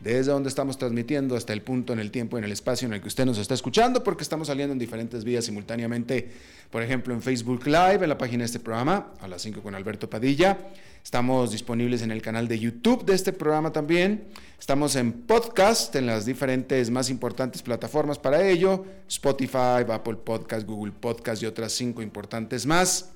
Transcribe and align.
desde 0.00 0.32
donde 0.32 0.48
estamos 0.48 0.76
transmitiendo 0.76 1.36
hasta 1.36 1.52
el 1.52 1.62
punto 1.62 1.92
en 1.92 1.98
el 1.98 2.10
tiempo 2.10 2.36
y 2.36 2.38
en 2.38 2.44
el 2.44 2.52
espacio 2.52 2.86
en 2.86 2.94
el 2.94 3.00
que 3.00 3.08
usted 3.08 3.24
nos 3.24 3.38
está 3.38 3.54
escuchando, 3.54 4.04
porque 4.04 4.22
estamos 4.22 4.48
saliendo 4.48 4.72
en 4.72 4.78
diferentes 4.78 5.24
vías 5.24 5.44
simultáneamente, 5.44 6.30
por 6.70 6.82
ejemplo 6.82 7.14
en 7.14 7.22
Facebook 7.22 7.66
Live, 7.66 8.00
en 8.02 8.08
la 8.08 8.18
página 8.18 8.40
de 8.40 8.46
este 8.46 8.60
programa, 8.60 9.12
a 9.20 9.28
las 9.28 9.42
5 9.42 9.62
con 9.62 9.74
Alberto 9.74 10.10
Padilla. 10.10 10.58
Estamos 11.02 11.52
disponibles 11.52 12.02
en 12.02 12.10
el 12.10 12.22
canal 12.22 12.48
de 12.48 12.58
YouTube 12.58 13.04
de 13.04 13.14
este 13.14 13.32
programa 13.32 13.72
también. 13.72 14.24
Estamos 14.58 14.96
en 14.96 15.12
podcast, 15.12 15.94
en 15.96 16.06
las 16.06 16.24
diferentes 16.24 16.90
más 16.90 17.10
importantes 17.10 17.60
plataformas 17.62 18.18
para 18.18 18.46
ello, 18.46 18.84
Spotify, 19.08 19.84
Apple 19.86 20.16
Podcast, 20.16 20.66
Google 20.66 20.92
Podcast 20.92 21.42
y 21.42 21.46
otras 21.46 21.72
cinco 21.72 22.00
importantes 22.00 22.64
más. 22.64 23.13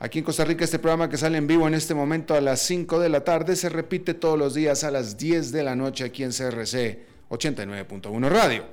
Aquí 0.00 0.18
en 0.18 0.24
Costa 0.24 0.44
Rica 0.44 0.64
este 0.64 0.78
programa 0.78 1.08
que 1.08 1.16
sale 1.16 1.38
en 1.38 1.46
vivo 1.46 1.68
en 1.68 1.74
este 1.74 1.94
momento 1.94 2.34
a 2.34 2.40
las 2.40 2.60
5 2.60 2.98
de 2.98 3.08
la 3.08 3.22
tarde 3.22 3.56
se 3.56 3.68
repite 3.68 4.14
todos 4.14 4.38
los 4.38 4.54
días 4.54 4.84
a 4.84 4.90
las 4.90 5.16
10 5.16 5.52
de 5.52 5.62
la 5.62 5.76
noche 5.76 6.04
aquí 6.04 6.24
en 6.24 6.30
CRC 6.30 6.98
89.1 7.30 8.28
Radio. 8.28 8.64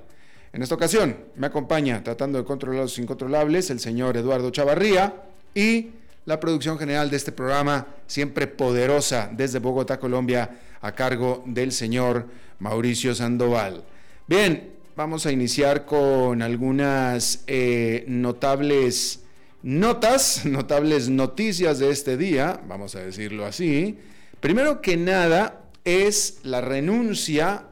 En 0.51 0.63
esta 0.63 0.75
ocasión 0.75 1.15
me 1.35 1.47
acompaña 1.47 2.03
tratando 2.03 2.39
de 2.39 2.43
controlar 2.43 2.81
los 2.81 2.97
incontrolables 2.97 3.69
el 3.69 3.79
señor 3.79 4.17
Eduardo 4.17 4.49
Chavarría 4.49 5.13
y 5.53 5.91
la 6.25 6.39
producción 6.39 6.77
general 6.77 7.09
de 7.09 7.17
este 7.17 7.31
programa, 7.31 7.87
siempre 8.07 8.47
poderosa 8.47 9.29
desde 9.31 9.59
Bogotá, 9.59 9.99
Colombia, 9.99 10.49
a 10.81 10.91
cargo 10.93 11.43
del 11.45 11.71
señor 11.71 12.27
Mauricio 12.59 13.15
Sandoval. 13.15 13.83
Bien, 14.27 14.71
vamos 14.95 15.25
a 15.25 15.31
iniciar 15.31 15.85
con 15.85 16.41
algunas 16.41 17.43
eh, 17.47 18.05
notables 18.07 19.20
notas, 19.63 20.45
notables 20.45 21.09
noticias 21.09 21.79
de 21.79 21.91
este 21.91 22.17
día, 22.17 22.61
vamos 22.67 22.95
a 22.95 22.99
decirlo 23.03 23.45
así. 23.45 23.97
Primero 24.39 24.81
que 24.81 24.97
nada 24.97 25.61
es 25.83 26.39
la 26.43 26.61
renuncia 26.61 27.65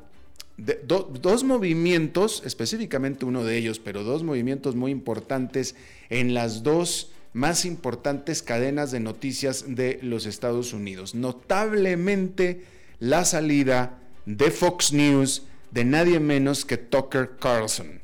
de 0.58 0.80
dos 0.86 1.44
movimientos, 1.44 2.44
específicamente 2.46 3.26
uno 3.26 3.44
de 3.44 3.58
ellos, 3.58 3.80
pero 3.80 4.04
dos 4.04 4.24
movimientos 4.24 4.76
muy 4.76 4.92
importantes 4.92 5.76
en 6.10 6.34
las 6.34 6.64
dos 6.64 7.12
más 7.34 7.66
importantes 7.66 8.42
cadenas 8.42 8.92
de 8.92 9.00
noticias 9.00 9.66
de 9.68 10.00
los 10.02 10.26
Estados 10.26 10.74
Unidos. 10.74 11.16
Notablemente 11.16 12.64
la 13.00 13.24
salida 13.24 14.00
de 14.26 14.52
Fox 14.52 14.92
News 14.92 15.44
de 15.72 15.86
nadie 15.86 16.20
menos 16.20 16.66
que 16.66 16.78
Tucker 16.78 17.38
Carlson. 17.40 18.02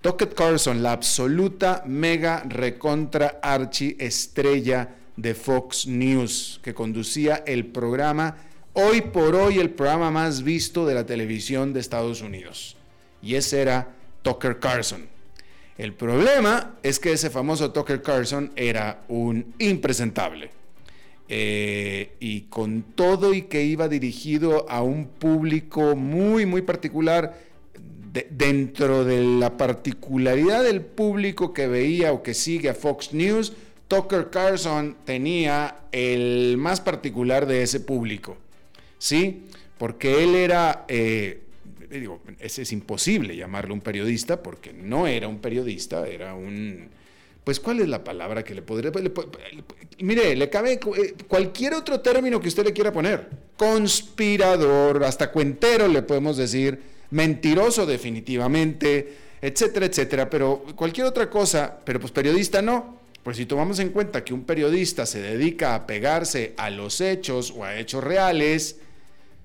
Tucker 0.00 0.34
Carlson, 0.34 0.82
la 0.82 0.92
absoluta 0.92 1.82
mega 1.86 2.42
recontra 2.48 3.40
archi 3.42 3.96
estrella 3.98 4.94
de 5.16 5.34
Fox 5.34 5.86
News, 5.86 6.60
que 6.62 6.74
conducía 6.74 7.42
el 7.46 7.66
programa, 7.66 8.36
hoy 8.74 9.00
por 9.00 9.34
hoy 9.34 9.58
el 9.58 9.70
programa 9.70 10.10
más 10.10 10.42
visto 10.42 10.86
de 10.86 10.94
la 10.94 11.06
televisión 11.06 11.72
de 11.72 11.80
Estados 11.80 12.20
Unidos. 12.20 12.76
Y 13.22 13.34
ese 13.34 13.62
era 13.62 13.88
Tucker 14.22 14.58
Carlson. 14.60 15.06
El 15.78 15.92
problema 15.92 16.76
es 16.82 16.98
que 16.98 17.12
ese 17.12 17.30
famoso 17.30 17.72
Tucker 17.72 18.00
Carlson 18.02 18.52
era 18.56 19.02
un 19.08 19.54
impresentable. 19.58 20.50
Eh, 21.28 22.12
y 22.20 22.42
con 22.42 22.82
todo 22.94 23.34
y 23.34 23.42
que 23.42 23.64
iba 23.64 23.88
dirigido 23.88 24.64
a 24.70 24.82
un 24.82 25.06
público 25.06 25.96
muy, 25.96 26.46
muy 26.46 26.62
particular, 26.62 27.36
dentro 28.30 29.04
de 29.04 29.22
la 29.22 29.56
particularidad 29.56 30.64
del 30.64 30.80
público 30.80 31.52
que 31.52 31.66
veía 31.66 32.12
o 32.12 32.22
que 32.22 32.34
sigue 32.34 32.70
a 32.70 32.74
Fox 32.74 33.12
News, 33.12 33.52
Tucker 33.88 34.30
Carlson 34.30 34.96
tenía 35.04 35.76
el 35.92 36.56
más 36.58 36.80
particular 36.80 37.46
de 37.46 37.62
ese 37.62 37.80
público. 37.80 38.36
¿Sí? 38.98 39.44
Porque 39.78 40.24
él 40.24 40.34
era, 40.34 40.84
eh, 40.88 41.42
digo, 41.90 42.20
es, 42.40 42.58
es 42.58 42.72
imposible 42.72 43.36
llamarlo 43.36 43.74
un 43.74 43.80
periodista 43.80 44.42
porque 44.42 44.72
no 44.72 45.06
era 45.06 45.28
un 45.28 45.38
periodista, 45.38 46.06
era 46.06 46.34
un... 46.34 46.88
Pues, 47.44 47.60
¿cuál 47.60 47.78
es 47.78 47.88
la 47.88 48.02
palabra 48.02 48.42
que 48.42 48.54
le 48.54 48.62
podría... 48.62 48.90
mire, 50.00 50.34
le 50.34 50.50
cabe 50.50 50.72
eh, 50.72 51.14
cualquier 51.28 51.74
otro 51.74 52.00
término 52.00 52.40
que 52.40 52.48
usted 52.48 52.64
le 52.64 52.72
quiera 52.72 52.92
poner. 52.92 53.28
Conspirador, 53.56 55.04
hasta 55.04 55.30
cuentero 55.30 55.86
le 55.86 56.02
podemos 56.02 56.36
decir 56.36 56.95
mentiroso 57.10 57.86
definitivamente, 57.86 59.16
etcétera, 59.40 59.86
etcétera, 59.86 60.30
pero 60.30 60.64
cualquier 60.74 61.06
otra 61.06 61.30
cosa, 61.30 61.78
pero 61.84 62.00
pues 62.00 62.12
periodista 62.12 62.62
no. 62.62 62.96
Pues 63.22 63.38
si 63.38 63.46
tomamos 63.46 63.80
en 63.80 63.88
cuenta 63.88 64.22
que 64.22 64.32
un 64.32 64.44
periodista 64.44 65.04
se 65.04 65.20
dedica 65.20 65.74
a 65.74 65.84
pegarse 65.84 66.54
a 66.56 66.70
los 66.70 67.00
hechos 67.00 67.52
o 67.56 67.64
a 67.64 67.76
hechos 67.76 68.04
reales, 68.04 68.76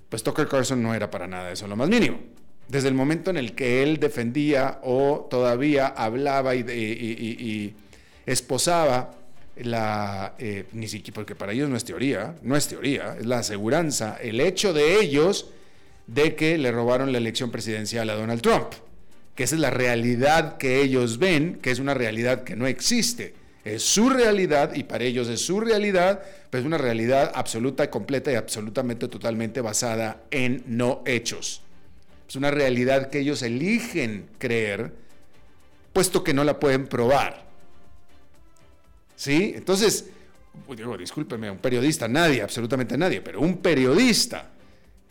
pues 0.08 0.22
Tucker 0.22 0.48
Carlson 0.48 0.84
no 0.84 0.94
era 0.94 1.10
para 1.10 1.26
nada 1.26 1.52
eso, 1.52 1.68
lo 1.68 1.76
más 1.76 1.90
mínimo. 1.90 2.20
Desde 2.68 2.90
el 2.90 2.94
momento 2.94 3.32
en 3.32 3.38
el 3.38 3.54
que 3.54 3.82
él 3.82 4.00
defendía 4.00 4.80
o 4.84 5.28
todavía 5.32 5.88
hablaba 5.88 6.54
y, 6.54 7.76
esposaba 8.26 9.16
la, 9.56 10.36
eh, 10.38 10.66
ni 10.74 10.88
siquiera, 10.88 11.16
porque 11.16 11.34
para 11.34 11.54
ellos 11.54 11.68
no 11.68 11.76
es 11.76 11.84
teoría, 11.84 12.36
no 12.44 12.56
es 12.56 12.68
teoría, 12.68 13.16
es 13.20 13.26
la 13.26 13.40
aseguranza, 13.40 14.18
el 14.22 14.40
hecho 14.42 14.74
de 14.74 15.00
ellos 15.00 15.50
de 16.08 16.36
que 16.36 16.58
le 16.58 16.72
robaron 16.72 17.12
la 17.12 17.18
elección 17.18 17.52
presidencial 17.52 18.10
a 18.10 18.16
Donald 18.16 18.42
Trump, 18.42 18.68
que 19.36 19.44
esa 19.44 19.56
es 19.56 19.62
la 19.62 19.70
realidad 19.70 20.58
que 20.58 20.82
ellos 20.82 21.18
ven, 21.18 21.60
que 21.62 21.72
es 21.72 21.80
una 21.80 21.94
realidad 21.94 22.44
que 22.44 22.56
no 22.56 22.68
existe. 22.68 23.34
Es 23.64 23.84
su 23.84 24.10
realidad 24.10 24.74
y 24.74 24.84
para 24.84 25.04
ellos 25.04 25.28
es 25.30 25.46
su 25.46 25.60
realidad, 25.60 26.22
pero 26.50 26.62
es 26.62 26.66
una 26.66 26.80
realidad 26.80 27.32
absoluta, 27.36 27.90
completa 27.90 28.32
y 28.32 28.36
absolutamente, 28.36 29.08
totalmente 29.08 29.62
basada 29.62 30.24
en 30.32 30.64
no 30.66 31.04
hechos. 31.06 31.62
Es 32.28 32.36
una 32.36 32.50
realidad 32.50 33.10
que 33.10 33.20
ellos 33.20 33.44
eligen 33.44 34.30
creer, 34.40 34.94
puesto 35.94 36.24
que 36.24 36.34
no 36.34 36.44
la 36.44 36.60
pueden 36.60 36.88
probar. 36.88 37.46
¿Sí? 39.16 39.54
Entonces, 39.56 40.10
digo, 40.76 40.98
discúlpeme, 40.98 41.52
un 41.52 41.60
periodista, 41.60 42.08
nadie, 42.08 42.42
absolutamente 42.42 42.98
nadie, 42.98 43.22
pero 43.22 43.42
un 43.42 43.58
periodista 43.58 44.51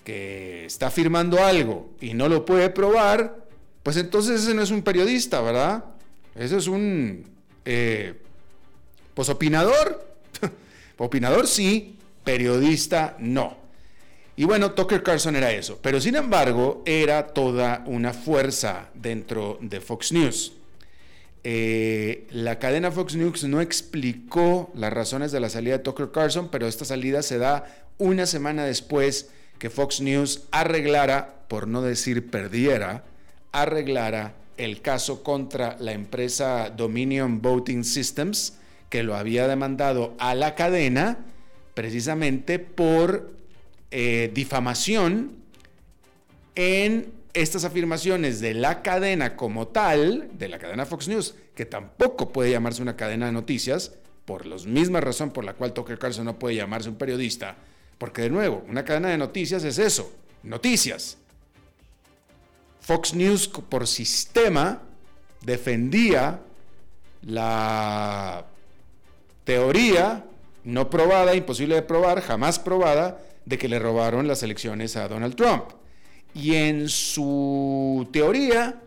que 0.05 0.65
está 0.65 0.91
firmando 0.91 1.43
algo 1.43 1.91
y 2.01 2.15
no 2.15 2.29
lo 2.29 2.45
puede 2.45 2.71
probar, 2.71 3.47
pues 3.83 3.97
entonces 3.97 4.43
ese 4.43 4.55
no 4.55 4.63
es 4.63 4.71
un 4.71 4.83
periodista, 4.83 5.41
¿verdad? 5.41 5.85
Ese 6.35 6.57
es 6.57 6.67
un, 6.67 7.25
eh, 7.65 8.15
pues 9.15 9.29
opinador. 9.29 10.07
opinador 10.99 11.47
sí, 11.47 11.97
periodista 12.25 13.17
no. 13.19 13.59
Y 14.37 14.45
bueno, 14.45 14.73
Tucker 14.73 15.03
Carlson 15.03 15.37
era 15.37 15.53
eso, 15.53 15.79
pero 15.83 16.01
sin 16.01 16.17
embargo 16.17 16.83
era 16.87 17.27
toda 17.29 17.85
una 17.87 18.13
fuerza 18.13 18.89
dentro 18.95 19.59
de 19.61 19.81
Fox 19.81 20.13
News. 20.13 20.55
Eh, 21.43 22.27
la 22.31 22.59
cadena 22.59 22.91
Fox 22.91 23.17
News 23.17 23.45
no 23.45 23.61
explicó 23.61 24.71
las 24.75 24.93
razones 24.93 25.33
de 25.33 25.41
la 25.41 25.49
salida 25.49 25.79
de 25.79 25.85
Tucker 25.85 26.11
Carlson, 26.11 26.49
pero 26.51 26.67
esta 26.67 26.85
salida 26.85 27.23
se 27.23 27.39
da 27.39 27.65
una 27.99 28.27
semana 28.27 28.65
después 28.65 29.31
que 29.61 29.71
Fox 29.71 30.01
News 30.01 30.49
arreglara, 30.51 31.45
por 31.47 31.69
no 31.69 31.83
decir 31.83 32.31
perdiera, 32.31 33.05
arreglara 33.53 34.35
el 34.57 34.81
caso 34.81 35.23
contra 35.23 35.77
la 35.79 35.93
empresa 35.93 36.71
Dominion 36.71 37.41
Voting 37.41 37.85
Systems, 37.85 38.55
que 38.89 39.03
lo 39.03 39.15
había 39.15 39.47
demandado 39.47 40.15
a 40.19 40.35
la 40.35 40.55
cadena 40.55 41.19
precisamente 41.75 42.59
por 42.59 43.31
eh, 43.91 44.31
difamación 44.35 45.37
en 46.55 47.13
estas 47.35 47.65
afirmaciones 47.65 48.41
de 48.41 48.55
la 48.55 48.83
cadena 48.83 49.37
como 49.37 49.69
tal, 49.69 50.31
de 50.33 50.49
la 50.49 50.59
cadena 50.59 50.87
Fox 50.87 51.07
News, 51.07 51.35
que 51.55 51.67
tampoco 51.67 52.33
puede 52.33 52.51
llamarse 52.51 52.83
una 52.83 52.97
cadena 52.97 53.27
de 53.27 53.33
noticias, 53.33 53.93
por 54.25 54.47
la 54.47 54.57
misma 54.67 55.01
razón 55.01 55.31
por 55.33 55.45
la 55.45 55.53
cual 55.53 55.75
Tucker 55.75 55.99
Carlson 55.99 56.25
no 56.25 56.39
puede 56.39 56.57
llamarse 56.57 56.89
un 56.89 56.97
periodista, 56.97 57.57
porque 58.01 58.23
de 58.23 58.31
nuevo, 58.31 58.65
una 58.67 58.83
cadena 58.83 59.11
de 59.11 59.19
noticias 59.19 59.63
es 59.63 59.79
eso, 59.79 60.11
noticias. 60.43 61.19
Fox 62.81 63.13
News 63.13 63.47
por 63.47 63.87
sistema 63.87 64.81
defendía 65.43 66.41
la 67.21 68.47
teoría 69.45 70.25
no 70.65 70.89
probada, 70.89 71.35
imposible 71.35 71.75
de 71.75 71.83
probar, 71.83 72.23
jamás 72.23 72.59
probada, 72.59 73.21
de 73.45 73.59
que 73.59 73.69
le 73.69 73.79
robaron 73.79 74.27
las 74.27 74.43
elecciones 74.43 74.97
a 74.97 75.07
Donald 75.07 75.37
Trump. 75.37 75.65
Y 76.33 76.55
en 76.55 76.89
su 76.89 78.09
teoría, 78.15 78.81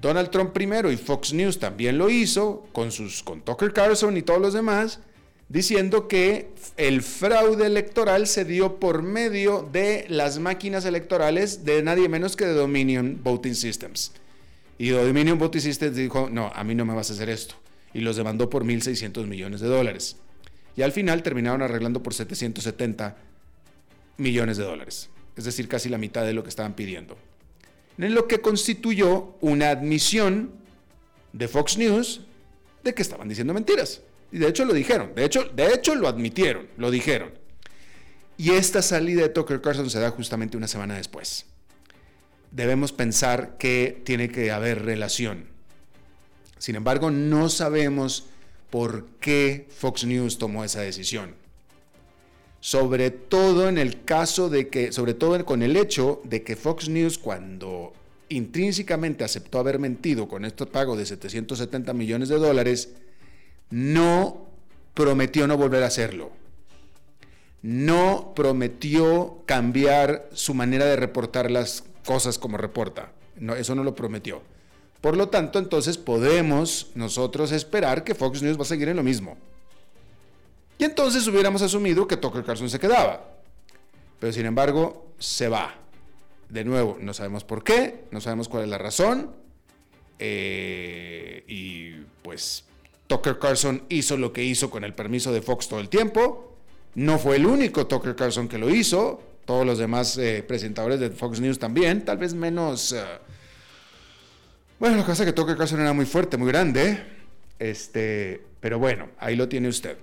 Donald 0.00 0.30
Trump 0.30 0.54
primero 0.54 0.90
y 0.90 0.96
Fox 0.96 1.34
News 1.34 1.58
también 1.58 1.98
lo 1.98 2.08
hizo, 2.08 2.66
con, 2.72 2.90
sus, 2.90 3.22
con 3.22 3.42
Tucker 3.42 3.74
Carlson 3.74 4.16
y 4.16 4.22
todos 4.22 4.40
los 4.40 4.54
demás, 4.54 5.00
diciendo 5.50 6.06
que 6.06 6.48
el 6.76 7.02
fraude 7.02 7.66
electoral 7.66 8.28
se 8.28 8.44
dio 8.44 8.78
por 8.78 9.02
medio 9.02 9.68
de 9.72 10.06
las 10.08 10.38
máquinas 10.38 10.84
electorales 10.84 11.64
de 11.64 11.82
nadie 11.82 12.08
menos 12.08 12.36
que 12.36 12.46
de 12.46 12.54
Dominion 12.54 13.20
Voting 13.22 13.56
Systems. 13.56 14.12
Y 14.78 14.90
Dominion 14.90 15.38
Voting 15.38 15.60
Systems 15.60 15.96
dijo, 15.96 16.30
no, 16.30 16.52
a 16.54 16.62
mí 16.62 16.74
no 16.76 16.86
me 16.86 16.94
vas 16.94 17.10
a 17.10 17.14
hacer 17.14 17.28
esto. 17.28 17.56
Y 17.92 18.00
los 18.00 18.16
demandó 18.16 18.48
por 18.48 18.64
1.600 18.64 19.26
millones 19.26 19.60
de 19.60 19.66
dólares. 19.66 20.16
Y 20.76 20.82
al 20.82 20.92
final 20.92 21.24
terminaron 21.24 21.62
arreglando 21.62 22.00
por 22.00 22.14
770 22.14 23.16
millones 24.18 24.56
de 24.56 24.64
dólares. 24.64 25.10
Es 25.36 25.44
decir, 25.44 25.66
casi 25.66 25.88
la 25.88 25.98
mitad 25.98 26.24
de 26.24 26.32
lo 26.32 26.44
que 26.44 26.48
estaban 26.48 26.74
pidiendo. 26.74 27.18
En 27.98 28.14
lo 28.14 28.28
que 28.28 28.40
constituyó 28.40 29.34
una 29.40 29.70
admisión 29.70 30.52
de 31.32 31.48
Fox 31.48 31.76
News 31.76 32.20
de 32.84 32.94
que 32.94 33.02
estaban 33.02 33.28
diciendo 33.28 33.52
mentiras. 33.52 34.02
Y 34.32 34.38
de 34.38 34.48
hecho 34.48 34.64
lo 34.64 34.72
dijeron, 34.72 35.12
de 35.14 35.24
hecho, 35.24 35.44
de 35.44 35.72
hecho 35.74 35.94
lo 35.94 36.08
admitieron, 36.08 36.68
lo 36.76 36.90
dijeron. 36.90 37.32
Y 38.36 38.52
esta 38.52 38.80
salida 38.80 39.22
de 39.22 39.28
Tucker 39.28 39.60
Carlson 39.60 39.90
se 39.90 40.00
da 40.00 40.10
justamente 40.10 40.56
una 40.56 40.68
semana 40.68 40.96
después. 40.96 41.46
Debemos 42.50 42.92
pensar 42.92 43.56
que 43.58 44.00
tiene 44.04 44.30
que 44.30 44.50
haber 44.50 44.84
relación. 44.84 45.46
Sin 46.58 46.76
embargo, 46.76 47.10
no 47.10 47.48
sabemos 47.48 48.26
por 48.70 49.06
qué 49.20 49.68
Fox 49.76 50.04
News 50.04 50.38
tomó 50.38 50.64
esa 50.64 50.80
decisión. 50.80 51.34
Sobre 52.60 53.10
todo 53.10 53.68
en 53.68 53.78
el 53.78 54.04
caso 54.04 54.48
de 54.48 54.68
que, 54.68 54.92
sobre 54.92 55.14
todo 55.14 55.44
con 55.44 55.62
el 55.62 55.76
hecho 55.76 56.20
de 56.24 56.42
que 56.42 56.56
Fox 56.56 56.88
News 56.88 57.18
cuando 57.18 57.92
intrínsecamente 58.28 59.24
aceptó 59.24 59.58
haber 59.58 59.78
mentido 59.78 60.28
con 60.28 60.44
este 60.44 60.66
pago 60.66 60.96
de 60.96 61.04
770 61.04 61.92
millones 61.92 62.28
de 62.28 62.36
dólares, 62.36 62.90
no 63.70 64.46
prometió 64.94 65.46
no 65.46 65.56
volver 65.56 65.82
a 65.82 65.86
hacerlo. 65.86 66.30
No 67.62 68.32
prometió 68.34 69.42
cambiar 69.46 70.28
su 70.32 70.54
manera 70.54 70.86
de 70.86 70.96
reportar 70.96 71.50
las 71.50 71.84
cosas 72.04 72.38
como 72.38 72.56
reporta. 72.56 73.12
Eso 73.56 73.74
no 73.74 73.84
lo 73.84 73.94
prometió. 73.94 74.42
Por 75.00 75.16
lo 75.16 75.28
tanto, 75.28 75.58
entonces 75.58 75.96
podemos 75.96 76.90
nosotros 76.94 77.52
esperar 77.52 78.04
que 78.04 78.14
Fox 78.14 78.42
News 78.42 78.58
va 78.58 78.62
a 78.62 78.66
seguir 78.66 78.88
en 78.88 78.96
lo 78.96 79.02
mismo. 79.02 79.36
Y 80.78 80.84
entonces 80.84 81.26
hubiéramos 81.26 81.62
asumido 81.62 82.06
que 82.06 82.16
Tucker 82.16 82.44
Carlson 82.44 82.70
se 82.70 82.78
quedaba. 82.78 83.28
Pero 84.18 84.32
sin 84.32 84.46
embargo, 84.46 85.12
se 85.18 85.48
va. 85.48 85.74
De 86.48 86.64
nuevo, 86.64 86.98
no 87.00 87.14
sabemos 87.14 87.44
por 87.44 87.62
qué, 87.62 88.04
no 88.10 88.20
sabemos 88.20 88.48
cuál 88.48 88.64
es 88.64 88.68
la 88.68 88.78
razón. 88.78 89.30
Eh, 90.18 91.44
y 91.46 91.92
pues 92.22 92.64
Tucker 93.10 93.40
Carlson 93.40 93.82
hizo 93.88 94.16
lo 94.16 94.32
que 94.32 94.44
hizo 94.44 94.70
con 94.70 94.84
el 94.84 94.94
permiso 94.94 95.32
de 95.32 95.42
Fox 95.42 95.66
todo 95.66 95.80
el 95.80 95.88
tiempo. 95.88 96.54
No 96.94 97.18
fue 97.18 97.36
el 97.36 97.46
único 97.46 97.88
Tucker 97.88 98.14
Carlson 98.14 98.46
que 98.46 98.56
lo 98.56 98.70
hizo. 98.70 99.20
Todos 99.44 99.66
los 99.66 99.78
demás 99.78 100.16
eh, 100.16 100.44
presentadores 100.46 101.00
de 101.00 101.10
Fox 101.10 101.40
News 101.40 101.58
también. 101.58 102.04
Tal 102.04 102.18
vez 102.18 102.34
menos... 102.34 102.92
Eh, 102.92 103.02
bueno, 104.78 104.94
lo 104.96 105.02
que 105.02 105.08
pasa 105.08 105.24
es 105.24 105.26
que 105.26 105.32
Tucker 105.32 105.56
Carlson 105.56 105.80
era 105.80 105.92
muy 105.92 106.06
fuerte, 106.06 106.36
muy 106.36 106.46
grande. 106.46 107.02
Este, 107.58 108.42
pero 108.60 108.78
bueno, 108.78 109.08
ahí 109.18 109.34
lo 109.34 109.48
tiene 109.48 109.68
usted. 109.68 109.96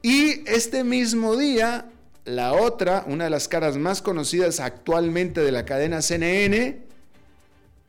Y 0.00 0.48
este 0.48 0.84
mismo 0.84 1.36
día, 1.36 1.86
la 2.26 2.52
otra, 2.52 3.02
una 3.08 3.24
de 3.24 3.30
las 3.30 3.48
caras 3.48 3.76
más 3.76 4.02
conocidas 4.02 4.60
actualmente 4.60 5.40
de 5.40 5.50
la 5.50 5.64
cadena 5.64 6.00
CNN, 6.00 6.78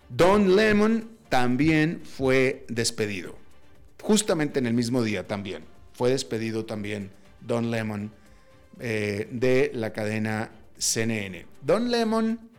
Don 0.09 0.55
Lemon, 0.55 1.11
también 1.29 2.01
fue 2.03 2.65
despedido. 2.69 3.40
Justamente 4.01 4.59
en 4.59 4.67
el 4.67 4.73
mismo 4.73 5.03
día 5.03 5.27
también. 5.27 5.63
Fue 5.93 6.09
despedido 6.09 6.65
también 6.65 7.11
Don 7.41 7.71
Lemon 7.71 8.11
eh, 8.79 9.27
de 9.31 9.71
la 9.73 9.93
cadena 9.93 10.51
CNN. 10.77 11.45
Don 11.61 11.91
Lemon 11.91 12.51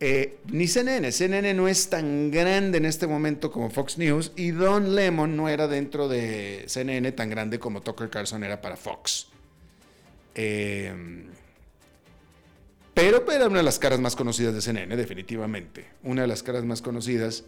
eh, 0.00 0.38
ni 0.46 0.68
CNN, 0.68 1.10
CNN 1.10 1.54
no 1.54 1.66
es 1.66 1.90
tan 1.90 2.30
grande 2.30 2.78
en 2.78 2.84
este 2.84 3.08
momento 3.08 3.50
como 3.50 3.68
Fox 3.68 3.98
News 3.98 4.30
y 4.36 4.52
Don 4.52 4.94
Lemon 4.94 5.36
no 5.36 5.48
era 5.48 5.66
dentro 5.66 6.06
de 6.06 6.64
CNN 6.68 7.10
tan 7.12 7.28
grande 7.28 7.58
como 7.58 7.80
Tucker 7.80 8.08
Carlson 8.08 8.44
era 8.44 8.60
para 8.60 8.76
Fox. 8.76 9.26
Eh, 10.36 10.94
pero 12.94 13.28
era 13.30 13.46
una 13.46 13.58
de 13.58 13.64
las 13.64 13.78
caras 13.78 13.98
más 13.98 14.14
conocidas 14.14 14.54
de 14.54 14.60
CNN, 14.60 14.96
definitivamente. 14.96 15.86
Una 16.04 16.22
de 16.22 16.28
las 16.28 16.42
caras 16.42 16.64
más 16.64 16.82
conocidas. 16.82 17.44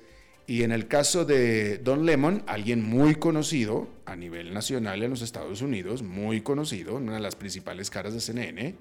Y 0.46 0.62
en 0.62 0.72
el 0.72 0.88
caso 0.88 1.24
de 1.24 1.78
Don 1.78 2.04
Lemon, 2.06 2.42
alguien 2.46 2.82
muy 2.82 3.14
conocido 3.14 3.88
a 4.04 4.16
nivel 4.16 4.52
nacional 4.52 5.02
en 5.02 5.10
los 5.10 5.22
Estados 5.22 5.62
Unidos, 5.62 6.02
muy 6.02 6.40
conocido, 6.40 6.96
una 6.96 7.14
de 7.14 7.20
las 7.20 7.36
principales 7.36 7.88
caras 7.90 8.14
de 8.14 8.20
CNN, 8.20 8.74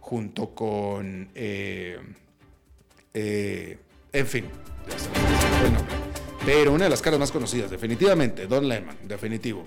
junto 0.00 0.50
con... 0.54 1.28
Eh, 1.34 1.98
eh, 3.14 3.78
en 4.12 4.26
fin, 4.26 4.44
pero 6.44 6.72
una 6.72 6.84
de 6.84 6.90
las 6.90 7.02
caras 7.02 7.18
más 7.18 7.32
conocidas, 7.32 7.70
definitivamente, 7.70 8.46
Don 8.46 8.68
Lemon, 8.68 8.96
definitivo. 9.04 9.66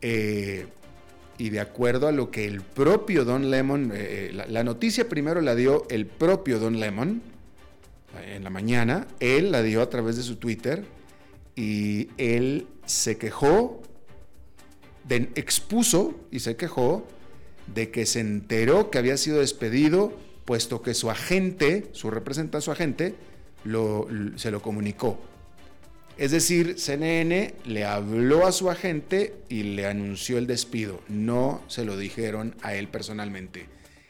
Eh, 0.00 0.66
y 1.38 1.50
de 1.50 1.60
acuerdo 1.60 2.06
a 2.06 2.12
lo 2.12 2.30
que 2.30 2.46
el 2.46 2.60
propio 2.60 3.24
Don 3.24 3.50
Lemon, 3.50 3.90
eh, 3.92 4.30
la, 4.32 4.46
la, 4.46 4.62
noticia 4.62 5.08
primero 5.08 5.40
la 5.40 5.54
dio 5.54 5.86
el 5.90 6.06
propio 6.06 6.60
Don 6.60 6.78
Lemon 6.78 7.20
en 8.26 8.44
la 8.44 8.50
mañana, 8.50 9.06
él 9.20 9.52
la 9.52 9.62
dio 9.62 9.82
a 9.82 9.90
través 9.90 10.16
de 10.16 10.22
su 10.22 10.36
Twitter 10.36 10.84
y 11.56 12.08
él 12.18 12.66
se 12.86 13.16
quejó, 13.18 13.82
expuso 15.08 16.14
y 16.30 16.40
se 16.40 16.56
quejó 16.56 17.06
de 17.72 17.90
que 17.90 18.06
se 18.06 18.20
enteró 18.20 18.90
que 18.90 18.98
había 18.98 19.16
sido 19.16 19.38
despedido 19.40 20.12
puesto 20.44 20.82
que 20.82 20.94
su 20.94 21.10
agente, 21.10 21.88
su 21.92 22.10
representante, 22.10 22.64
su 22.64 22.70
agente, 22.70 23.14
se 24.36 24.50
lo 24.50 24.62
comunicó. 24.62 25.18
Es 26.16 26.30
decir, 26.30 26.78
CNN 26.78 27.54
le 27.64 27.84
habló 27.84 28.46
a 28.46 28.52
su 28.52 28.70
agente 28.70 29.34
y 29.48 29.62
le 29.62 29.86
anunció 29.86 30.38
el 30.38 30.46
despido. 30.46 31.00
No 31.08 31.62
se 31.66 31.84
lo 31.84 31.96
dijeron 31.96 32.54
a 32.62 32.74
él 32.74 32.88
personalmente. 32.88 33.66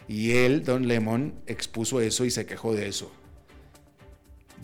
Y 0.06 0.32
él, 0.32 0.64
Don 0.64 0.86
Lemon, 0.86 1.34
expuso 1.46 2.00
eso 2.00 2.26
y 2.26 2.30
se 2.30 2.44
quejó 2.44 2.74
de 2.74 2.88
eso. 2.88 3.10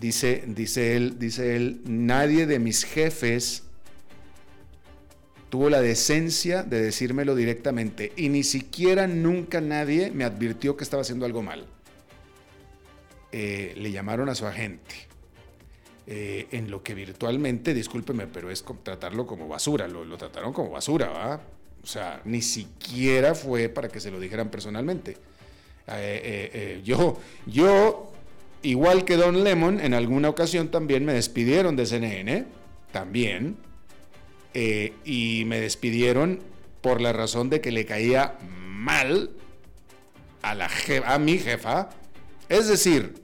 Dice, 0.01 0.45
dice 0.47 0.97
él, 0.97 1.19
dice 1.19 1.57
él, 1.57 1.83
nadie 1.85 2.47
de 2.47 2.59
mis 2.59 2.85
jefes 2.85 3.65
tuvo 5.51 5.69
la 5.69 5.83
decencia 5.83 6.63
de 6.63 6.81
decírmelo 6.81 7.35
directamente 7.35 8.11
y 8.17 8.31
ni 8.31 8.43
siquiera 8.43 9.07
nunca 9.07 9.61
nadie 9.61 10.11
me 10.11 10.25
advirtió 10.25 10.75
que 10.75 10.85
estaba 10.85 11.03
haciendo 11.03 11.27
algo 11.27 11.43
mal. 11.43 11.67
Eh, 13.31 13.75
le 13.77 13.93
llamaron 13.93 14.31
a 14.31 14.35
su 14.35 14.47
agente. 14.47 14.95
Eh, 16.07 16.49
en 16.51 16.71
lo 16.71 16.83
que 16.83 16.95
virtualmente, 16.95 17.75
discúlpeme, 17.75 18.27
pero 18.27 18.51
es 18.51 18.65
tratarlo 18.83 19.27
como 19.27 19.49
basura, 19.49 19.87
lo, 19.87 20.17
trataron 20.17 20.53
como 20.53 20.71
basura, 20.71 21.11
¿va? 21.11 21.41
O 21.83 21.87
sea, 21.87 22.23
ni 22.25 22.41
siquiera 22.41 23.35
fue 23.35 23.69
para 23.69 23.89
que 23.89 24.01
se 24.01 24.11
lo 24.11 24.19
dijeran 24.19 24.51
personalmente. 24.51 25.19
Eh, 25.87 26.81
yo, 26.85 27.21
yo, 27.47 28.10
igual 28.63 29.05
que 29.05 29.17
Don 29.17 29.45
Lemon, 29.45 29.81
en 29.81 29.95
alguna 29.95 30.29
ocasión 30.29 30.71
también 30.71 31.05
me 31.05 31.13
despidieron 31.13 31.77
de 31.77 31.87
CNN, 31.87 32.47
también, 32.93 33.57
eh, 34.55 34.95
y 35.05 35.45
me 35.47 35.61
despidieron 35.61 36.41
por 36.81 37.01
la 37.01 37.13
razón 37.13 37.51
de 37.51 37.61
que 37.61 37.71
le 37.71 37.87
caía 37.87 38.39
mal 38.59 39.31
a, 40.43 40.55
la 40.55 40.71
a 41.07 41.19
mi 41.19 41.39
jefa. 41.39 41.91
Es 42.49 42.69
decir, 42.69 43.15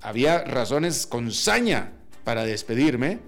había 0.00 0.44
razones 0.44 1.06
con 1.06 1.30
saña 1.32 1.92
para 2.24 2.44
despedirme, 2.44 3.18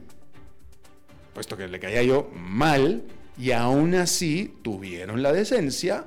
puesto 1.35 1.57
que 1.57 1.69
le 1.69 1.81
caía 1.81 2.03
yo 2.03 2.31
mal, 2.35 3.05
y 3.37 3.51
aún 3.51 3.95
así 3.95 4.55
tuvieron 4.63 5.23
la 5.23 5.33
decencia 5.33 6.07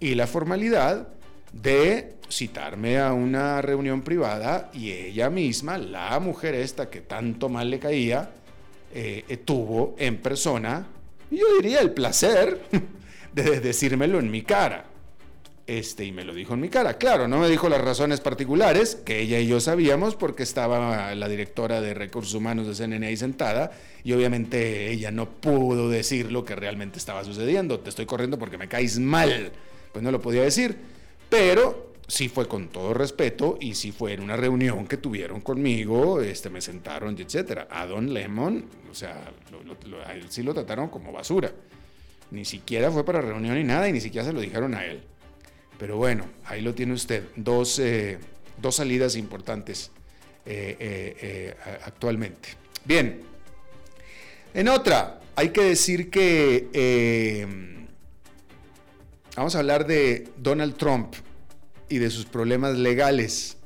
y 0.00 0.14
la 0.14 0.26
formalidad 0.26 1.08
de 1.52 2.16
citarme 2.32 2.98
a 2.98 3.12
una 3.12 3.60
reunión 3.60 4.02
privada 4.02 4.70
y 4.72 4.90
ella 4.90 5.28
misma, 5.30 5.76
la 5.78 6.18
mujer 6.18 6.54
esta 6.54 6.88
que 6.88 7.02
tanto 7.02 7.48
mal 7.48 7.70
le 7.70 7.78
caía, 7.78 8.30
eh, 8.94 9.38
tuvo 9.44 9.94
en 9.98 10.16
persona, 10.18 10.86
yo 11.30 11.44
diría 11.60 11.80
el 11.80 11.92
placer 11.92 12.60
de 13.32 13.60
decírmelo 13.60 14.18
en 14.18 14.30
mi 14.30 14.42
cara. 14.42 14.86
este, 15.66 16.04
y 16.04 16.12
me 16.12 16.24
lo 16.24 16.34
dijo 16.34 16.54
en 16.54 16.60
mi 16.60 16.68
cara. 16.68 16.98
Claro, 16.98 17.28
no 17.28 17.38
me 17.38 17.48
dijo 17.48 17.68
las 17.68 17.80
razones 17.80 18.20
particulares, 18.20 18.96
que 18.96 19.20
ella 19.20 19.38
y 19.38 19.46
yo 19.46 19.60
sabíamos, 19.60 20.16
porque 20.16 20.42
estaba 20.42 21.14
la 21.14 21.28
directora 21.28 21.80
de 21.80 21.94
recursos 21.94 22.34
humanos 22.34 22.66
de 22.66 22.74
CNN 22.74 23.06
ahí 23.06 23.16
sentada, 23.16 23.70
y 24.04 24.12
obviamente 24.12 24.90
ella 24.90 25.10
no 25.10 25.30
pudo 25.30 25.88
decir 25.88 26.32
lo 26.32 26.44
que 26.44 26.56
realmente 26.56 26.98
estaba 26.98 27.24
sucediendo. 27.24 27.80
Te 27.80 27.90
estoy 27.90 28.06
corriendo 28.06 28.38
porque 28.38 28.58
me 28.58 28.68
caes 28.68 28.98
mal. 28.98 29.52
Pues 29.92 30.02
no 30.02 30.10
lo 30.10 30.20
podía 30.20 30.42
decir, 30.42 30.76
pero 31.28 31.91
sí 32.12 32.28
fue 32.28 32.46
con 32.46 32.68
todo 32.68 32.92
respeto 32.92 33.56
y 33.58 33.74
sí 33.74 33.90
fue 33.90 34.12
en 34.12 34.20
una 34.20 34.36
reunión 34.36 34.86
que 34.86 34.98
tuvieron 34.98 35.40
conmigo, 35.40 36.20
este, 36.20 36.50
me 36.50 36.60
sentaron, 36.60 37.18
etcétera. 37.18 37.68
A 37.70 37.86
Don 37.86 38.12
Lemon, 38.12 38.66
o 38.90 38.94
sea, 38.94 39.32
a 40.06 40.12
él 40.12 40.26
sí 40.28 40.42
lo 40.42 40.52
trataron 40.52 40.90
como 40.90 41.10
basura. 41.10 41.50
Ni 42.30 42.44
siquiera 42.44 42.90
fue 42.90 43.02
para 43.02 43.22
reunión 43.22 43.54
ni 43.54 43.64
nada 43.64 43.88
y 43.88 43.94
ni 43.94 44.00
siquiera 44.02 44.26
se 44.26 44.34
lo 44.34 44.42
dijeron 44.42 44.74
a 44.74 44.84
él. 44.84 45.00
Pero 45.78 45.96
bueno, 45.96 46.26
ahí 46.44 46.60
lo 46.60 46.74
tiene 46.74 46.92
usted. 46.92 47.24
Dos, 47.34 47.78
eh, 47.78 48.18
salidas 48.70 49.16
importantes 49.16 49.90
eh, 50.44 50.76
eh, 50.78 51.54
actualmente. 51.86 52.50
Bien. 52.84 53.22
En 54.52 54.68
otra, 54.68 55.18
hay 55.34 55.48
que 55.48 55.62
decir 55.62 56.10
que 56.10 57.46
vamos 59.34 59.54
a 59.54 59.60
hablar 59.60 59.86
de 59.86 60.28
Donald 60.36 60.76
Trump 60.76 61.14
y 61.92 61.98
de 61.98 62.10
sus 62.10 62.24
problemas 62.24 62.76
legales. 62.78 63.56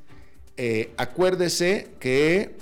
acuérdese 0.97 1.89
que 2.01 2.55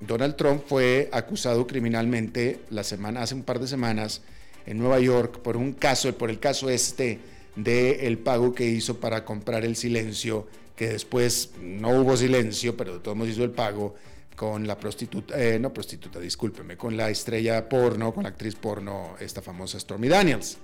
Donald 0.00 0.36
Trump 0.36 0.62
fue 0.66 1.08
acusado 1.12 1.66
criminalmente 1.66 2.60
la 2.70 2.84
semana, 2.84 3.22
hace 3.22 3.34
un 3.34 3.42
par 3.42 3.58
de 3.58 3.66
semanas 3.66 4.22
en 4.66 4.78
Nueva 4.78 5.00
York 5.00 5.40
por 5.40 5.56
un 5.56 5.72
caso, 5.72 6.12
por 6.16 6.30
el 6.30 6.38
caso 6.38 6.70
este 6.70 7.18
del 7.56 8.18
pago 8.18 8.54
que 8.54 8.64
hizo 8.64 8.98
para 8.98 9.24
comprar 9.24 9.64
el 9.64 9.76
silencio, 9.76 10.46
que 10.76 10.88
después 10.88 11.50
no 11.60 12.00
hubo 12.00 12.16
silencio, 12.16 12.76
pero 12.76 12.94
de 12.94 13.00
todos 13.00 13.16
modos 13.16 13.32
hizo 13.32 13.44
el 13.44 13.50
pago 13.50 13.94
con 14.36 14.66
la 14.66 14.78
prostituta, 14.78 15.38
eh, 15.38 15.58
no 15.58 15.72
prostituta, 15.72 16.18
discúlpeme, 16.18 16.76
con 16.76 16.96
la 16.96 17.10
estrella 17.10 17.68
porno, 17.68 18.14
con 18.14 18.22
la 18.22 18.30
actriz 18.30 18.54
porno, 18.54 19.16
esta 19.20 19.42
famosa 19.42 19.78
Stormy 19.78 20.08
Daniels. 20.08 20.56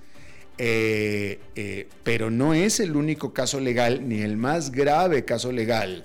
Eh, 0.58 1.38
eh, 1.54 1.88
pero 2.02 2.30
no 2.30 2.54
es 2.54 2.80
el 2.80 2.96
único 2.96 3.34
caso 3.34 3.60
legal, 3.60 4.08
ni 4.08 4.22
el 4.22 4.36
más 4.36 4.72
grave 4.72 5.24
caso 5.24 5.52
legal 5.52 6.04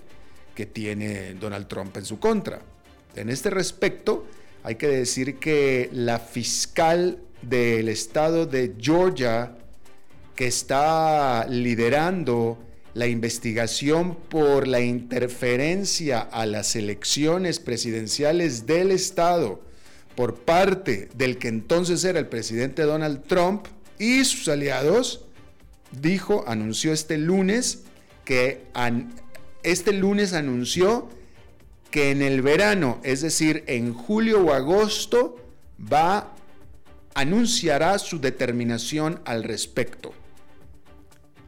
que 0.55 0.65
tiene 0.65 1.35
Donald 1.35 1.67
Trump 1.67 1.95
en 1.97 2.05
su 2.05 2.19
contra. 2.19 2.61
En 3.15 3.29
este 3.29 3.49
respecto, 3.49 4.25
hay 4.63 4.75
que 4.75 4.87
decir 4.87 5.37
que 5.37 5.89
la 5.93 6.19
fiscal 6.19 7.19
del 7.41 7.89
estado 7.89 8.45
de 8.45 8.75
Georgia, 8.79 9.55
que 10.35 10.47
está 10.47 11.47
liderando 11.47 12.57
la 12.93 13.07
investigación 13.07 14.15
por 14.29 14.67
la 14.67 14.81
interferencia 14.81 16.19
a 16.19 16.45
las 16.45 16.75
elecciones 16.75 17.59
presidenciales 17.59 18.65
del 18.65 18.91
Estado 18.91 19.61
por 20.15 20.35
parte 20.35 21.09
del 21.15 21.37
que 21.37 21.47
entonces 21.47 22.03
era 22.03 22.19
el 22.19 22.27
presidente 22.27 22.83
Donald 22.83 23.23
Trump 23.27 23.67
y 24.01 24.25
sus 24.25 24.47
aliados, 24.47 25.25
dijo, 25.91 26.43
anunció 26.47 26.91
este 26.91 27.19
lunes 27.19 27.83
que 28.25 28.63
este 29.61 29.93
lunes 29.93 30.33
anunció 30.33 31.07
que 31.91 32.09
en 32.09 32.23
el 32.23 32.41
verano, 32.41 32.99
es 33.03 33.21
decir, 33.21 33.63
en 33.67 33.93
julio 33.93 34.43
o 34.43 34.53
agosto, 34.53 35.37
va 35.79 36.33
anunciará 37.13 37.99
su 37.99 38.19
determinación 38.19 39.21
al 39.25 39.43
respecto 39.43 40.13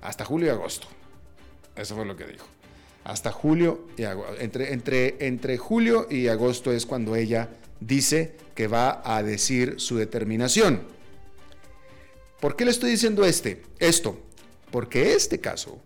hasta 0.01 0.23
julio 0.23 0.47
y 0.47 0.49
agosto. 0.51 0.87
Eso 1.75 1.95
fue 1.95 2.05
lo 2.05 2.15
que 2.15 2.25
dijo. 2.25 2.45
Hasta 3.03 3.31
julio 3.31 3.87
y 3.97 4.03
agosto. 4.03 4.35
Entre, 4.39 4.73
entre, 4.73 5.25
entre 5.25 5.57
julio 5.57 6.05
y 6.07 6.27
agosto 6.27 6.71
es 6.71 6.85
cuando 6.85 7.15
ella 7.15 7.49
dice 7.79 8.35
que 8.53 8.67
va 8.67 9.01
a 9.03 9.23
decir 9.23 9.75
su 9.79 9.97
determinación. 9.97 10.83
¿Por 12.43 12.57
qué 12.57 12.65
le 12.65 12.71
estoy 12.71 12.91
diciendo 12.91 13.23
este? 13.23 13.61
Esto. 13.79 14.21
Porque 14.69 15.13
este 15.13 15.39
caso, 15.39 15.79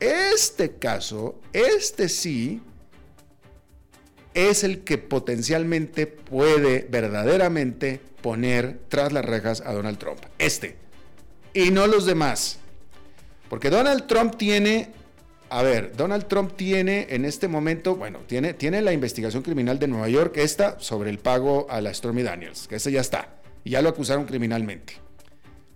este 0.00 0.72
caso, 0.72 1.40
este 1.52 2.08
sí, 2.08 2.60
es 4.34 4.64
el 4.64 4.82
que 4.82 4.98
potencialmente 4.98 6.08
puede 6.08 6.88
verdaderamente 6.90 8.00
poner 8.22 8.80
tras 8.88 9.12
las 9.12 9.24
rejas 9.24 9.60
a 9.60 9.72
Donald 9.72 9.98
Trump. 9.98 10.18
Este. 10.40 10.74
Y 11.52 11.70
no 11.70 11.86
los 11.86 12.06
demás. 12.06 12.58
Porque 13.48 13.70
Donald 13.70 14.08
Trump 14.08 14.34
tiene, 14.34 14.90
a 15.48 15.62
ver, 15.62 15.94
Donald 15.96 16.26
Trump 16.26 16.56
tiene 16.56 17.06
en 17.10 17.24
este 17.24 17.46
momento, 17.46 17.94
bueno, 17.94 18.18
tiene, 18.26 18.52
tiene 18.52 18.82
la 18.82 18.92
investigación 18.92 19.44
criminal 19.44 19.78
de 19.78 19.86
Nueva 19.86 20.08
York, 20.08 20.38
esta 20.38 20.76
sobre 20.80 21.10
el 21.10 21.20
pago 21.20 21.68
a 21.70 21.80
la 21.80 21.94
Stormy 21.94 22.24
Daniels, 22.24 22.66
que 22.66 22.74
ese 22.74 22.90
ya 22.90 23.00
está, 23.00 23.36
y 23.62 23.70
ya 23.70 23.80
lo 23.80 23.90
acusaron 23.90 24.24
criminalmente. 24.24 25.03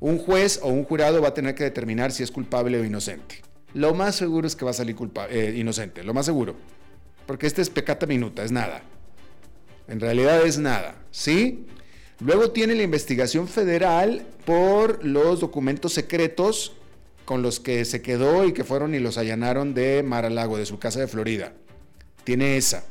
Un 0.00 0.18
juez 0.18 0.60
o 0.62 0.68
un 0.68 0.84
jurado 0.84 1.20
va 1.20 1.28
a 1.28 1.34
tener 1.34 1.54
que 1.54 1.64
determinar 1.64 2.12
si 2.12 2.22
es 2.22 2.30
culpable 2.30 2.78
o 2.78 2.84
inocente. 2.84 3.42
Lo 3.74 3.94
más 3.94 4.16
seguro 4.16 4.46
es 4.46 4.56
que 4.56 4.64
va 4.64 4.70
a 4.70 4.74
salir 4.74 4.96
eh, 5.30 5.54
inocente, 5.56 6.02
lo 6.04 6.14
más 6.14 6.26
seguro. 6.26 6.54
Porque 7.26 7.46
este 7.46 7.62
es 7.62 7.68
pecata 7.68 8.06
minuta, 8.06 8.42
es 8.42 8.52
nada. 8.52 8.82
En 9.88 10.00
realidad 10.00 10.44
es 10.46 10.58
nada, 10.58 10.94
¿sí? 11.10 11.66
Luego 12.20 12.50
tiene 12.50 12.74
la 12.74 12.82
investigación 12.82 13.48
federal 13.48 14.26
por 14.44 15.04
los 15.04 15.40
documentos 15.40 15.92
secretos 15.92 16.72
con 17.24 17.42
los 17.42 17.60
que 17.60 17.84
se 17.84 18.00
quedó 18.02 18.46
y 18.46 18.52
que 18.52 18.64
fueron 18.64 18.94
y 18.94 18.98
los 18.98 19.18
allanaron 19.18 19.74
de 19.74 20.02
Mar 20.02 20.30
Lago, 20.32 20.56
de 20.56 20.66
su 20.66 20.78
casa 20.78 21.00
de 21.00 21.08
Florida. 21.08 21.52
Tiene 22.24 22.56
esa. 22.56 22.84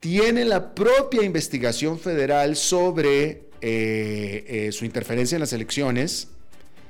Tiene 0.00 0.44
la 0.44 0.74
propia 0.74 1.22
investigación 1.22 1.98
federal 1.98 2.56
sobre 2.56 3.51
eh, 3.64 4.44
eh, 4.48 4.72
su 4.72 4.84
interferencia 4.84 5.36
en 5.36 5.40
las 5.40 5.52
elecciones 5.52 6.26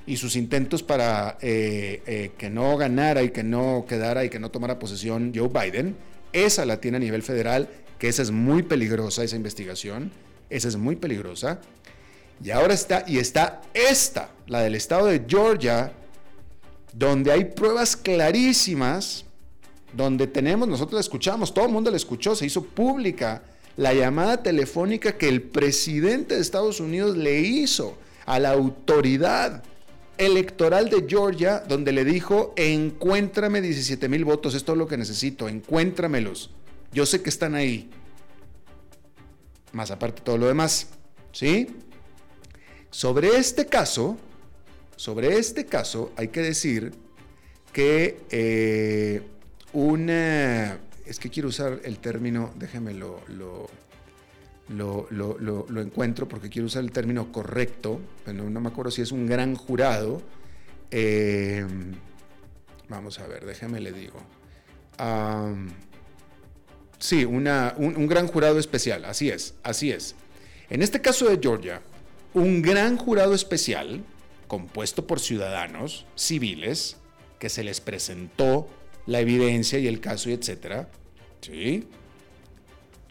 y 0.07 0.17
sus 0.17 0.37
intentos 0.37 0.83
para 0.83 1.37
eh, 1.43 2.33
que 2.39 2.49
no 2.49 2.79
ganara 2.79 3.23
y 3.23 3.29
que 3.29 3.43
no 3.43 3.85
quedara 3.87 4.25
y 4.25 4.31
que 4.31 4.39
no 4.39 4.51
tomara 4.51 4.79
posesión 4.79 5.35
Joe 5.35 5.49
Biden. 5.49 5.95
Esa 6.33 6.65
la 6.65 6.81
tiene 6.81 6.97
a 6.97 7.01
nivel 7.01 7.23
federal, 7.23 7.69
que 7.99 8.09
esa 8.09 8.23
es 8.23 8.31
muy 8.31 8.63
peligrosa, 8.63 9.23
esa 9.23 9.37
investigación. 9.37 10.11
Esa 10.49 10.69
es 10.69 10.77
muy 10.77 10.97
peligrosa. 10.97 11.61
Y 12.43 12.51
ahora 12.51 12.73
está, 12.73 13.05
y 13.07 13.19
está 13.19 13.61
esta, 13.75 14.31
la 14.47 14.63
del 14.63 14.75
estado 14.75 15.09
de 15.09 15.23
Georgia, 15.29 15.93
donde 16.95 17.33
hay 17.33 17.45
pruebas 17.45 17.97
clarísimas, 17.97 19.27
donde 19.93 20.27
tenemos, 20.27 20.67
nosotros 20.67 20.95
la 20.95 21.01
escuchamos, 21.01 21.53
todo 21.53 21.67
el 21.67 21.71
mundo 21.73 21.91
la 21.91 21.99
escuchó, 21.99 22.35
se 22.35 22.47
hizo 22.47 22.65
pública 22.65 23.43
la 23.77 23.95
llamada 23.95 24.43
telefónica 24.43 25.17
que 25.17 25.29
el 25.29 25.43
presidente 25.43 26.35
de 26.35 26.41
Estados 26.41 26.81
Unidos 26.81 27.17
le 27.17 27.41
hizo 27.41 27.97
a 28.27 28.39
la 28.39 28.51
autoridad 28.51 29.63
electoral 30.19 30.91
de 30.91 31.07
Georgia, 31.09 31.61
donde 31.61 31.93
le 31.93 32.05
dijo, 32.05 32.53
encuéntrame 32.57 33.61
17 33.61 34.09
mil 34.09 34.25
votos, 34.25 34.55
esto 34.55 34.73
es 34.73 34.79
lo 34.79 34.87
que 34.87 34.97
necesito, 34.97 35.49
encuéntramelos. 35.49 36.51
Yo 36.93 37.07
sé 37.07 37.23
que 37.23 37.31
están 37.31 37.55
ahí. 37.55 37.91
Más 39.73 39.91
aparte 39.91 40.23
todo 40.23 40.39
lo 40.39 40.47
demás. 40.47 40.89
¿Sí? 41.33 41.69
Sobre 42.91 43.37
este 43.39 43.67
caso, 43.67 44.19
sobre 44.97 45.39
este 45.39 45.65
caso 45.65 46.13
hay 46.17 46.29
que 46.29 46.41
decir 46.41 46.93
que 47.73 48.21
eh, 48.31 49.23
una... 49.73 50.79
Es 51.07 51.19
que 51.19 51.31
quiero 51.31 51.49
usar 51.49 51.81
el 51.85 51.99
término, 51.99 52.53
déjeme 52.57 52.95
lo, 52.95 53.21
lo, 54.69 55.81
encuentro 55.81 56.29
porque 56.29 56.49
quiero 56.49 56.67
usar 56.67 56.85
el 56.85 56.93
término 56.93 57.33
correcto, 57.33 58.01
no 58.27 58.61
me 58.61 58.69
acuerdo 58.69 58.91
si 58.91 59.03
es 59.03 59.13
un 59.13 59.27
gran 59.27 59.55
jurado. 59.55 60.23
Eh, 60.91 61.67
vamos 62.89 63.19
a 63.19 63.27
ver, 63.27 63.45
déjeme 63.45 63.81
le 63.81 63.93
digo. 63.93 64.21
sí, 66.99 67.25
una, 67.25 67.75
un 67.77 68.07
gran 68.07 68.27
jurado 68.27 68.59
especial, 68.59 69.05
así 69.05 69.31
es, 69.31 69.55
así 69.63 69.91
es. 69.91 70.15
En 70.71 70.83
este 70.83 71.01
caso 71.03 71.29
de 71.29 71.39
Georgia, 71.39 71.83
un 72.35 72.63
gran 72.63 72.97
jurado 72.97 73.35
especial 73.35 74.03
compuesto 74.47 75.07
por 75.07 75.21
ciudadanos 75.21 76.07
civiles 76.15 76.97
que 77.39 77.49
se 77.49 77.65
les 77.65 77.81
presentó 77.81 78.69
la 79.07 79.21
evidencia 79.21 79.79
y 79.79 79.87
el 79.87 80.01
caso 80.01 80.31
y 80.31 80.35
etcétera. 80.35 80.89
¿Sí? 81.41 81.85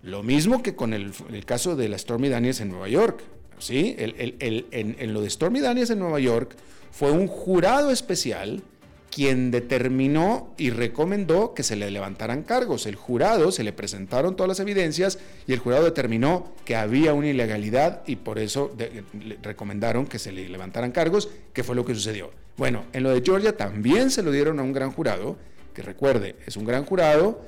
Lo 0.04 0.24
mismo 0.24 0.64
que 0.64 0.76
con 0.76 0.94
el, 0.94 1.14
caso 1.46 1.76
de 1.76 1.90
la 1.90 1.98
Stormy 1.98 2.30
Daniels 2.30 2.62
en 2.62 2.70
Nueva 2.70 2.90
York. 2.90 3.22
¿Sí? 3.60 3.96
en, 3.98 5.14
lo 5.14 5.22
de 5.22 5.30
Stormy 5.30 5.60
Daniels 5.60 5.92
en 5.92 6.00
Nueva 6.00 6.20
York 6.20 6.56
fue 6.92 7.12
un 7.12 7.28
jurado 7.28 7.92
especial 7.92 8.64
quien 9.12 9.52
determinó 9.52 10.54
y 10.58 10.70
recomendó 10.70 11.54
que 11.54 11.64
se 11.64 11.76
le 11.76 11.92
levantaran 11.92 12.44
cargos. 12.44 12.86
El 12.86 12.96
jurado 12.96 13.52
se 13.52 13.64
le 13.64 13.74
presentaron 13.74 14.36
todas 14.36 14.48
las 14.48 14.60
evidencias 14.62 15.20
y 15.46 15.54
el 15.54 15.60
jurado 15.60 15.84
determinó 15.84 16.54
que 16.66 16.76
había 16.76 17.14
una 17.14 17.28
ilegalidad 17.28 18.02
y 18.08 18.16
por 18.16 18.40
eso 18.40 18.74
le 18.78 19.38
recomendaron 19.44 20.08
que 20.08 20.18
se 20.18 20.32
le 20.32 20.48
levantaran 20.48 20.92
cargos, 20.92 21.30
que 21.54 21.64
fue 21.64 21.76
lo 21.76 21.86
que 21.86 21.94
sucedió. 21.94 22.32
Bueno, 22.58 22.86
en 22.94 23.04
lo 23.04 23.12
de 23.12 23.22
Georgia 23.22 23.58
también 23.58 24.12
se 24.12 24.24
lo 24.24 24.32
dieron 24.32 24.60
a 24.60 24.64
un 24.64 24.72
gran 24.72 24.92
jurado, 24.92 25.36
que 25.74 25.82
recuerde, 25.82 26.36
es 26.46 26.58
un 26.58 26.66
gran 26.66 26.86
jurado 26.86 27.46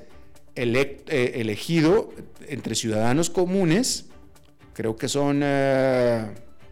eh, 0.56 1.32
elegido 1.36 2.12
entre 2.48 2.76
ciudadanos 2.76 3.30
comunes, 3.30 4.06
creo 4.74 4.96
que 4.96 5.08
son 5.08 5.40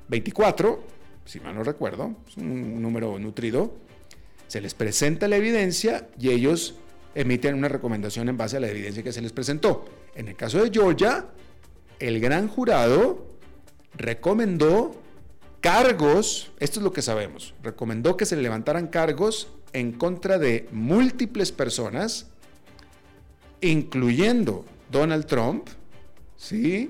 24, 0.08 0.70
eh, 0.70 0.78
si 1.26 1.40
mal 1.40 1.56
no 1.56 1.64
recuerdo, 1.64 2.16
es 2.28 2.38
un 2.38 2.82
número 2.82 3.18
nutrido, 3.18 3.74
se 4.48 4.62
les 4.62 4.74
presenta 4.74 5.28
la 5.28 5.38
evidencia 5.38 6.10
y 6.20 6.30
ellos 6.30 6.76
emiten 7.16 7.56
una 7.56 7.70
recomendación 7.70 8.30
en 8.30 8.38
base 8.38 8.58
a 8.58 8.60
la 8.60 8.70
evidencia 8.70 9.02
que 9.02 9.12
se 9.12 9.22
les 9.22 9.32
presentó. 9.32 9.86
En 10.16 10.28
el 10.28 10.36
caso 10.36 10.64
de 10.64 10.70
Georgia, 10.70 11.26
el 12.00 12.20
gran 12.20 12.48
jurado 12.48 13.26
recomendó 13.96 15.01
cargos, 15.62 16.52
esto 16.60 16.80
es 16.80 16.84
lo 16.84 16.92
que 16.92 17.02
sabemos, 17.02 17.54
recomendó 17.64 18.18
que 18.18 18.26
se 18.26 18.36
levantaran 18.36 18.88
cargos 18.88 19.48
en 19.74 19.94
contra 19.94 20.38
de 20.38 20.68
múltiples 20.72 21.52
personas, 21.52 22.28
incluyendo 23.62 24.66
Donald 24.92 25.26
Trump, 25.28 25.68
¿sí? 26.36 26.90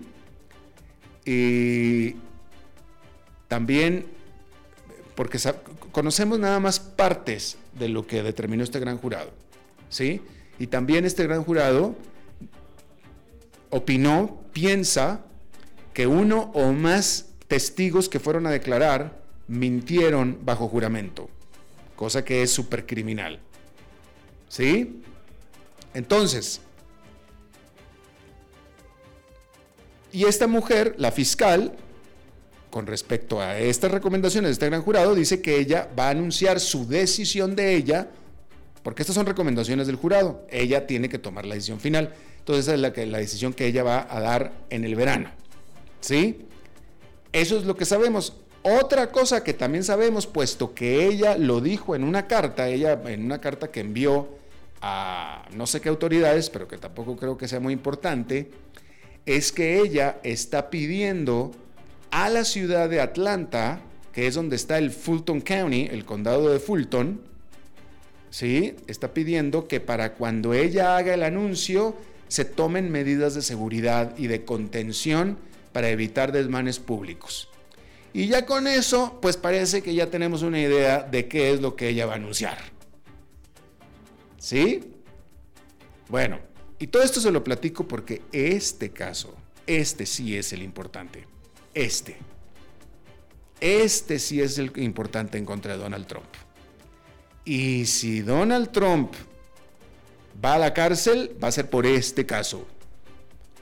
Y 1.26 2.16
también, 3.48 4.06
porque 5.16 5.38
conocemos 5.92 6.40
nada 6.40 6.60
más 6.60 6.80
partes 6.80 7.58
de 7.78 7.90
lo 7.90 8.08
que 8.08 8.24
determinó 8.24 8.64
este 8.64 8.80
gran 8.80 8.98
jurado, 8.98 9.32
¿sí? 9.90 10.22
Y 10.58 10.68
también 10.68 11.06
este 11.06 11.24
gran 11.24 11.44
jurado 11.44 11.96
opinó, 13.70 14.42
piensa, 14.54 15.22
que 15.94 16.08
uno 16.08 16.52
o 16.54 16.72
más 16.72 17.31
testigos 17.52 18.08
que 18.08 18.22
fueron 18.22 18.48
a 18.48 18.50
declarar 18.50 19.12
mintieron 19.50 20.40
bajo 20.42 20.70
juramento, 20.70 21.30
cosa 21.98 22.24
que 22.24 22.44
es 22.44 22.50
súper 22.50 22.86
criminal. 22.86 23.40
¿Sí? 24.48 25.02
Entonces, 25.94 26.62
y 30.14 30.24
esta 30.24 30.48
mujer, 30.48 30.96
la 30.98 31.12
fiscal, 31.12 31.74
con 32.70 32.88
respecto 32.88 33.42
a 33.42 33.60
estas 33.60 33.92
recomendaciones 33.92 34.48
de 34.48 34.54
este 34.54 34.68
gran 34.68 34.82
jurado, 34.82 35.14
dice 35.14 35.42
que 35.42 35.60
ella 35.60 35.90
va 36.00 36.08
a 36.08 36.12
anunciar 36.12 36.62
su 36.62 36.88
decisión 36.88 37.54
de 37.58 37.76
ella, 37.76 38.08
porque 38.82 39.04
estas 39.04 39.16
son 39.16 39.26
recomendaciones 39.26 39.88
del 39.88 39.98
jurado, 39.98 40.48
ella 40.50 40.88
tiene 40.88 41.10
que 41.10 41.20
tomar 41.20 41.46
la 41.46 41.56
decisión 41.56 41.82
final. 41.82 42.14
Entonces, 42.40 42.64
esa 42.64 42.76
es 42.76 42.80
la, 42.80 42.94
la 43.08 43.18
decisión 43.18 43.54
que 43.54 43.66
ella 43.66 43.84
va 43.84 44.08
a 44.10 44.22
dar 44.22 44.54
en 44.70 44.86
el 44.86 44.96
verano. 44.96 45.32
¿Sí? 46.00 46.48
Eso 47.34 47.58
es 47.58 47.66
lo 47.66 47.76
que 47.76 47.86
sabemos. 47.86 48.34
Otra 48.64 49.12
cosa 49.12 49.44
que 49.44 49.54
también 49.54 49.84
sabemos, 49.84 50.28
puesto 50.28 50.74
que 50.74 51.06
ella 51.06 51.38
lo 51.38 51.62
dijo 51.62 51.96
en 51.96 52.04
una 52.04 52.28
carta, 52.28 52.68
ella 52.68 53.02
en 53.06 53.26
una 53.26 53.42
carta 53.42 53.72
que 53.72 53.80
envió 53.80 54.28
a 54.82 55.48
no 55.54 55.66
sé 55.66 55.82
qué 55.82 55.90
autoridades, 55.90 56.50
pero 56.50 56.68
que 56.68 56.78
tampoco 56.78 57.16
creo 57.16 57.38
que 57.38 57.48
sea 57.48 57.60
muy 57.60 57.74
importante, 57.74 58.52
es 59.26 59.52
que 59.52 59.80
ella 59.80 60.20
está 60.24 60.70
pidiendo 60.70 61.52
a 62.12 62.30
la 62.30 62.44
ciudad 62.44 62.90
de 62.90 63.02
Atlanta, 63.02 63.82
que 64.14 64.28
es 64.28 64.36
donde 64.36 64.56
está 64.56 64.78
el 64.78 64.92
Fulton 64.92 65.42
County, 65.42 65.88
el 65.92 66.06
condado 66.06 66.50
de 66.50 66.60
Fulton, 66.60 67.22
¿sí? 68.30 68.76
Está 68.88 69.14
pidiendo 69.14 69.68
que 69.68 69.80
para 69.80 70.14
cuando 70.14 70.54
ella 70.54 70.98
haga 70.98 71.14
el 71.14 71.24
anuncio 71.24 71.96
se 72.28 72.46
tomen 72.46 72.92
medidas 72.92 73.34
de 73.34 73.42
seguridad 73.42 74.18
y 74.18 74.28
de 74.28 74.46
contención 74.46 75.38
para 75.72 75.90
evitar 75.90 76.32
desmanes 76.32 76.80
públicos. 76.80 77.50
Y 78.14 78.28
ya 78.28 78.46
con 78.46 78.68
eso, 78.68 79.20
pues 79.22 79.38
parece 79.38 79.82
que 79.82 79.94
ya 79.94 80.10
tenemos 80.10 80.42
una 80.42 80.60
idea 80.60 81.02
de 81.04 81.28
qué 81.28 81.52
es 81.52 81.62
lo 81.62 81.76
que 81.76 81.90
ella 81.90 82.06
va 82.06 82.14
a 82.14 82.18
anunciar. 82.18 82.58
¿Sí? 84.38 84.82
Bueno, 86.10 86.40
y 86.78 86.88
todo 86.88 87.04
esto 87.04 87.22
se 87.22 87.32
lo 87.32 87.44
platico 87.44 87.88
porque 87.88 88.22
este 88.34 88.92
caso, 88.92 89.36
este 89.66 90.06
sí 90.06 90.36
es 90.36 90.52
el 90.52 90.62
importante. 90.62 91.26
Este. 91.74 92.18
Este 93.62 94.20
sí 94.20 94.42
es 94.42 94.58
el 94.58 94.72
importante 94.78 95.38
en 95.38 95.46
contra 95.46 95.74
de 95.74 95.80
Donald 95.80 96.08
Trump. 96.08 96.26
Y 97.46 97.86
si 97.86 98.22
Donald 98.22 98.72
Trump 98.72 99.14
va 100.44 100.56
a 100.56 100.60
la 100.60 100.74
cárcel, 100.74 101.38
va 101.42 101.48
a 101.48 101.52
ser 101.52 101.70
por 101.70 101.86
este 101.86 102.26
caso 102.26 102.66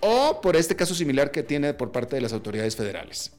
o 0.01 0.41
por 0.41 0.55
este 0.55 0.75
caso 0.75 0.95
similar 0.95 1.31
que 1.31 1.43
tiene 1.43 1.73
por 1.73 1.91
parte 1.91 2.15
de 2.15 2.21
las 2.21 2.33
autoridades 2.33 2.75
federales, 2.75 3.31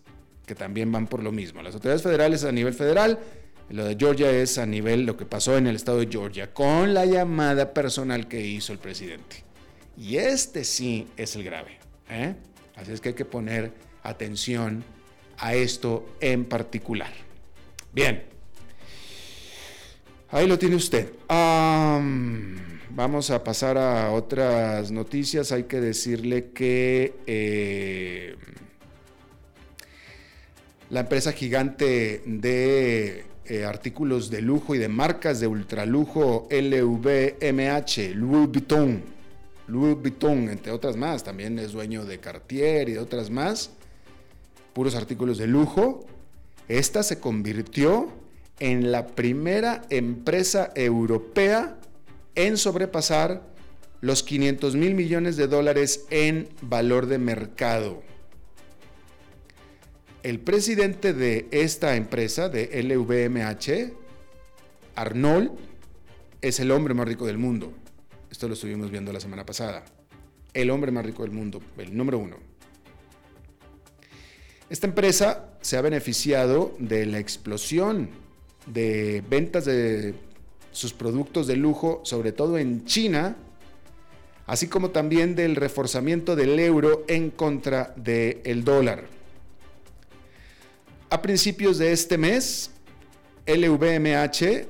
que 0.46 0.54
también 0.54 0.90
van 0.90 1.06
por 1.06 1.22
lo 1.22 1.32
mismo. 1.32 1.62
Las 1.62 1.74
autoridades 1.74 2.02
federales 2.02 2.44
a 2.44 2.52
nivel 2.52 2.74
federal, 2.74 3.18
lo 3.70 3.84
de 3.84 3.96
Georgia 3.98 4.30
es 4.30 4.58
a 4.58 4.66
nivel 4.66 5.04
lo 5.04 5.16
que 5.16 5.26
pasó 5.26 5.56
en 5.56 5.66
el 5.66 5.76
estado 5.76 5.98
de 5.98 6.08
Georgia, 6.10 6.52
con 6.52 6.94
la 6.94 7.06
llamada 7.06 7.72
personal 7.72 8.28
que 8.28 8.40
hizo 8.40 8.72
el 8.72 8.78
presidente. 8.78 9.44
Y 9.96 10.16
este 10.16 10.64
sí 10.64 11.06
es 11.16 11.36
el 11.36 11.44
grave. 11.44 11.78
¿eh? 12.08 12.34
Así 12.76 12.92
es 12.92 13.00
que 13.00 13.10
hay 13.10 13.14
que 13.14 13.24
poner 13.24 13.72
atención 14.02 14.82
a 15.38 15.54
esto 15.54 16.16
en 16.20 16.44
particular. 16.44 17.12
Bien, 17.92 18.24
ahí 20.30 20.46
lo 20.46 20.58
tiene 20.58 20.76
usted. 20.76 21.12
Vamos 22.92 23.30
a 23.30 23.44
pasar 23.44 23.78
a 23.78 24.10
otras 24.10 24.90
noticias. 24.90 25.52
Hay 25.52 25.64
que 25.64 25.80
decirle 25.80 26.50
que 26.50 27.14
eh, 27.26 28.34
la 30.90 31.00
empresa 31.00 31.30
gigante 31.30 32.20
de 32.26 33.26
eh, 33.44 33.64
artículos 33.64 34.28
de 34.28 34.42
lujo 34.42 34.74
y 34.74 34.78
de 34.78 34.88
marcas 34.88 35.38
de 35.38 35.46
ultralujo 35.46 36.48
LVMH, 36.50 38.14
Louis 38.16 38.48
Vuitton, 38.48 39.02
Louis 39.68 39.96
Vuitton, 39.96 40.48
entre 40.48 40.72
otras 40.72 40.96
más, 40.96 41.22
también 41.22 41.60
es 41.60 41.70
dueño 41.70 42.04
de 42.04 42.18
Cartier 42.18 42.88
y 42.88 42.94
de 42.94 42.98
otras 42.98 43.30
más, 43.30 43.70
puros 44.72 44.96
artículos 44.96 45.38
de 45.38 45.46
lujo. 45.46 46.06
Esta 46.66 47.04
se 47.04 47.20
convirtió 47.20 48.08
en 48.58 48.90
la 48.90 49.06
primera 49.06 49.82
empresa 49.90 50.72
europea 50.74 51.79
en 52.34 52.56
sobrepasar 52.56 53.42
los 54.00 54.22
500 54.22 54.76
mil 54.76 54.94
millones 54.94 55.36
de 55.36 55.46
dólares 55.46 56.06
en 56.10 56.48
valor 56.62 57.06
de 57.06 57.18
mercado. 57.18 58.02
El 60.22 60.40
presidente 60.40 61.12
de 61.12 61.48
esta 61.50 61.96
empresa, 61.96 62.48
de 62.48 62.82
LVMH, 62.82 63.92
Arnold, 64.94 65.52
es 66.42 66.60
el 66.60 66.70
hombre 66.70 66.94
más 66.94 67.08
rico 67.08 67.26
del 67.26 67.38
mundo. 67.38 67.72
Esto 68.30 68.48
lo 68.48 68.54
estuvimos 68.54 68.90
viendo 68.90 69.12
la 69.12 69.20
semana 69.20 69.44
pasada. 69.44 69.84
El 70.52 70.70
hombre 70.70 70.92
más 70.92 71.04
rico 71.04 71.22
del 71.22 71.32
mundo, 71.32 71.60
el 71.78 71.96
número 71.96 72.18
uno. 72.18 72.36
Esta 74.68 74.86
empresa 74.86 75.48
se 75.60 75.76
ha 75.76 75.80
beneficiado 75.80 76.74
de 76.78 77.06
la 77.06 77.18
explosión 77.18 78.10
de 78.66 79.22
ventas 79.28 79.64
de 79.64 80.14
sus 80.72 80.92
productos 80.92 81.46
de 81.46 81.56
lujo, 81.56 82.00
sobre 82.04 82.32
todo 82.32 82.58
en 82.58 82.84
China, 82.84 83.36
así 84.46 84.68
como 84.68 84.90
también 84.90 85.34
del 85.34 85.56
reforzamiento 85.56 86.36
del 86.36 86.58
euro 86.58 87.04
en 87.08 87.30
contra 87.30 87.94
del 87.96 88.64
dólar. 88.64 89.04
A 91.08 91.22
principios 91.22 91.78
de 91.78 91.92
este 91.92 92.18
mes, 92.18 92.70
LVMH 93.46 94.66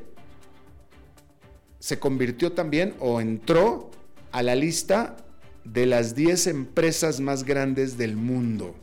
se 1.78 1.98
convirtió 1.98 2.52
también 2.52 2.94
o 2.98 3.20
entró 3.20 3.90
a 4.32 4.42
la 4.42 4.54
lista 4.54 5.16
de 5.64 5.86
las 5.86 6.14
10 6.14 6.46
empresas 6.46 7.20
más 7.20 7.44
grandes 7.44 7.96
del 7.98 8.16
mundo. 8.16 8.74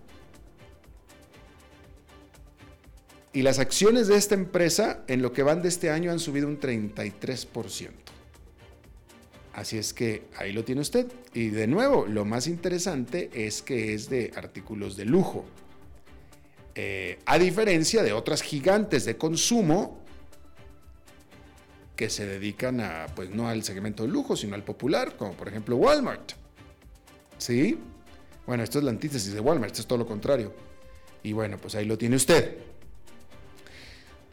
Y 3.38 3.43
las 3.43 3.60
acciones 3.60 4.08
de 4.08 4.15
esta 4.15 4.34
empresa 4.34 5.04
en 5.08 5.21
lo 5.21 5.32
que 5.32 5.43
van 5.43 5.62
de 5.62 5.67
este 5.67 5.91
año 5.91 6.12
han 6.12 6.17
subido 6.17 6.47
un 6.47 6.60
33%. 6.60 7.91
Así 9.54 9.78
es 9.78 9.93
que 9.93 10.23
ahí 10.38 10.52
lo 10.52 10.65
tiene 10.65 10.82
usted. 10.82 11.06
Y 11.36 11.50
de 11.50 11.67
nuevo, 11.67 12.08
lo 12.08 12.26
más 12.26 12.47
interesante 12.47 13.30
es 13.32 13.62
que 13.62 13.93
es 13.93 14.10
de 14.10 14.32
artículos 14.36 14.97
de 14.97 15.06
lujo. 15.06 15.45
Eh, 16.73 17.19
a 17.28 17.38
diferencia 17.38 18.02
de 18.02 18.12
otras 18.12 18.41
gigantes 18.41 19.06
de 19.06 19.17
consumo 19.17 20.00
que 21.95 22.10
se 22.10 22.26
dedican 22.26 22.82
a, 22.82 23.06
pues 23.15 23.30
no 23.30 23.47
al 23.47 23.63
segmento 23.63 24.02
de 24.02 24.10
lujo, 24.10 24.36
sino 24.36 24.56
al 24.56 24.63
popular, 24.63 25.15
como 25.15 25.34
por 25.34 25.47
ejemplo 25.47 25.76
Walmart. 25.76 26.32
¿Sí? 27.38 27.78
Bueno, 28.47 28.63
esto 28.63 28.80
es 28.80 28.84
la 28.84 28.89
antítesis 28.89 29.32
de 29.32 29.39
Walmart, 29.41 29.73
esto 29.73 29.82
es 29.82 29.88
todo 29.88 30.00
lo 30.00 30.08
contrario. 30.08 30.56
Y 31.21 31.34
bueno, 31.34 31.60
pues 31.60 31.76
ahí 31.76 31.86
lo 31.86 32.00
tiene 32.00 32.15
usted. 32.15 32.66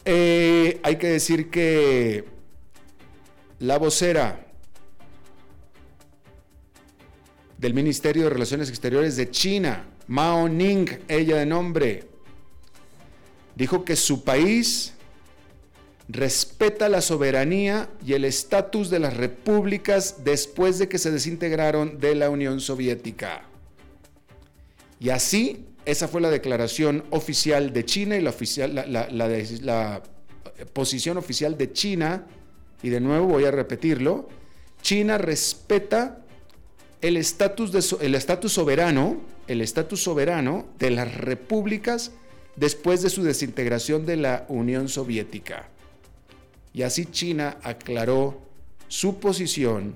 Eh, 0.05 0.81
hay 0.83 0.97
que 0.97 1.09
decir 1.09 1.51
que 1.51 2.25
la 3.59 3.79
vocera 3.79 4.47
del 7.57 7.73
Ministerio 7.73 8.25
de 8.25 8.31
Relaciones 8.31 8.69
Exteriores 8.69 9.17
de 9.17 9.31
China, 9.31 9.87
Mao 10.07 10.49
Ning, 10.49 10.87
ella 11.09 11.37
de 11.37 11.47
nombre, 11.47 12.05
dijo 13.55 13.85
que 13.85 13.97
su 13.97 14.25
país 14.25 14.93
respeta 16.09 16.90
la 16.90 17.01
soberanía 17.01 17.88
y 18.05 18.12
el 18.12 18.27
estatus 18.27 18.90
de 18.90 18.99
las 18.99 19.17
repúblicas 19.17 20.23
después 20.25 20.79
de 20.79 20.88
que 20.88 20.99
se 20.99 21.11
desintegraron 21.11 21.99
de 21.99 22.14
la 22.14 22.29
Unión 22.29 22.61
Soviética. 22.61 23.45
Y 25.01 25.09
así, 25.09 25.64
esa 25.85 26.09
fue 26.09 26.20
la 26.20 26.31
declaración 26.31 27.05
oficial 27.11 27.73
de 27.73 27.85
China 27.85 28.16
y 28.16 28.23
la, 28.23 28.31
oficial, 28.31 28.75
la, 28.75 30.03
posición 30.73 31.16
oficial 31.16 31.59
de 31.59 31.73
China, 31.73 32.27
y 32.83 32.88
de 32.88 33.01
nuevo 33.01 33.27
voy 33.27 33.44
a 33.44 33.51
repetirlo, 33.51 34.29
China 34.83 35.18
respeta 35.18 36.20
el 37.01 37.16
estatus 37.16 37.70
soberano, 38.53 39.20
el 39.47 39.61
estatus 39.61 40.03
soberano 40.03 40.66
de 40.79 40.90
las 40.90 41.14
repúblicas 41.16 42.12
después 42.57 43.03
de 43.03 43.11
su 43.11 43.23
desintegración 43.23 44.07
de 44.07 44.16
la 44.16 44.47
Unión 44.49 44.88
Soviética. 44.88 45.68
Y 46.73 46.83
así 46.83 47.07
China 47.07 47.59
aclaró 47.62 48.40
su 48.88 49.18
posición 49.18 49.94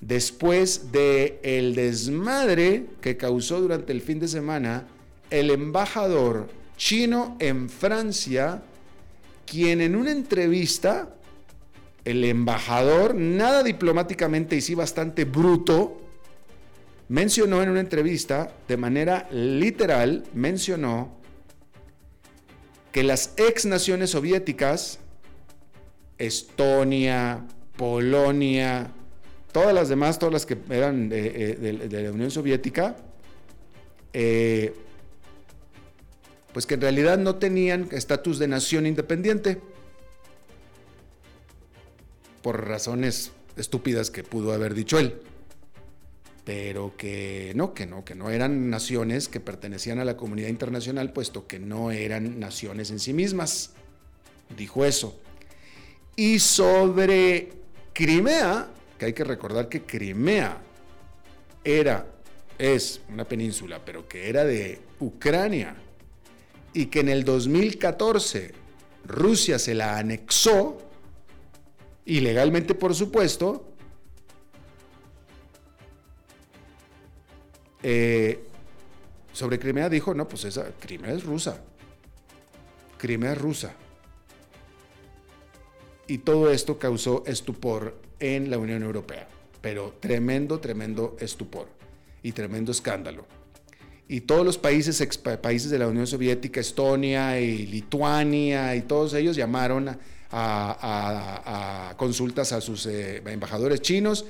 después 0.00 0.92
de 0.92 1.40
el 1.42 1.74
desmadre 1.74 2.86
que 3.00 3.16
causó 3.16 3.60
durante 3.60 3.92
el 3.92 4.00
fin 4.00 4.20
de 4.20 4.28
semana 4.28 4.86
el 5.30 5.50
embajador 5.50 6.48
chino 6.76 7.36
en 7.40 7.68
Francia, 7.68 8.62
quien 9.46 9.80
en 9.80 9.96
una 9.96 10.12
entrevista, 10.12 11.10
el 12.04 12.24
embajador, 12.24 13.14
nada 13.14 13.62
diplomáticamente 13.62 14.56
y 14.56 14.60
sí 14.60 14.74
bastante 14.74 15.24
bruto, 15.24 16.00
mencionó 17.08 17.62
en 17.62 17.70
una 17.70 17.80
entrevista, 17.80 18.52
de 18.68 18.76
manera 18.76 19.28
literal, 19.30 20.24
mencionó 20.34 21.16
que 22.92 23.02
las 23.02 23.34
ex 23.36 23.66
naciones 23.66 24.10
soviéticas, 24.10 24.98
Estonia, 26.16 27.46
Polonia, 27.76 28.90
todas 29.52 29.74
las 29.74 29.88
demás, 29.88 30.18
todas 30.18 30.32
las 30.32 30.46
que 30.46 30.58
eran 30.70 31.08
de, 31.08 31.56
eh, 31.60 31.88
la 31.90 32.10
Unión 32.10 32.30
Soviética, 32.30 32.96
eh, 34.12 34.74
pues 36.58 36.66
que 36.66 36.74
en 36.74 36.80
realidad 36.80 37.18
no 37.18 37.36
tenían 37.36 37.86
estatus 37.92 38.40
de 38.40 38.48
nación 38.48 38.84
independiente, 38.84 39.60
por 42.42 42.66
razones 42.66 43.30
estúpidas 43.56 44.10
que 44.10 44.24
pudo 44.24 44.52
haber 44.52 44.74
dicho 44.74 44.98
él 44.98 45.20
pero 46.44 46.96
que 46.96 47.52
no, 47.54 47.74
que 47.74 47.86
no, 47.86 48.04
que 48.04 48.16
no 48.16 48.30
eran 48.30 48.70
naciones 48.70 49.28
que 49.28 49.38
pertenecían 49.38 50.00
a 50.00 50.04
la 50.04 50.16
comunidad 50.16 50.48
internacional, 50.48 51.12
puesto 51.12 51.46
que 51.46 51.60
no 51.60 51.92
eran 51.92 52.40
naciones 52.40 52.90
en 52.90 52.98
sí 52.98 53.12
mismas. 53.12 53.70
Dijo 54.56 54.84
eso. 54.84 55.20
Y 56.16 56.40
sobre 56.40 57.50
Crimea, 57.92 58.68
que 58.98 59.04
hay 59.04 59.12
que 59.12 59.22
recordar 59.22 59.68
que 59.68 59.82
Crimea 59.82 60.60
era, 61.62 62.04
es 62.58 63.00
una 63.10 63.24
península, 63.24 63.80
pero 63.84 64.08
que 64.08 64.28
era 64.28 64.44
de 64.44 64.80
Ucrania, 64.98 65.76
y 66.78 66.86
que 66.86 67.00
en 67.00 67.08
el 67.08 67.24
2014 67.24 68.52
Rusia 69.04 69.58
se 69.58 69.74
la 69.74 69.98
anexó, 69.98 70.78
ilegalmente 72.04 72.74
por 72.74 72.94
supuesto, 72.94 73.64
Eh, 77.80 78.44
sobre 79.32 79.60
Crimea 79.60 79.88
dijo, 79.88 80.12
no, 80.12 80.26
pues 80.28 80.44
esa 80.44 80.72
Crimea 80.80 81.12
es 81.12 81.22
rusa. 81.22 81.62
Crimea 82.98 83.32
es 83.32 83.38
rusa. 83.38 83.72
Y 86.08 86.18
todo 86.18 86.50
esto 86.50 86.76
causó 86.76 87.22
estupor 87.24 87.96
en 88.18 88.50
la 88.50 88.58
Unión 88.58 88.82
Europea, 88.82 89.28
pero 89.60 89.96
tremendo, 90.00 90.58
tremendo 90.58 91.16
estupor 91.20 91.68
y 92.20 92.32
tremendo 92.32 92.72
escándalo. 92.72 93.37
Y 94.08 94.22
todos 94.22 94.44
los 94.44 94.56
países, 94.56 95.18
países 95.42 95.70
de 95.70 95.78
la 95.78 95.86
Unión 95.86 96.06
Soviética, 96.06 96.60
Estonia 96.60 97.38
y 97.40 97.66
Lituania 97.66 98.74
y 98.74 98.82
todos 98.82 99.12
ellos 99.12 99.36
llamaron 99.36 99.98
a, 100.30 101.94
consultas 101.96 102.52
a 102.52 102.60
sus 102.60 102.86
eh, 102.86 103.22
embajadores 103.26 103.80
chinos 103.80 104.24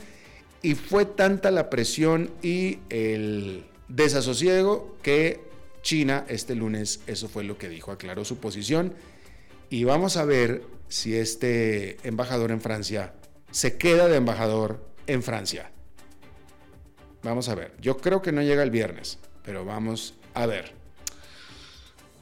y 0.62 0.74
fue 0.74 1.04
tanta 1.04 1.50
la 1.50 1.70
presión 1.70 2.30
y 2.42 2.78
el 2.90 3.64
desasosiego 3.88 4.96
que 5.02 5.40
China 5.82 6.24
este 6.28 6.54
lunes, 6.54 7.00
eso 7.06 7.28
fue 7.28 7.44
lo 7.44 7.56
que 7.56 7.68
dijo, 7.68 7.92
aclaró 7.92 8.24
su 8.24 8.38
posición. 8.38 8.94
Y 9.70 9.84
vamos 9.84 10.16
a 10.16 10.24
ver 10.24 10.62
si 10.88 11.14
este 11.14 11.98
embajador 12.06 12.50
en 12.50 12.60
Francia 12.60 13.14
se 13.50 13.76
queda 13.76 14.08
de 14.08 14.16
embajador 14.16 14.84
en 15.06 15.22
Francia. 15.22 15.70
Vamos 17.22 17.48
a 17.48 17.54
ver. 17.54 17.74
Yo 17.80 17.96
creo 17.98 18.22
que 18.22 18.32
no 18.32 18.42
llega 18.42 18.62
el 18.62 18.70
viernes, 18.70 19.18
pero 19.48 19.64
vamos 19.64 20.12
a 20.34 20.44
ver. 20.44 20.72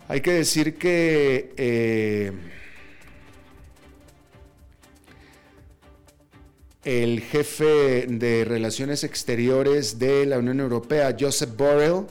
Hay 0.07 0.21
que 0.21 0.31
decir 0.31 0.77
que... 0.77 1.53
Eh, 1.57 2.33
el 6.85 7.21
jefe 7.21 8.07
de 8.09 8.45
Relaciones 8.45 9.03
Exteriores 9.03 9.99
de 9.99 10.25
la 10.25 10.39
Unión 10.39 10.61
Europea, 10.61 11.17
Joseph 11.19 11.51
Borrell, 11.57 12.07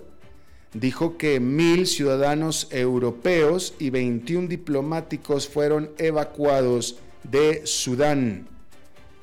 dijo 0.73 1.17
que 1.17 1.39
mil 1.39 1.87
ciudadanos 1.87 2.67
europeos 2.71 3.73
y 3.79 3.91
21 3.91 4.49
diplomáticos 4.49 5.47
fueron 5.47 5.91
evacuados 5.97 6.97
de 7.23 7.65
Sudán, 7.65 8.49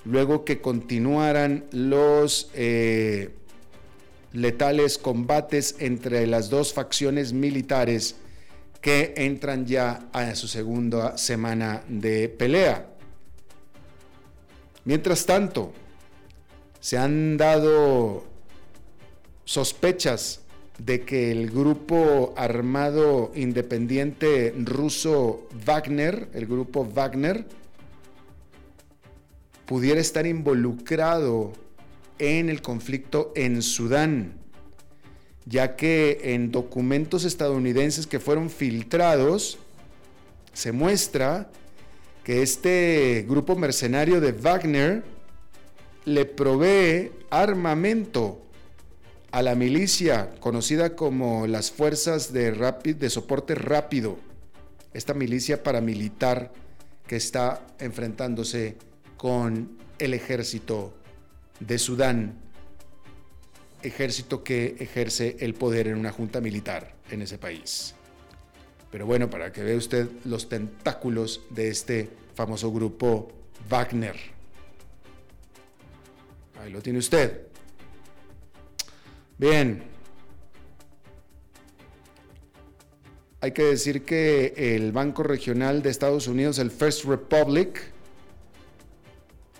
luego 0.06 0.46
que 0.46 0.62
continuaran 0.62 1.66
los 1.70 2.50
eh, 2.54 3.28
letales 4.32 4.98
combates 4.98 5.76
entre 5.78 6.26
las 6.26 6.50
dos 6.50 6.72
facciones 6.72 7.32
militares 7.32 8.16
que 8.80 9.14
entran 9.16 9.66
ya 9.66 10.08
a 10.12 10.34
su 10.34 10.48
segunda 10.48 11.16
semana 11.16 11.82
de 11.88 12.28
pelea. 12.28 12.88
Mientras 14.84 15.24
tanto, 15.24 15.72
se 16.80 16.98
han 16.98 17.36
dado 17.36 18.24
sospechas 19.44 20.40
de 20.78 21.02
que 21.02 21.30
el 21.30 21.50
grupo 21.50 22.34
armado 22.36 23.30
independiente 23.36 24.52
ruso 24.56 25.46
Wagner, 25.64 26.28
el 26.34 26.46
grupo 26.46 26.84
Wagner, 26.84 27.44
pudiera 29.66 30.00
estar 30.00 30.26
involucrado 30.26 31.52
en 32.22 32.48
el 32.48 32.62
conflicto 32.62 33.32
en 33.34 33.62
Sudán, 33.62 34.34
ya 35.44 35.74
que 35.74 36.20
en 36.22 36.52
documentos 36.52 37.24
estadounidenses 37.24 38.06
que 38.06 38.20
fueron 38.20 38.48
filtrados 38.48 39.58
se 40.52 40.70
muestra 40.70 41.50
que 42.22 42.42
este 42.42 43.26
grupo 43.28 43.56
mercenario 43.56 44.20
de 44.20 44.30
Wagner 44.30 45.02
le 46.04 46.24
provee 46.24 47.10
armamento 47.30 48.40
a 49.32 49.42
la 49.42 49.56
milicia 49.56 50.30
conocida 50.38 50.94
como 50.94 51.48
las 51.48 51.72
Fuerzas 51.72 52.32
de, 52.32 53.10
Soporte 53.10 53.56
Rápido, 53.56 54.16
esta 54.94 55.12
milicia 55.12 55.64
paramilitar 55.64 56.52
que 57.08 57.16
está 57.16 57.66
enfrentándose 57.80 58.76
con 59.16 59.76
el 59.98 60.14
ejército 60.14 60.94
de 61.66 61.78
Sudán, 61.78 62.34
ejército 63.82 64.42
que 64.42 64.76
ejerce 64.78 65.36
el 65.40 65.54
poder 65.54 65.88
en 65.88 65.96
una 65.96 66.12
junta 66.12 66.40
militar 66.40 66.94
en 67.10 67.22
ese 67.22 67.38
país. 67.38 67.94
Pero 68.90 69.06
bueno, 69.06 69.30
para 69.30 69.52
que 69.52 69.62
vea 69.62 69.76
usted 69.76 70.08
los 70.24 70.48
tentáculos 70.48 71.40
de 71.50 71.68
este 71.68 72.10
famoso 72.34 72.70
grupo 72.72 73.32
Wagner. 73.68 74.16
Ahí 76.60 76.70
lo 76.70 76.82
tiene 76.82 76.98
usted. 76.98 77.46
Bien. 79.38 79.82
Hay 83.40 83.52
que 83.52 83.64
decir 83.64 84.04
que 84.04 84.54
el 84.56 84.92
Banco 84.92 85.22
Regional 85.22 85.82
de 85.82 85.90
Estados 85.90 86.28
Unidos, 86.28 86.58
el 86.58 86.70
First 86.70 87.04
Republic, 87.06 87.91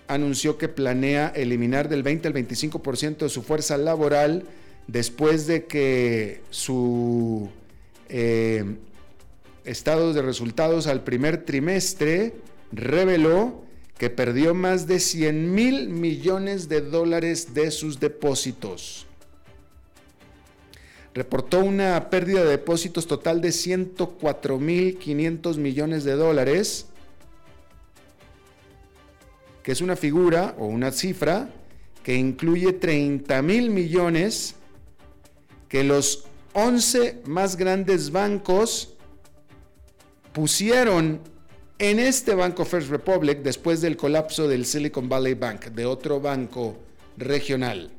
anunció 0.09 0.59
que 0.59 0.69
planea 0.69 1.33
eliminar 1.35 1.89
del 1.89 2.03
20 2.03 2.29
al 2.29 2.35
25% 2.35 3.19
de 3.19 3.29
su 3.29 3.43
fuerza 3.43 3.77
laboral 3.79 4.45
después 4.87 5.47
de 5.47 5.67
que 5.67 6.43
su 6.51 7.49
eh, 8.09 8.65
estados 9.65 10.15
de 10.15 10.23
resultados 10.23 10.87
al 10.87 11.03
primer 11.03 11.45
trimestre 11.45 12.35
reveló 12.73 13.63
que 13.99 14.11
perdió 14.11 14.55
más 14.55 14.87
de 14.87 14.99
100 14.99 15.55
mil 15.55 15.89
millones 15.89 16.69
de 16.69 16.81
dólares 16.81 17.55
de 17.55 17.71
sus 17.71 18.01
depósitos. 18.01 19.07
Reportó 21.15 21.61
una 21.61 22.09
pérdida 22.11 22.43
de 22.43 22.51
depósitos 22.51 23.07
total 23.07 23.41
de 23.41 23.53
104 23.53 24.59
mil 24.59 24.99
500 24.99 25.59
millones 25.59 26.05
de 26.05 26.13
dólares 26.13 26.87
que 29.63 29.73
es 29.73 29.81
una 29.81 29.97
figura 29.97 30.55
o 30.59 30.67
una 30.67 30.91
cifra 30.91 31.49
que 32.03 32.17
incluye 32.17 32.73
30 32.73 33.43
mil 33.43 33.71
millones 33.71 34.57
que 35.69 35.85
los 35.85 36.25
11 36.53 37.23
más 37.27 37.57
grandes 37.57 38.11
bancos 38.11 38.95
pusieron 40.33 41.21
en 41.79 41.99
este 41.99 42.35
banco 42.35 42.65
First 42.65 42.91
Republic 42.91 43.39
después 43.39 43.81
del 43.81 43.97
colapso 43.97 44.49
del 44.49 44.67
Silicon 44.67 45.09
Valley 45.09 45.35
Bank, 45.35 45.67
de 45.67 45.87
otro 45.87 46.21
banco 46.21 46.77
regional. 47.17 47.91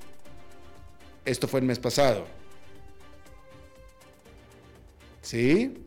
Esto 1.26 1.47
fue 1.47 1.62
el 1.62 1.65
mes 1.65 1.80
pasado. 1.80 2.26
¿Sí? 5.21 5.83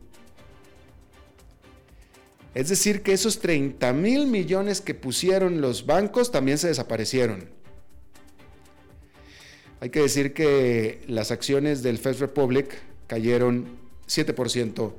Es 2.57 2.71
decir, 2.71 3.03
que 3.03 3.13
esos 3.13 3.41
30 3.41 3.93
mil 3.93 4.29
millones 4.29 4.81
que 4.81 4.95
pusieron 4.95 5.61
los 5.61 5.85
bancos 5.85 6.33
también 6.33 6.57
se 6.57 6.69
desaparecieron. 6.69 7.51
Hay 9.81 9.91
que 9.91 10.01
decir 10.01 10.33
que 10.33 11.03
las 11.07 11.31
acciones 11.31 11.83
del 11.83 11.99
First 11.99 12.19
Republic 12.21 12.79
cayeron 13.09 13.67
7% 14.09 14.91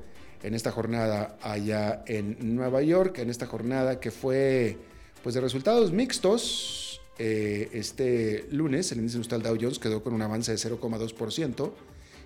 en 0.43 0.53
esta 0.53 0.71
jornada 0.71 1.39
allá 1.41 2.03
en 2.05 2.55
Nueva 2.55 2.83
York, 2.83 3.17
en 3.17 3.31
esta 3.31 3.47
jornada 3.47 3.99
que 3.99 4.11
fue 4.11 4.77
pues 5.23 5.33
de 5.33 5.41
resultados 5.41 5.91
mixtos. 5.91 7.01
Eh, 7.17 7.69
este 7.73 8.45
lunes 8.51 8.91
el 8.91 8.99
índice 8.99 9.17
industrial 9.17 9.41
Dow 9.41 9.57
Jones 9.59 9.79
quedó 9.79 10.03
con 10.03 10.13
un 10.13 10.21
avance 10.21 10.51
de 10.51 10.59
0,2%, 10.59 11.71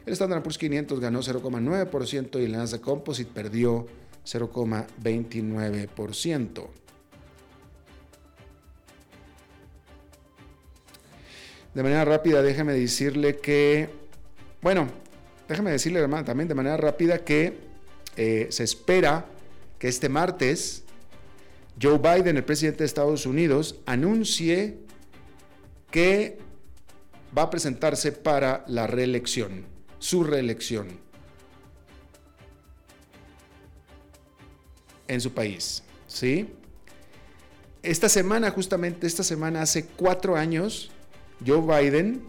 el 0.06 0.12
Standard 0.12 0.44
Poor's 0.44 0.58
500 0.58 1.00
ganó 1.00 1.22
0,9% 1.22 2.42
y 2.42 2.44
el 2.44 2.52
Nasdaq 2.52 2.82
Composite 2.82 3.32
perdió 3.34 3.88
0,29%. 4.26 6.68
De 11.74 11.84
manera 11.84 12.04
rápida, 12.04 12.42
déjeme 12.42 12.74
decirle 12.74 13.38
que, 13.38 13.88
bueno, 14.62 14.90
déjeme 15.48 15.72
decirle 15.72 16.06
también 16.24 16.50
de 16.50 16.56
manera 16.56 16.78
rápida 16.78 17.24
que 17.24 17.60
eh, 18.18 18.48
se 18.50 18.64
espera 18.64 19.26
que 19.80 19.88
este 19.88 20.10
martes 20.10 20.84
Joe 21.82 21.98
Biden, 21.98 22.36
el 22.38 22.44
presidente 22.44 22.80
de 22.80 22.86
Estados 22.86 23.26
Unidos, 23.26 23.78
anuncie 23.86 24.80
que 25.90 26.38
va 27.36 27.44
a 27.44 27.50
presentarse 27.50 28.12
para 28.12 28.66
la 28.68 28.86
reelección, 28.86 29.66
su 29.98 30.26
reelección 30.26 31.11
en 35.12 35.22
su 35.22 35.34
país. 35.34 35.84
¿Sí? 36.08 36.48
Esta 37.84 38.10
semana, 38.10 38.52
justamente 38.52 39.08
esta 39.08 39.24
semana, 39.24 39.62
hace 39.62 39.86
cuatro 39.86 40.36
años, 40.36 40.92
Joe 41.46 41.62
Biden 41.62 42.24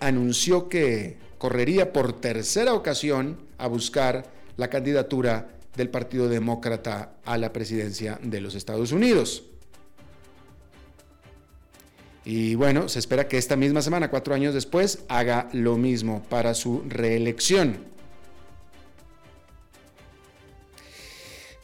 anunció 0.00 0.68
que 0.68 1.16
correría 1.38 1.92
por 1.92 2.20
tercera 2.20 2.74
ocasión 2.74 3.38
a 3.58 3.66
buscar 3.66 4.24
la 4.56 4.68
candidatura 4.68 5.48
del 5.76 5.90
Partido 5.90 6.28
Demócrata 6.28 7.14
a 7.24 7.38
la 7.38 7.52
presidencia 7.52 8.18
de 8.22 8.40
los 8.40 8.54
Estados 8.54 8.92
Unidos. 8.92 9.44
Y 12.24 12.54
bueno, 12.54 12.88
se 12.88 13.00
espera 13.00 13.26
que 13.26 13.36
esta 13.36 13.56
misma 13.56 13.82
semana, 13.82 14.10
cuatro 14.10 14.34
años 14.34 14.54
después, 14.54 15.00
haga 15.08 15.48
lo 15.52 15.76
mismo 15.76 16.22
para 16.28 16.54
su 16.54 16.84
reelección. 16.88 17.78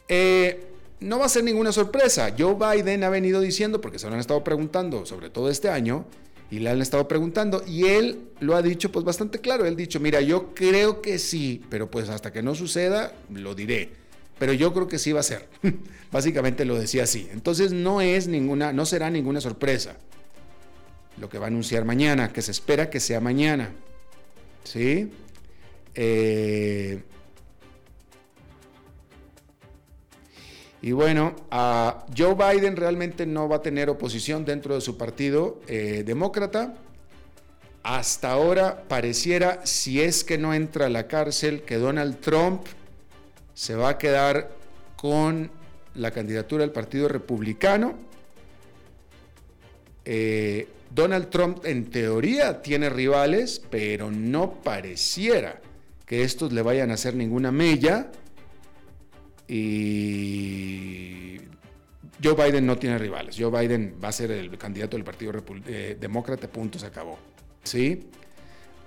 Eh, 0.09 0.65
no 0.99 1.19
va 1.19 1.27
a 1.27 1.29
ser 1.29 1.43
ninguna 1.43 1.71
sorpresa. 1.71 2.33
Joe 2.37 2.55
Biden 2.55 3.03
ha 3.05 3.09
venido 3.09 3.39
diciendo, 3.39 3.79
porque 3.79 3.99
se 3.99 4.07
lo 4.07 4.13
han 4.13 4.19
estado 4.19 4.43
preguntando, 4.43 5.05
sobre 5.05 5.29
todo 5.29 5.49
este 5.49 5.69
año, 5.69 6.05
y 6.51 6.59
le 6.59 6.69
han 6.71 6.81
estado 6.81 7.07
preguntando 7.07 7.63
y 7.67 7.85
él 7.85 8.19
lo 8.39 8.55
ha 8.55 8.61
dicho 8.61 8.91
pues 8.91 9.05
bastante 9.05 9.39
claro. 9.39 9.65
Él 9.65 9.73
ha 9.73 9.77
dicho, 9.77 9.99
mira, 9.99 10.19
yo 10.19 10.53
creo 10.53 11.01
que 11.01 11.19
sí, 11.19 11.61
pero 11.69 11.89
pues 11.89 12.09
hasta 12.09 12.33
que 12.33 12.41
no 12.41 12.55
suceda, 12.55 13.13
lo 13.31 13.55
diré. 13.55 13.91
Pero 14.39 14.53
yo 14.53 14.73
creo 14.73 14.87
que 14.87 14.97
sí 14.97 15.11
va 15.11 15.19
a 15.19 15.23
ser. 15.23 15.47
Básicamente 16.11 16.65
lo 16.65 16.77
decía 16.77 17.03
así. 17.03 17.29
Entonces 17.31 17.71
no 17.71 18.01
es 18.01 18.27
ninguna, 18.27 18.73
no 18.73 18.85
será 18.85 19.09
ninguna 19.09 19.41
sorpresa 19.41 19.95
lo 21.17 21.29
que 21.29 21.37
va 21.37 21.45
a 21.45 21.47
anunciar 21.47 21.83
mañana, 21.85 22.31
que 22.31 22.41
se 22.41 22.51
espera 22.51 22.89
que 22.89 22.99
sea 22.99 23.19
mañana. 23.19 23.71
¿Sí? 24.63 25.11
Eh, 25.95 27.01
Y 30.81 30.93
bueno, 30.93 31.35
Joe 32.17 32.35
Biden 32.35 32.77
realmente 32.77 33.25
no 33.25 33.49
va 33.49 33.57
a 33.57 33.61
tener 33.61 33.89
oposición 33.89 34.45
dentro 34.45 34.75
de 34.75 34.81
su 34.81 34.97
partido 34.97 35.59
eh, 35.67 36.03
demócrata. 36.05 36.73
Hasta 37.83 38.31
ahora 38.31 38.83
pareciera, 38.87 39.65
si 39.65 40.01
es 40.01 40.23
que 40.23 40.37
no 40.37 40.53
entra 40.53 40.85
a 40.85 40.89
la 40.89 41.07
cárcel, 41.07 41.63
que 41.63 41.77
Donald 41.77 42.19
Trump 42.19 42.61
se 43.53 43.75
va 43.75 43.89
a 43.89 43.97
quedar 43.97 44.51
con 44.95 45.51
la 45.95 46.11
candidatura 46.11 46.61
del 46.61 46.71
Partido 46.71 47.09
Republicano. 47.09 47.95
Eh, 50.05 50.67
Donald 50.89 51.29
Trump 51.29 51.65
en 51.65 51.89
teoría 51.89 52.61
tiene 52.61 52.89
rivales, 52.89 53.61
pero 53.69 54.11
no 54.11 54.53
pareciera 54.55 55.61
que 56.05 56.23
estos 56.23 56.51
le 56.53 56.61
vayan 56.61 56.89
a 56.91 56.95
hacer 56.95 57.15
ninguna 57.15 57.51
mella 57.51 58.11
y 59.49 61.39
Joe 62.23 62.35
Biden 62.35 62.65
no 62.65 62.77
tiene 62.77 62.99
rivales. 62.99 63.35
Joe 63.37 63.49
Biden 63.49 63.95
va 64.01 64.09
a 64.09 64.11
ser 64.11 64.29
el 64.31 64.55
candidato 64.57 64.95
del 64.95 65.03
Partido 65.03 65.33
eh, 65.65 65.97
Demócrata, 65.99 66.47
punto, 66.47 66.77
se 66.77 66.85
acabó. 66.85 67.17
¿Sí? 67.63 68.07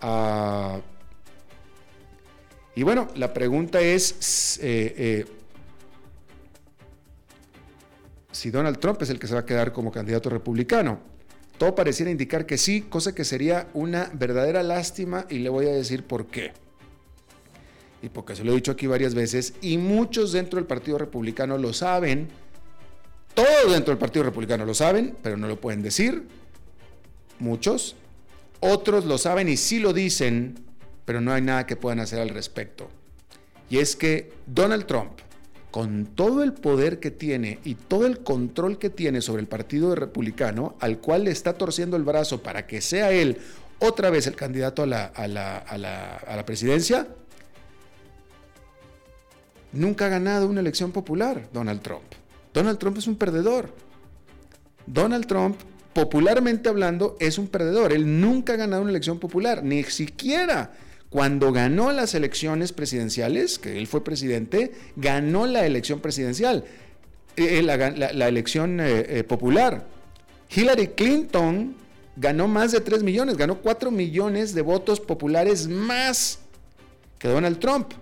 Ah, 0.00 0.80
y 2.76 2.82
bueno, 2.84 3.08
la 3.16 3.34
pregunta 3.34 3.80
es 3.80 4.58
eh, 4.62 4.94
eh, 4.96 5.26
si 8.30 8.50
Donald 8.50 8.78
Trump 8.78 9.02
es 9.02 9.10
el 9.10 9.18
que 9.18 9.26
se 9.26 9.34
va 9.34 9.40
a 9.40 9.46
quedar 9.46 9.72
como 9.72 9.90
candidato 9.90 10.30
republicano. 10.30 11.00
Todo 11.58 11.74
pareciera 11.74 12.10
indicar 12.10 12.46
que 12.46 12.56
sí, 12.56 12.82
cosa 12.82 13.14
que 13.14 13.24
sería 13.24 13.68
una 13.74 14.10
verdadera 14.14 14.62
lástima 14.62 15.26
y 15.28 15.38
le 15.38 15.48
voy 15.48 15.66
a 15.66 15.72
decir 15.72 16.04
por 16.04 16.26
qué 16.26 16.52
y 18.02 18.08
porque 18.08 18.34
se 18.34 18.42
lo 18.42 18.52
he 18.52 18.56
dicho 18.56 18.72
aquí 18.72 18.88
varias 18.88 19.14
veces, 19.14 19.54
y 19.62 19.78
muchos 19.78 20.32
dentro 20.32 20.58
del 20.58 20.66
Partido 20.66 20.98
Republicano 20.98 21.56
lo 21.56 21.72
saben, 21.72 22.28
todos 23.32 23.72
dentro 23.72 23.92
del 23.92 23.98
Partido 23.98 24.24
Republicano 24.24 24.66
lo 24.66 24.74
saben, 24.74 25.16
pero 25.22 25.36
no 25.36 25.46
lo 25.46 25.60
pueden 25.60 25.82
decir, 25.82 26.24
muchos, 27.38 27.94
otros 28.60 29.04
lo 29.04 29.18
saben 29.18 29.48
y 29.48 29.56
sí 29.56 29.78
lo 29.78 29.92
dicen, 29.92 30.58
pero 31.04 31.20
no 31.20 31.32
hay 31.32 31.42
nada 31.42 31.64
que 31.64 31.76
puedan 31.76 32.00
hacer 32.00 32.20
al 32.20 32.28
respecto. 32.28 32.90
Y 33.70 33.78
es 33.78 33.96
que 33.96 34.32
Donald 34.46 34.86
Trump, 34.86 35.12
con 35.70 36.06
todo 36.06 36.42
el 36.42 36.52
poder 36.52 37.00
que 37.00 37.10
tiene 37.10 37.60
y 37.64 37.76
todo 37.76 38.06
el 38.06 38.18
control 38.18 38.78
que 38.78 38.90
tiene 38.90 39.22
sobre 39.22 39.40
el 39.40 39.48
Partido 39.48 39.94
Republicano, 39.94 40.76
al 40.80 40.98
cual 40.98 41.24
le 41.24 41.30
está 41.30 41.54
torciendo 41.54 41.96
el 41.96 42.02
brazo 42.02 42.42
para 42.42 42.66
que 42.66 42.80
sea 42.80 43.12
él 43.12 43.38
otra 43.78 44.10
vez 44.10 44.26
el 44.26 44.36
candidato 44.36 44.82
a 44.82 44.86
la, 44.86 45.06
a 45.06 45.26
la, 45.26 45.58
a 45.58 45.78
la, 45.78 46.16
a 46.16 46.36
la 46.36 46.44
presidencia, 46.44 47.08
nunca 49.72 50.06
ha 50.06 50.08
ganado 50.08 50.48
una 50.48 50.60
elección 50.60 50.92
popular, 50.92 51.48
Donald 51.52 51.80
Trump. 51.82 52.04
Donald 52.52 52.78
Trump 52.78 52.98
es 52.98 53.06
un 53.06 53.16
perdedor. 53.16 53.70
Donald 54.86 55.26
Trump, 55.26 55.56
popularmente 55.92 56.68
hablando, 56.68 57.16
es 57.20 57.38
un 57.38 57.48
perdedor. 57.48 57.92
Él 57.92 58.20
nunca 58.20 58.54
ha 58.54 58.56
ganado 58.56 58.82
una 58.82 58.90
elección 58.90 59.18
popular, 59.18 59.62
ni 59.62 59.82
siquiera 59.84 60.72
cuando 61.08 61.52
ganó 61.52 61.92
las 61.92 62.14
elecciones 62.14 62.72
presidenciales, 62.72 63.58
que 63.58 63.78
él 63.78 63.86
fue 63.86 64.02
presidente, 64.02 64.72
ganó 64.96 65.46
la 65.46 65.66
elección 65.66 66.00
presidencial, 66.00 66.64
eh, 67.36 67.58
eh, 67.58 67.62
la, 67.62 68.28
elección 68.28 68.78
eh, 68.80 69.22
popular. 69.24 69.86
Hillary 70.54 70.88
Clinton 70.88 71.76
ganó 72.16 72.48
más 72.48 72.72
de 72.72 72.80
3 72.80 73.02
millones, 73.02 73.36
ganó 73.36 73.58
4 73.58 73.90
millones 73.90 74.54
de 74.54 74.62
votos 74.62 75.00
populares 75.00 75.68
más 75.68 76.40
que 77.18 77.28
Donald 77.28 77.58
Trump. 77.58 77.92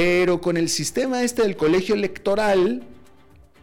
Pero 0.00 0.40
con 0.40 0.56
el 0.56 0.68
sistema 0.68 1.24
este 1.24 1.42
del 1.42 1.56
colegio 1.56 1.96
electoral, 1.96 2.84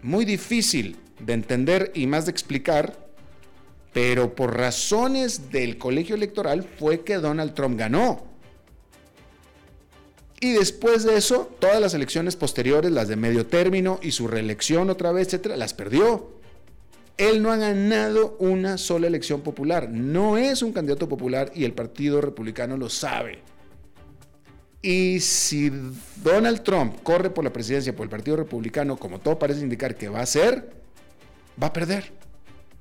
muy 0.03 0.25
difícil 0.25 0.97
de 1.17 1.31
entender 1.31 1.93
y 1.95 2.07
más 2.07 2.25
de 2.25 2.31
explicar, 2.31 3.07
pero 3.93 4.35
por 4.35 4.57
razones 4.57 5.49
del 5.49 5.77
colegio 5.77 6.13
electoral 6.13 6.67
fue 6.77 7.05
que 7.05 7.15
Donald 7.15 7.53
Trump 7.53 7.79
ganó. 7.79 8.25
Y 10.41 10.51
después 10.51 11.05
de 11.05 11.15
eso, 11.15 11.49
todas 11.59 11.79
las 11.79 11.93
elecciones 11.93 12.35
posteriores, 12.35 12.91
las 12.91 13.07
de 13.07 13.15
medio 13.15 13.45
término 13.45 14.01
y 14.03 14.11
su 14.11 14.27
reelección 14.27 14.89
otra 14.89 15.13
vez, 15.13 15.27
etcétera, 15.27 15.55
las 15.55 15.73
perdió. 15.73 16.31
Él 17.15 17.41
no 17.41 17.49
ha 17.53 17.55
ganado 17.55 18.35
una 18.39 18.77
sola 18.77 19.07
elección 19.07 19.39
popular. 19.39 19.89
No 19.89 20.37
es 20.37 20.63
un 20.63 20.73
candidato 20.73 21.07
popular 21.07 21.53
y 21.55 21.63
el 21.63 21.71
Partido 21.71 22.19
Republicano 22.19 22.75
lo 22.75 22.89
sabe. 22.89 23.54
Y 24.85 25.19
si 25.19 25.71
Donald 26.17 26.61
Trump 26.61 27.01
corre 27.01 27.31
por 27.31 27.43
la 27.43 27.51
presidencia 27.51 27.95
por 27.95 28.03
el 28.03 28.09
Partido 28.11 28.37
Republicano, 28.37 28.97
como 28.97 29.17
todo 29.17 29.39
parece 29.39 29.61
indicar 29.61 29.95
que 29.95 30.09
va 30.09 30.21
a 30.21 30.27
ser, 30.27 30.69
va 31.61 31.67
a 31.67 31.73
perder. 31.73 32.11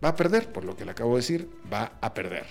Va 0.04 0.10
a 0.10 0.14
perder, 0.14 0.52
por 0.52 0.66
lo 0.66 0.76
que 0.76 0.84
le 0.84 0.90
acabo 0.90 1.12
de 1.12 1.20
decir, 1.20 1.48
va 1.72 1.92
a 2.02 2.12
perder. 2.12 2.44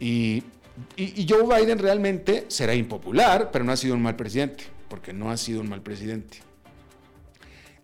Y, 0.00 0.42
Joe 1.26 1.44
Biden 1.44 1.78
realmente 1.78 2.44
será 2.48 2.74
impopular, 2.74 3.50
pero 3.50 3.64
no 3.64 3.72
ha 3.72 3.76
sido 3.78 3.94
un 3.94 4.02
mal 4.02 4.14
presidente, 4.14 4.64
porque 4.90 5.14
no 5.14 5.30
ha 5.30 5.36
sido 5.38 5.62
un 5.62 5.70
mal 5.70 5.80
presidente. 5.80 6.40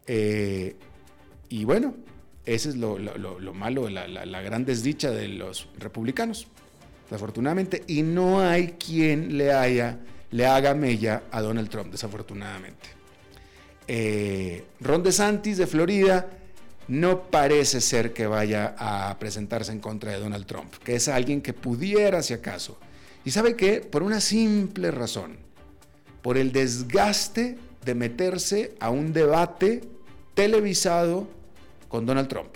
Eh, 0.06 0.76
y 1.48 1.64
bueno, 1.64 1.94
ese 2.44 2.68
es 2.68 2.76
lo, 2.76 2.98
malo, 3.54 3.88
la, 3.88 4.06
la, 4.06 4.42
gran 4.42 4.66
desdicha 4.66 5.10
de 5.10 5.28
los 5.28 5.70
republicanos, 5.78 6.46
desafortunadamente. 7.04 7.84
Y 7.86 8.02
no 8.02 8.40
hay 8.40 8.72
quien 8.72 9.36
le, 9.36 9.52
haya, 9.52 9.98
le 10.30 10.46
haga 10.46 10.74
mella 10.74 11.24
a 11.30 11.40
Donald 11.40 11.68
Trump, 11.68 11.90
desafortunadamente. 11.90 12.88
Eh, 13.86 14.64
Ron 14.80 15.02
DeSantis 15.02 15.58
de 15.58 15.66
Florida 15.66 16.28
no 16.88 17.22
parece 17.22 17.80
ser 17.80 18.12
que 18.12 18.26
vaya 18.26 18.74
a 18.78 19.18
presentarse 19.18 19.72
en 19.72 19.80
contra 19.80 20.12
de 20.12 20.18
Donald 20.18 20.46
Trump, 20.46 20.72
que 20.82 20.96
es 20.96 21.08
alguien 21.08 21.40
que 21.40 21.52
pudiera, 21.52 22.22
si 22.22 22.34
acaso. 22.34 22.78
Y 23.24 23.30
sabe 23.30 23.56
qué? 23.56 23.80
Por 23.80 24.02
una 24.02 24.20
simple 24.20 24.90
razón, 24.90 25.36
por 26.22 26.36
el 26.36 26.52
desgaste 26.52 27.58
de 27.84 27.94
meterse 27.94 28.74
a 28.80 28.90
un 28.90 29.12
debate 29.12 29.82
televisado 30.34 31.28
con 31.88 32.06
Donald 32.06 32.28
Trump, 32.28 32.50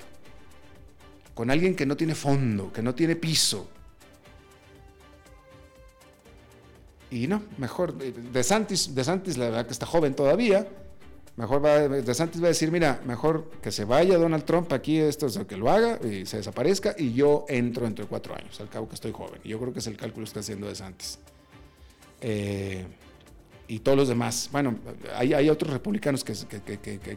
con 1.34 1.50
alguien 1.50 1.74
que 1.74 1.86
no 1.86 1.96
tiene 1.96 2.14
fondo, 2.14 2.72
que 2.72 2.82
no 2.82 2.94
tiene 2.94 3.16
piso. 3.16 3.68
Y 7.10 7.26
no, 7.26 7.42
mejor, 7.56 7.94
De 7.94 8.42
Santis, 8.42 8.94
de 8.94 9.02
Santis 9.04 9.38
la 9.38 9.46
verdad 9.46 9.66
que 9.66 9.72
está 9.72 9.86
joven 9.86 10.14
todavía, 10.14 10.66
Mejor 11.38 11.64
va, 11.64 11.78
De 11.88 12.14
Santis 12.14 12.42
va 12.42 12.46
a 12.46 12.48
decir, 12.48 12.72
mira, 12.72 13.00
mejor 13.06 13.48
que 13.62 13.70
se 13.70 13.84
vaya 13.84 14.18
Donald 14.18 14.44
Trump 14.44 14.72
aquí, 14.72 14.98
esto 14.98 15.26
es 15.26 15.38
que 15.46 15.56
lo 15.56 15.70
haga 15.70 15.96
y 16.04 16.26
se 16.26 16.38
desaparezca 16.38 16.96
y 16.98 17.12
yo 17.12 17.46
entro 17.48 17.86
entre 17.86 18.06
cuatro 18.06 18.34
años, 18.34 18.60
al 18.60 18.68
cabo 18.68 18.88
que 18.88 18.96
estoy 18.96 19.12
joven. 19.12 19.40
Yo 19.44 19.60
creo 19.60 19.72
que 19.72 19.78
es 19.78 19.86
el 19.86 19.96
cálculo 19.96 20.24
que 20.24 20.30
está 20.30 20.40
haciendo 20.40 20.66
De 20.66 20.74
Santis. 20.74 21.20
Eh, 22.20 22.84
y 23.68 23.78
todos 23.78 23.96
los 23.96 24.08
demás. 24.08 24.48
Bueno, 24.50 24.78
hay, 25.14 25.32
hay 25.32 25.48
otros 25.48 25.72
republicanos 25.72 26.24
que, 26.24 26.34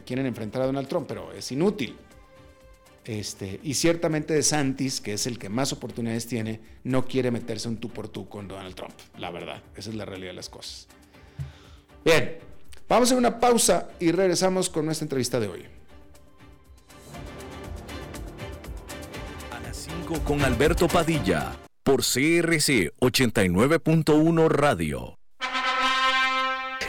quieren 0.06 0.26
enfrentar 0.26 0.62
a 0.62 0.66
Donald 0.66 0.86
Trump, 0.86 1.06
pero 1.08 1.32
es 1.32 1.50
inútil. 1.50 1.96
Este, 3.04 3.58
y 3.62 3.74
ciertamente 3.74 4.32
De 4.34 4.42
Santis, 4.42 5.00
que 5.00 5.14
es 5.14 5.26
el 5.26 5.38
que 5.38 5.48
más 5.48 5.72
oportunidades 5.72 6.26
tiene, 6.26 6.60
no 6.84 7.06
quiere 7.06 7.30
meterse 7.30 7.68
un 7.68 7.78
tú 7.78 7.88
por 7.88 8.08
tú 8.08 8.28
con 8.28 8.46
Donald 8.46 8.74
Trump, 8.74 8.94
la 9.18 9.30
verdad. 9.30 9.62
Esa 9.76 9.90
es 9.90 9.96
la 9.96 10.04
realidad 10.04 10.30
de 10.30 10.36
las 10.36 10.48
cosas. 10.48 10.86
Bien, 12.04 12.38
Vamos 12.92 13.10
a 13.10 13.16
una 13.16 13.40
pausa 13.40 13.88
y 14.00 14.12
regresamos 14.12 14.68
con 14.68 14.84
nuestra 14.84 15.06
entrevista 15.06 15.40
de 15.40 15.48
hoy. 15.48 15.64
A 19.50 19.60
las 19.60 19.76
5 19.78 20.20
con 20.24 20.42
Alberto 20.42 20.88
Padilla 20.88 21.56
por 21.82 22.00
CRC 22.00 22.92
89.1 23.00 24.48
Radio. 24.50 25.21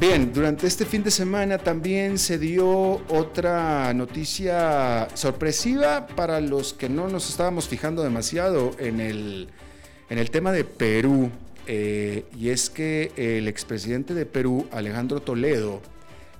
Bien, 0.00 0.32
durante 0.32 0.68
este 0.68 0.84
fin 0.86 1.02
de 1.02 1.10
semana 1.10 1.58
también 1.58 2.18
se 2.18 2.38
dio 2.38 3.02
otra 3.08 3.92
noticia 3.94 5.08
sorpresiva 5.14 6.06
para 6.06 6.40
los 6.40 6.72
que 6.72 6.88
no 6.88 7.08
nos 7.08 7.28
estábamos 7.28 7.66
fijando 7.66 8.04
demasiado 8.04 8.76
en 8.78 9.00
el, 9.00 9.48
en 10.08 10.18
el 10.18 10.30
tema 10.30 10.52
de 10.52 10.62
Perú. 10.62 11.32
Eh, 11.66 12.26
y 12.38 12.50
es 12.50 12.70
que 12.70 13.10
el 13.16 13.48
expresidente 13.48 14.14
de 14.14 14.24
Perú, 14.24 14.68
Alejandro 14.70 15.20
Toledo, 15.20 15.82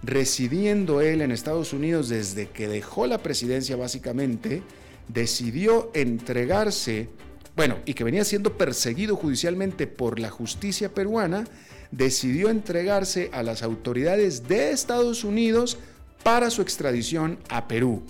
residiendo 0.05 1.01
él 1.01 1.21
en 1.21 1.33
Estados 1.33 1.73
Unidos 1.73 2.09
desde 2.09 2.49
que 2.49 2.69
dejó 2.69 3.09
la 3.09 3.19
presidencia 3.19 3.75
básicamente, 3.75 4.63
decidió 5.09 5.91
entregarse, 5.95 7.09
bueno, 7.57 7.79
y 7.87 7.95
que 7.95 8.05
venía 8.05 8.25
siendo 8.25 8.57
perseguido 8.57 9.17
judicialmente 9.17 9.89
por 9.89 10.21
la 10.21 10.31
justicia 10.31 10.95
peruana, 10.95 11.45
decidió 11.91 12.51
entregarse 12.51 13.31
a 13.33 13.43
las 13.43 13.63
autoridades 13.63 14.49
de 14.49 14.71
Estados 14.71 15.25
Unidos 15.25 15.79
para 16.23 16.51
su 16.51 16.63
extradición 16.63 17.39
a 17.49 17.69
Perú, 17.69 18.03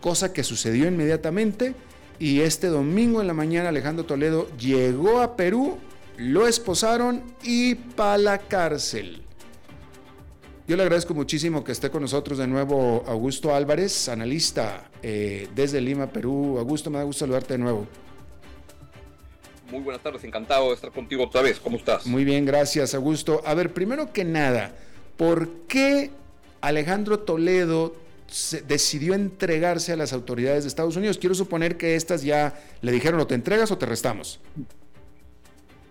cosa 0.00 0.32
que 0.32 0.44
sucedió 0.44 0.86
inmediatamente 0.86 1.74
y 2.18 2.40
este 2.40 2.66
domingo 2.66 3.20
en 3.20 3.26
la 3.26 3.34
mañana 3.34 3.68
Alejandro 3.68 4.04
Toledo 4.04 4.48
llegó 4.58 5.20
a 5.20 5.36
Perú, 5.36 5.78
lo 6.16 6.48
esposaron 6.48 7.22
y 7.42 7.76
para 7.76 8.18
la 8.18 8.38
cárcel. 8.38 9.22
Yo 10.66 10.76
le 10.76 10.82
agradezco 10.82 11.14
muchísimo 11.14 11.64
que 11.64 11.72
esté 11.72 11.90
con 11.90 12.02
nosotros 12.02 12.36
de 12.36 12.46
nuevo 12.46 13.02
Augusto 13.06 13.54
Álvarez, 13.54 14.08
analista 14.08 14.90
eh, 15.02 15.48
desde 15.54 15.80
Lima, 15.80 16.08
Perú. 16.08 16.58
Augusto, 16.58 16.90
me 16.90 16.98
da 16.98 17.04
gusto 17.04 17.20
saludarte 17.20 17.54
de 17.54 17.58
nuevo. 17.58 17.86
Muy 19.70 19.80
buenas 19.80 20.02
tardes, 20.02 20.24
encantado 20.24 20.68
de 20.68 20.74
estar 20.74 20.90
contigo 20.90 21.24
otra 21.24 21.42
vez. 21.42 21.60
¿Cómo 21.60 21.76
estás? 21.76 22.06
Muy 22.06 22.24
bien, 22.24 22.46
gracias, 22.46 22.94
Augusto. 22.94 23.42
A 23.44 23.52
ver, 23.52 23.74
primero 23.74 24.12
que 24.12 24.24
nada, 24.24 24.74
¿por 25.18 25.50
qué 25.68 26.10
Alejandro 26.62 27.18
Toledo 27.18 27.94
decidió 28.66 29.12
entregarse 29.12 29.92
a 29.92 29.96
las 29.96 30.14
autoridades 30.14 30.64
de 30.64 30.68
Estados 30.68 30.96
Unidos? 30.96 31.18
Quiero 31.18 31.34
suponer 31.34 31.76
que 31.76 31.96
estas 31.96 32.22
ya 32.22 32.58
le 32.80 32.92
dijeron 32.92 33.20
o 33.20 33.26
te 33.26 33.34
entregas 33.34 33.70
o 33.70 33.76
te 33.76 33.84
restamos. 33.84 34.40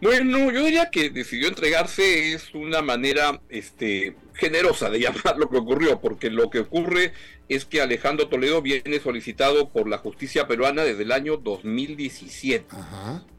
Bueno, 0.01 0.51
yo 0.51 0.63
diría 0.63 0.89
que 0.91 1.09
decidió 1.09 1.47
entregarse 1.47 2.33
es 2.33 2.53
una 2.53 2.81
manera 2.81 3.41
este, 3.49 4.15
generosa 4.33 4.89
de 4.89 4.99
llamar 5.01 5.37
lo 5.37 5.49
que 5.49 5.57
ocurrió, 5.57 5.99
porque 5.99 6.31
lo 6.31 6.49
que 6.49 6.59
ocurre 6.59 7.13
es 7.49 7.65
que 7.65 7.81
Alejandro 7.81 8.27
Toledo 8.27 8.62
viene 8.62 8.99
solicitado 8.99 9.69
por 9.69 9.88
la 9.88 9.97
justicia 9.97 10.47
peruana 10.47 10.83
desde 10.83 11.03
el 11.03 11.12
año 11.12 11.38
2017, 11.38 12.65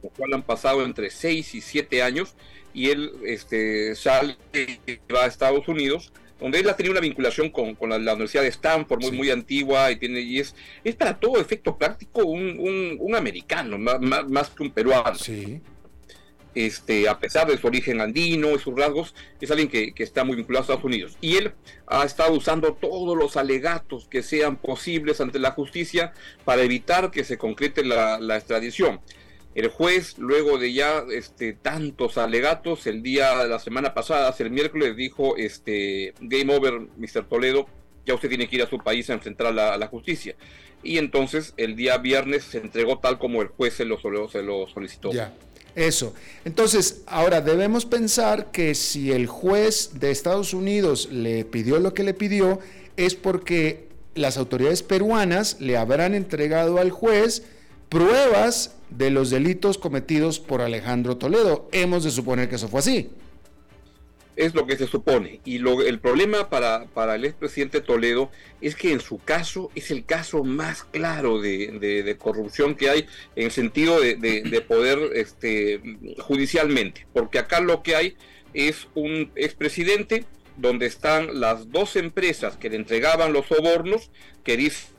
lo 0.02 0.08
cual 0.10 0.34
han 0.34 0.42
pasado 0.42 0.84
entre 0.84 1.10
6 1.10 1.54
y 1.54 1.60
7 1.60 2.02
años, 2.02 2.34
y 2.72 2.90
él 2.90 3.12
este, 3.24 3.94
sale 3.94 4.36
y 4.52 5.12
va 5.12 5.24
a 5.24 5.26
Estados 5.26 5.68
Unidos, 5.68 6.12
donde 6.40 6.60
él 6.60 6.68
ha 6.68 6.76
tenido 6.76 6.92
una 6.92 7.00
vinculación 7.00 7.50
con, 7.50 7.76
la, 7.80 7.96
Universidad 7.96 8.42
de 8.42 8.48
Stanford, 8.48 9.02
muy, 9.02 9.12
muy 9.12 9.30
antigua, 9.30 9.90
y, 9.90 9.96
tiene, 9.96 10.20
y 10.20 10.38
es, 10.38 10.54
es 10.84 10.94
para 10.94 11.18
todo 11.18 11.40
efecto 11.40 11.76
práctico 11.76 12.24
un, 12.24 13.14
americano, 13.14 13.78
más, 13.78 14.00
más, 14.28 14.50
que 14.50 14.62
un 14.62 14.70
peruano. 14.70 15.16
Sí 15.16 15.60
este, 16.54 17.08
a 17.08 17.18
pesar 17.18 17.46
de 17.46 17.58
su 17.58 17.66
origen 17.66 18.00
andino 18.00 18.54
y 18.54 18.58
sus 18.58 18.74
rasgos, 18.74 19.14
es 19.40 19.50
alguien 19.50 19.68
que, 19.68 19.92
está 20.02 20.24
muy 20.24 20.36
vinculado 20.36 20.62
a 20.62 20.64
Estados 20.64 20.84
Unidos. 20.84 21.16
Y 21.20 21.36
él 21.36 21.52
ha 21.86 22.04
estado 22.04 22.32
usando 22.32 22.74
todos 22.74 23.16
los 23.16 23.36
alegatos 23.36 24.08
que 24.08 24.22
sean 24.22 24.56
posibles 24.56 25.20
ante 25.20 25.38
la 25.38 25.52
justicia 25.52 26.12
para 26.44 26.62
evitar 26.62 27.10
que 27.10 27.24
se 27.24 27.38
concrete 27.38 27.84
la, 27.84 28.36
extradición. 28.36 29.00
El 29.54 29.68
juez, 29.68 30.18
luego 30.18 30.58
de 30.58 30.72
ya 30.72 31.04
este, 31.10 31.52
tantos 31.52 32.16
alegatos, 32.18 32.86
el 32.86 33.02
día 33.02 33.42
de 33.42 33.48
la 33.48 33.58
semana 33.58 33.94
pasada, 33.94 34.34
el 34.38 34.50
miércoles, 34.50 34.96
dijo, 34.96 35.36
este, 35.36 36.14
game 36.20 36.54
over, 36.54 36.80
Mr. 36.96 37.24
Toledo, 37.28 37.66
ya 38.08 38.14
usted 38.14 38.28
tiene 38.28 38.48
que 38.48 38.56
ir 38.56 38.62
a 38.62 38.68
su 38.68 38.78
país 38.78 39.08
a 39.10 39.12
enfrentar 39.12 39.48
a 39.48 39.76
la, 39.76 39.86
justicia. 39.86 40.34
Y 40.82 40.98
entonces 40.98 41.54
el 41.56 41.76
día 41.76 41.98
viernes 41.98 42.44
se 42.44 42.58
entregó 42.58 42.98
tal 42.98 43.18
como 43.18 43.42
el 43.42 43.48
juez 43.48 43.74
se 43.74 43.84
lo, 43.84 43.98
se 44.28 44.42
lo 44.42 44.66
solicitó. 44.68 45.10
Eso. 45.78 46.12
Entonces, 46.44 47.02
ahora 47.06 47.40
debemos 47.40 47.86
pensar 47.86 48.50
que 48.50 48.74
si 48.74 49.12
el 49.12 49.28
juez 49.28 49.92
de 50.00 50.10
Estados 50.10 50.52
Unidos 50.52 51.08
le 51.12 51.44
pidió 51.44 51.78
lo 51.78 51.94
que 51.94 52.02
le 52.02 52.14
pidió, 52.14 52.58
es 52.96 53.14
porque 53.14 53.86
las 54.16 54.38
autoridades 54.38 54.82
peruanas 54.82 55.60
le 55.60 55.76
habrán 55.76 56.16
entregado 56.16 56.78
al 56.78 56.90
juez 56.90 57.44
pruebas 57.88 58.72
de 58.90 59.10
los 59.10 59.30
delitos 59.30 59.78
cometidos 59.78 60.40
por 60.40 60.62
Alejandro 60.62 61.16
Toledo. 61.16 61.68
Hemos 61.70 62.02
de 62.02 62.10
suponer 62.10 62.48
que 62.48 62.56
eso 62.56 62.66
fue 62.66 62.80
así. 62.80 63.10
Es 64.38 64.54
lo 64.54 64.68
que 64.68 64.76
se 64.76 64.86
supone. 64.86 65.40
Y 65.44 65.58
lo, 65.58 65.82
el 65.82 65.98
problema 65.98 66.48
para, 66.48 66.84
para 66.94 67.16
el 67.16 67.24
expresidente 67.24 67.80
Toledo 67.80 68.30
es 68.60 68.76
que 68.76 68.92
en 68.92 69.00
su 69.00 69.18
caso 69.18 69.72
es 69.74 69.90
el 69.90 70.04
caso 70.04 70.44
más 70.44 70.84
claro 70.84 71.40
de, 71.40 72.16
corrupción 72.20 72.76
que 72.76 72.88
hay 72.88 73.06
en 73.34 73.50
sentido 73.50 74.00
de, 74.00 74.14
de, 74.14 74.60
poder 74.60 75.00
este, 75.14 75.80
judicialmente. 76.20 77.04
Porque 77.12 77.40
acá 77.40 77.58
lo 77.58 77.82
que 77.82 77.96
hay 77.96 78.16
es 78.54 78.86
un 78.94 79.32
expresidente 79.34 80.24
donde 80.56 80.86
están 80.86 81.40
las 81.40 81.72
dos 81.72 81.96
empresas 81.96 82.56
que 82.56 82.70
le 82.70 82.76
entregaban 82.76 83.32
los 83.32 83.46
sobornos 83.46 84.12
que 84.44 84.56
dicen 84.56 84.98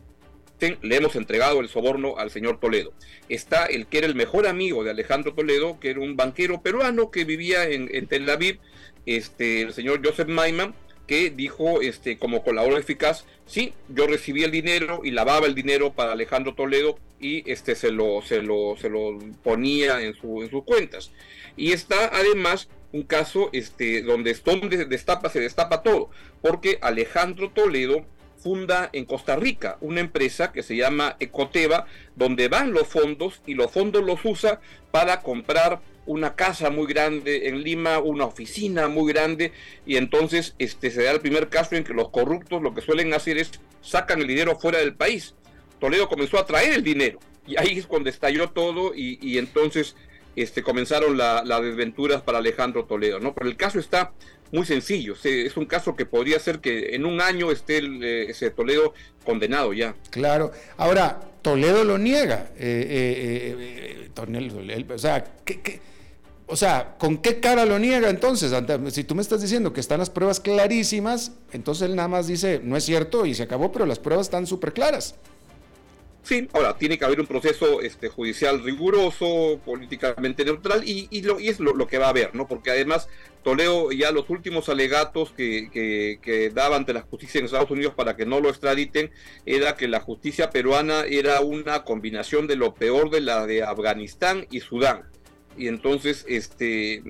le 0.81 0.97
hemos 0.97 1.15
entregado 1.15 1.59
el 1.61 1.69
soborno 1.69 2.17
al 2.17 2.31
señor 2.31 2.59
Toledo. 2.59 2.93
Está 3.29 3.65
el 3.65 3.87
que 3.87 3.99
era 3.99 4.07
el 4.07 4.15
mejor 4.15 4.47
amigo 4.47 4.83
de 4.83 4.91
Alejandro 4.91 5.33
Toledo, 5.33 5.79
que 5.79 5.91
era 5.91 5.99
un 5.99 6.15
banquero 6.15 6.61
peruano 6.61 7.11
que 7.11 7.23
vivía 7.23 7.67
en, 7.67 8.07
Tel 8.07 8.29
Aviv, 8.29 8.59
este, 9.05 9.61
el 9.61 9.73
señor 9.73 10.05
Joseph 10.05 10.27
Maiman, 10.27 10.73
que 11.07 11.31
dijo 11.31 11.81
este, 11.81 12.17
como 12.17 12.43
colaborador 12.43 12.79
eficaz, 12.79 13.25
sí, 13.45 13.73
yo 13.89 14.05
recibí 14.05 14.43
el 14.43 14.51
dinero 14.51 15.01
y 15.03 15.11
lavaba 15.11 15.47
el 15.47 15.55
dinero 15.55 15.91
para 15.93 16.11
Alejandro 16.11 16.53
Toledo 16.53 16.99
y 17.19 17.49
este, 17.51 17.75
se, 17.75 17.91
lo, 17.91 18.21
se, 18.21 18.41
lo, 18.41 18.75
se 18.77 18.89
lo 18.89 19.17
ponía 19.43 20.01
en, 20.01 20.13
su, 20.13 20.43
en 20.43 20.49
sus 20.49 20.63
cuentas. 20.63 21.11
Y 21.57 21.71
está 21.71 22.11
además 22.13 22.69
un 22.91 23.03
caso 23.03 23.49
este, 23.53 24.01
donde, 24.01 24.33
donde 24.45 24.85
destapa, 24.85 25.29
se 25.29 25.39
destapa 25.39 25.83
todo, 25.83 26.09
porque 26.41 26.77
Alejandro 26.81 27.49
Toledo 27.49 28.05
funda 28.39 28.89
en 28.93 29.05
Costa 29.05 29.35
Rica 29.35 29.77
una 29.81 29.99
empresa 29.99 30.51
que 30.51 30.63
se 30.63 30.75
llama 30.75 31.15
Ecoteva, 31.19 31.85
donde 32.15 32.47
van 32.47 32.73
los 32.73 32.87
fondos 32.87 33.41
y 33.45 33.53
los 33.53 33.71
fondos 33.71 34.03
los 34.03 34.23
usa 34.23 34.59
para 34.91 35.21
comprar 35.21 35.81
una 36.05 36.35
casa 36.35 36.71
muy 36.71 36.87
grande 36.87 37.49
en 37.49 37.61
Lima, 37.61 37.99
una 37.99 38.25
oficina 38.25 38.87
muy 38.87 39.13
grande, 39.13 39.51
y 39.85 39.97
entonces 39.97 40.55
este, 40.57 40.89
se 40.89 41.03
da 41.03 41.11
el 41.11 41.21
primer 41.21 41.49
caso 41.49 41.75
en 41.75 41.83
que 41.83 41.93
los 41.93 42.09
corruptos 42.09 42.63
lo 42.63 42.73
que 42.73 42.81
suelen 42.81 43.13
hacer 43.13 43.37
es 43.37 43.51
sacan 43.81 44.19
el 44.19 44.27
dinero 44.27 44.57
fuera 44.59 44.79
del 44.79 44.95
país. 44.95 45.35
Toledo 45.79 46.09
comenzó 46.09 46.39
a 46.39 46.47
traer 46.47 46.73
el 46.73 46.83
dinero, 46.83 47.19
y 47.45 47.57
ahí 47.59 47.77
es 47.77 47.85
cuando 47.85 48.09
estalló 48.09 48.49
todo, 48.49 48.93
y, 48.95 49.37
entonces 49.37 49.95
este, 50.35 50.63
comenzaron 50.63 51.15
las 51.15 51.61
desventuras 51.61 52.23
para 52.23 52.39
Alejandro 52.39 52.85
Toledo, 52.85 53.19
¿no? 53.19 53.35
Pero 53.35 53.47
el 53.47 53.55
caso 53.55 53.79
está 53.79 54.11
muy 54.51 54.65
sencillo, 54.65 55.15
es 55.23 55.57
un 55.57 55.65
caso 55.65 55.95
que 55.95 56.05
podría 56.05 56.39
ser 56.39 56.59
que 56.59 56.95
en 56.95 57.05
un 57.05 57.21
año 57.21 57.51
esté 57.51 57.79
eh, 57.79 58.29
ese 58.29 58.49
Toledo 58.49 58.93
condenado 59.25 59.73
ya. 59.73 59.95
Claro, 60.09 60.51
ahora 60.77 61.19
Toledo 61.41 61.83
lo 61.83 61.97
niega, 61.97 62.51
eh, 62.57 64.09
eh, 64.17 64.91
o 64.93 64.97
sea, 64.97 65.23
o 66.47 66.55
sea, 66.55 66.95
¿con 66.97 67.19
qué 67.19 67.39
cara 67.39 67.63
lo 67.65 67.77
niega 67.77 68.09
entonces? 68.09 68.51
Si 68.91 69.03
tú 69.03 69.13
me 69.13 69.21
estás 69.21 69.41
diciendo 69.41 69.71
que 69.71 69.79
están 69.79 69.99
las 69.99 70.09
pruebas 70.09 70.39
clarísimas, 70.39 71.31
entonces 71.51 71.89
él 71.89 71.95
nada 71.95 72.07
más 72.07 72.27
dice, 72.27 72.59
no 72.63 72.75
es 72.75 72.83
cierto 72.83 73.25
y 73.25 73.35
se 73.35 73.43
acabó, 73.43 73.71
pero 73.71 73.85
las 73.85 73.99
pruebas 73.99 74.27
están 74.27 74.47
súper 74.47 74.73
claras. 74.73 75.15
Sí, 76.21 76.47
ahora 76.53 76.77
tiene 76.77 76.97
que 76.97 77.05
haber 77.05 77.19
un 77.19 77.27
proceso 77.27 77.81
este, 77.81 78.09
judicial 78.09 78.61
riguroso, 78.63 79.59
políticamente 79.65 80.43
neutral, 80.43 80.83
y, 80.85 81.21
lo, 81.21 81.39
es 81.39 81.59
lo, 81.59 81.87
que 81.87 81.97
va 81.97 82.07
a 82.07 82.09
haber, 82.09 82.35
¿no? 82.35 82.47
Porque 82.47 82.71
además 82.71 83.07
Toledo 83.43 83.91
ya 83.91 84.11
los 84.11 84.29
últimos 84.29 84.67
alegatos 84.67 85.31
que, 85.31 85.69
que, 85.71 86.19
que, 86.21 86.49
daba 86.49 86.75
ante 86.75 86.93
la 86.93 87.01
justicia 87.01 87.39
en 87.39 87.45
Estados 87.45 87.71
Unidos 87.71 87.93
para 87.95 88.17
que 88.17 88.25
no 88.25 88.41
lo 88.41 88.49
extraditen 88.49 89.11
era 89.45 89.75
que 89.75 89.87
la 89.87 90.01
justicia 90.01 90.49
peruana 90.49 91.03
era 91.09 91.39
una 91.39 91.83
combinación 91.83 92.47
de 92.47 92.57
lo 92.57 92.73
peor 92.73 93.09
de 93.09 93.21
la 93.21 93.47
de 93.47 93.63
Afganistán 93.63 94.45
y 94.51 94.59
Sudán. 94.59 95.03
Y 95.57 95.67
entonces 95.67 96.25
este, 96.27 97.01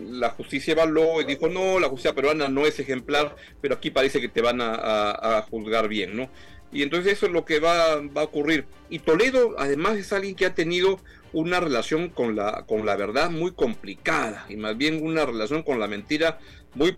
la 0.00 0.30
justicia 0.30 0.72
evaluó 0.72 1.20
y 1.20 1.24
dijo, 1.24 1.48
no, 1.48 1.80
la 1.80 1.88
justicia 1.88 2.14
peruana 2.14 2.48
no 2.48 2.66
es 2.66 2.78
ejemplar, 2.78 3.34
pero 3.60 3.76
aquí 3.76 3.90
parece 3.90 4.20
que 4.20 4.28
te 4.28 4.42
van 4.42 4.60
a, 4.60 5.38
a 5.38 5.42
juzgar 5.42 5.88
bien, 5.88 6.16
¿no? 6.16 6.30
Y 6.72 6.82
entonces 6.82 7.14
eso 7.14 7.26
es 7.26 7.32
lo 7.32 7.44
que 7.44 7.60
va, 7.60 7.94
a 7.94 8.22
ocurrir. 8.22 8.66
Y 8.90 8.98
Toledo 9.00 9.54
además 9.58 9.96
es 9.96 10.12
alguien 10.12 10.34
que 10.34 10.46
ha 10.46 10.54
tenido 10.54 10.98
una 11.32 11.60
relación 11.60 12.08
con 12.08 12.36
la, 12.36 12.64
con 12.66 12.86
la 12.86 12.96
verdad 12.96 13.30
muy 13.30 13.52
complicada 13.52 14.46
y 14.48 14.56
más 14.56 14.76
bien 14.76 15.04
una 15.04 15.26
relación 15.26 15.62
con 15.62 15.78
la 15.78 15.86
mentira 15.86 16.38
muy 16.74 16.94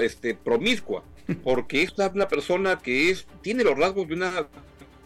este, 0.00 0.34
promiscua, 0.34 1.04
porque 1.44 1.82
es 1.82 1.92
una 2.14 2.28
persona 2.28 2.78
que 2.78 3.10
es, 3.10 3.26
tiene 3.42 3.64
los 3.64 3.78
rasgos 3.78 4.08
de, 4.08 4.14
una, 4.14 4.46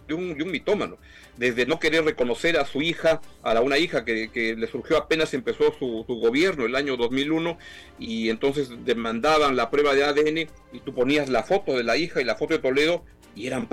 de, 0.07 0.14
un, 0.14 0.37
de 0.37 0.43
un 0.43 0.51
mitómano, 0.51 0.99
desde 1.37 1.67
no 1.67 1.79
querer 1.79 2.05
reconocer 2.05 2.59
a 2.59 2.64
su 2.64 2.83
hija, 2.83 3.21
a 3.43 3.55
la, 3.55 3.61
una 3.61 3.79
hija 3.79 4.05
que, 4.05 4.31
que, 4.31 4.57
le 4.57 4.67
surgió 4.67 4.97
apenas 4.97 5.35
empezó 5.35 5.73
su, 5.79 6.05
su, 6.07 6.14
gobierno, 6.17 6.64
el 6.64 6.75
año 6.75 6.97
2001, 6.97 7.59
y 7.99 8.31
entonces 8.31 8.71
demandaban 8.85 9.57
la 9.57 9.71
prueba 9.71 9.95
de 9.95 10.05
ADN 10.05 10.39
y 10.73 10.81
tú 10.85 10.95
ponías 10.95 11.29
la 11.29 11.43
foto 11.43 11.77
de 11.77 11.85
la 11.85 11.97
hija 11.97 12.21
y 12.21 12.25
la 12.25 12.37
foto 12.37 12.55
de 12.55 12.61
Toledo 12.61 13.05
y 13.35 13.47
eran 13.47 13.69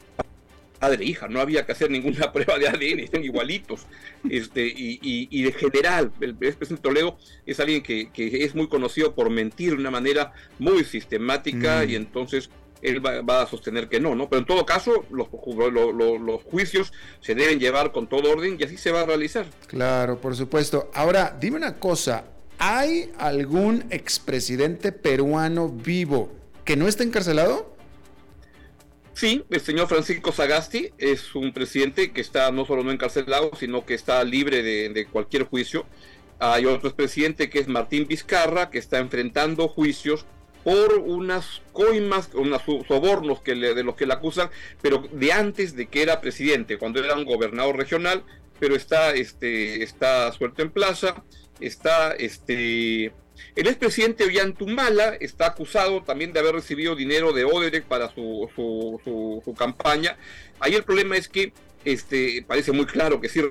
padre 0.83 1.05
e 1.05 1.07
hija, 1.07 1.29
no 1.29 1.39
había 1.39 1.65
que 1.65 1.71
hacer 1.71 1.89
ninguna 1.89 2.31
prueba 2.33 2.59
de 2.59 2.67
ADN, 2.67 2.99
están 2.99 3.23
igualitos. 3.23 3.85
Este, 4.29 4.67
y, 4.67 4.99
y, 5.01 5.43
de 5.43 5.53
general, 5.53 6.11
el 6.19 6.35
presidente 6.35 6.81
Toledo 6.81 7.17
es 7.45 7.61
alguien 7.61 7.81
que, 7.81 8.11
que, 8.11 8.43
es 8.43 8.53
muy 8.53 8.67
conocido 8.67 9.15
por 9.15 9.29
mentir 9.29 9.71
de 9.71 9.77
una 9.77 9.91
manera 9.91 10.33
muy 10.59 10.83
sistemática 10.83 11.83
mm. 11.83 11.89
y 11.89 11.95
entonces 11.95 12.49
él 12.81 13.05
va, 13.05 13.41
a 13.41 13.47
sostener 13.47 13.87
que 13.87 14.01
no, 14.01 14.13
¿no? 14.13 14.27
Pero 14.29 14.41
en 14.41 14.45
todo 14.45 14.65
caso, 14.65 15.05
los, 15.09 15.29
los, 15.71 16.21
los, 16.21 16.43
juicios 16.43 16.91
se 17.21 17.33
deben 17.33 17.61
llevar 17.61 17.93
con 17.93 18.07
todo 18.07 18.31
orden 18.31 18.57
y 18.59 18.63
así 18.65 18.75
se 18.77 18.91
va 18.91 19.01
a 19.01 19.05
realizar. 19.05 19.45
Claro, 19.67 20.19
por 20.19 20.35
supuesto. 20.35 20.91
Ahora, 20.93 21.37
dime 21.39 21.55
una 21.55 21.79
cosa, 21.79 22.25
¿hay 22.57 23.09
algún 23.17 23.85
expresidente 23.89 24.91
peruano 24.91 25.69
vivo 25.69 26.29
que 26.65 26.75
no 26.75 26.89
esté 26.89 27.03
encarcelado? 27.03 27.72
Sí, 29.13 29.43
el 29.51 29.61
señor 29.61 29.87
Francisco 29.87 30.31
Sagasti 30.31 30.89
es 30.97 31.35
un 31.35 31.53
presidente 31.53 32.11
que 32.11 32.21
está 32.21 32.51
no 32.51 32.65
solo 32.65 32.83
no 32.83 32.91
encarcelado, 32.91 33.51
sino 33.57 33.85
que 33.85 33.93
está 33.93 34.23
libre 34.23 34.63
de, 34.63 35.05
cualquier 35.05 35.43
juicio. 35.43 35.85
Hay 36.39 36.65
otro 36.65 36.95
presidente 36.95 37.49
que 37.49 37.59
es 37.59 37.67
Martín 37.67 38.07
Vizcarra, 38.07 38.71
que 38.71 38.79
está 38.79 38.97
enfrentando 38.97 39.67
juicios 39.67 40.25
por 40.63 40.95
unas 40.95 41.61
coimas, 41.73 42.31
unos 42.33 42.63
sobornos 42.87 43.41
que 43.41 43.53
de 43.53 43.83
los 43.83 43.95
que 43.95 44.07
le 44.07 44.13
acusan, 44.13 44.49
pero 44.81 45.03
de 45.11 45.31
antes 45.31 45.75
de 45.75 45.87
que 45.87 46.01
era 46.01 46.21
presidente, 46.21 46.77
cuando 46.77 46.99
era 46.99 47.15
un 47.15 47.25
gobernador 47.25 47.77
regional, 47.77 48.23
pero 48.59 48.75
está, 48.75 49.13
este, 49.13 49.83
está 49.83 50.31
suelto 50.31 50.61
en 50.61 50.71
plaza, 50.71 51.23
está, 51.59 52.13
este, 52.13 53.13
el 53.55 53.67
expresidente 53.67 54.23
Ollantumala 54.23 55.15
está 55.19 55.47
acusado 55.47 56.03
también 56.03 56.33
de 56.33 56.39
haber 56.39 56.55
recibido 56.55 56.95
dinero 56.95 57.33
de 57.33 57.45
Odebrecht 57.45 57.87
para 57.87 58.09
su, 58.09 58.49
su, 58.55 59.53
campaña. 59.57 60.17
Ahí 60.59 60.73
el 60.73 60.83
problema 60.83 61.17
es 61.17 61.27
que 61.27 61.53
este, 61.85 62.43
parece 62.47 62.71
muy 62.71 62.85
claro 62.85 63.21
que 63.21 63.29
sí 63.29 63.41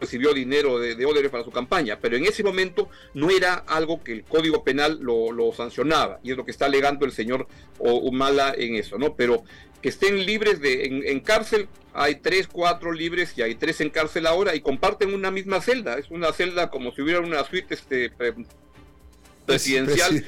recibió 0.00 0.32
dinero 0.34 0.78
de, 0.78 0.94
de 0.94 1.30
para 1.30 1.44
su 1.44 1.50
campaña, 1.50 1.98
pero 2.00 2.16
en 2.16 2.24
ese 2.24 2.44
momento 2.44 2.88
no 3.14 3.30
era 3.30 3.54
algo 3.54 4.02
que 4.02 4.12
el 4.12 4.24
Código 4.24 4.62
Penal 4.62 4.98
lo, 5.00 5.32
lo 5.32 5.52
sancionaba, 5.52 6.20
y 6.22 6.30
es 6.30 6.36
lo 6.36 6.44
que 6.44 6.50
está 6.50 6.66
alegando 6.66 7.06
el 7.06 7.12
señor 7.12 7.48
Humala 7.78 8.54
en 8.56 8.76
eso, 8.76 8.98
¿no? 8.98 9.14
Pero 9.14 9.44
que 9.82 9.88
estén 9.88 10.24
libres 10.24 10.60
de, 10.60 10.86
en, 10.86 11.20
cárcel, 11.20 11.68
hay 11.92 12.16
tres, 12.16 12.46
cuatro 12.46 12.92
libres 12.92 13.36
y 13.36 13.42
hay 13.42 13.54
tres 13.54 13.80
en 13.80 13.90
cárcel 13.90 14.26
ahora 14.26 14.54
y 14.54 14.60
comparten 14.60 15.12
una 15.12 15.30
misma 15.30 15.60
celda, 15.60 15.98
es 15.98 16.10
una 16.10 16.32
celda 16.32 16.70
como 16.70 16.92
si 16.92 17.02
hubiera 17.02 17.20
una 17.20 17.44
suite 17.44 17.74
este, 17.74 18.10
presidencial. 19.46 20.24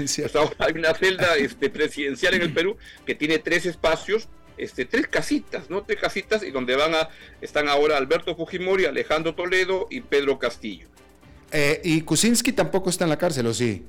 hay 0.58 0.72
una 0.72 0.94
celda 0.94 1.36
este, 1.36 1.70
presidencial 1.70 2.34
en 2.34 2.42
el 2.42 2.52
Perú 2.52 2.76
que 3.04 3.14
tiene 3.14 3.38
tres 3.38 3.66
espacios, 3.66 4.28
este, 4.58 4.84
tres 4.84 5.06
casitas, 5.06 5.70
¿no? 5.70 5.82
Tres 5.82 6.00
casitas 6.00 6.42
y 6.42 6.50
donde 6.50 6.76
van 6.76 6.94
a, 6.94 7.08
están 7.40 7.68
ahora 7.68 7.96
Alberto 7.96 8.36
Fujimori, 8.36 8.86
Alejandro 8.86 9.34
Toledo 9.34 9.86
y 9.90 10.00
Pedro 10.00 10.38
Castillo. 10.38 10.88
Eh, 11.52 11.80
¿Y 11.84 12.00
Kuczynski 12.02 12.52
tampoco 12.52 12.90
está 12.90 13.04
en 13.04 13.10
la 13.10 13.18
cárcel, 13.18 13.46
o 13.46 13.54
sí? 13.54 13.84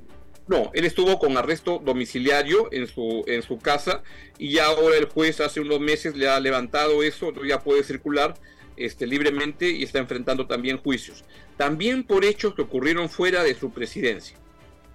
No, 0.46 0.70
él 0.72 0.86
estuvo 0.86 1.18
con 1.18 1.36
arresto 1.36 1.78
domiciliario 1.84 2.68
en 2.72 2.86
su, 2.86 3.22
en 3.26 3.42
su 3.42 3.58
casa 3.58 4.02
y 4.38 4.52
ya 4.52 4.66
ahora 4.66 4.96
el 4.96 5.04
juez 5.04 5.40
hace 5.40 5.60
unos 5.60 5.78
meses 5.78 6.16
le 6.16 6.28
ha 6.28 6.40
levantado 6.40 7.02
eso, 7.02 7.32
ya 7.44 7.60
puede 7.60 7.84
circular 7.84 8.34
este, 8.76 9.06
libremente 9.06 9.68
y 9.68 9.82
está 9.82 9.98
enfrentando 9.98 10.46
también 10.46 10.78
juicios. 10.78 11.24
También 11.58 12.02
por 12.04 12.24
hechos 12.24 12.54
que 12.54 12.62
ocurrieron 12.62 13.10
fuera 13.10 13.42
de 13.42 13.54
su 13.54 13.70
presidencia. 13.72 14.38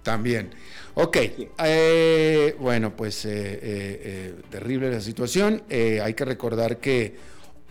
También. 0.03 0.51
Ok, 0.95 1.17
eh, 1.63 2.55
bueno, 2.59 2.95
pues 2.95 3.25
eh, 3.25 3.29
eh, 3.31 4.35
terrible 4.49 4.91
la 4.91 5.01
situación. 5.01 5.63
hay 5.69 6.13
que 6.13 6.25
recordar 6.25 6.77
que 6.77 7.15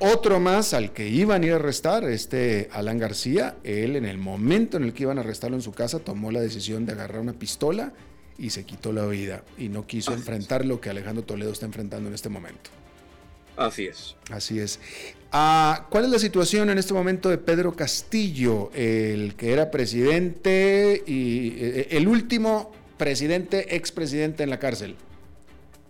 otro 0.01 0.41
más 0.41 0.75
al 0.75 0.93
que 0.93 1.09
iban 1.09 1.43
a 1.43 1.47
ir 1.47 1.53
a 1.53 1.57
arrestar, 1.57 2.05
este 2.05 2.69
Alan 2.73 2.99
García, 2.99 3.57
él 3.63 3.95
en 3.95 4.07
el 4.07 4.19
momento 4.19 4.77
en 4.77 4.85
el 4.85 4.93
que 4.93 5.05
iban 5.05 5.19
a 5.19 5.21
arrestarlo 5.21 5.57
en 5.57 5.63
su 5.63 5.73
casa 5.73 6.01
tomó 6.01 6.33
la 6.33 6.41
decisión 6.41 6.85
de 6.87 6.93
agarrar 6.93 7.21
una 7.21 7.35
pistola 7.35 7.93
y 8.37 8.51
se 8.51 8.65
quitó 8.65 8.93
la 8.93 9.07
vida 9.07 9.45
y 9.57 9.69
no 9.69 9.87
quiso 9.87 10.13
enfrentar 10.13 10.65
lo 10.65 10.81
que 10.81 10.91
Alejandro 10.91 11.23
Toledo 11.23 11.53
está 11.53 11.67
enfrentando 11.67 12.09
en 12.09 12.15
este 12.15 12.29
momento. 12.29 12.82
Así 13.57 13.87
es. 13.87 14.17
Así 14.31 14.59
es. 14.59 14.81
Ah, 15.31 15.87
¿Cuál 15.91 16.05
es 16.05 16.11
la 16.11 16.19
situación 16.19 16.69
en 16.71 16.79
este 16.79 16.93
momento 16.93 17.31
de 17.31 17.39
Pedro 17.39 17.75
Castillo, 17.75 18.71
el 18.75 19.35
que 19.35 19.53
era 19.53 19.71
presidente 19.71 21.03
y 21.07 21.55
eh, 21.57 21.89
el 21.93 22.07
último 22.07 22.73
presidente, 22.99 23.77
expresidente 23.77 24.43
en 24.43 24.51
la 24.51 24.59
cárcel? 24.59 24.97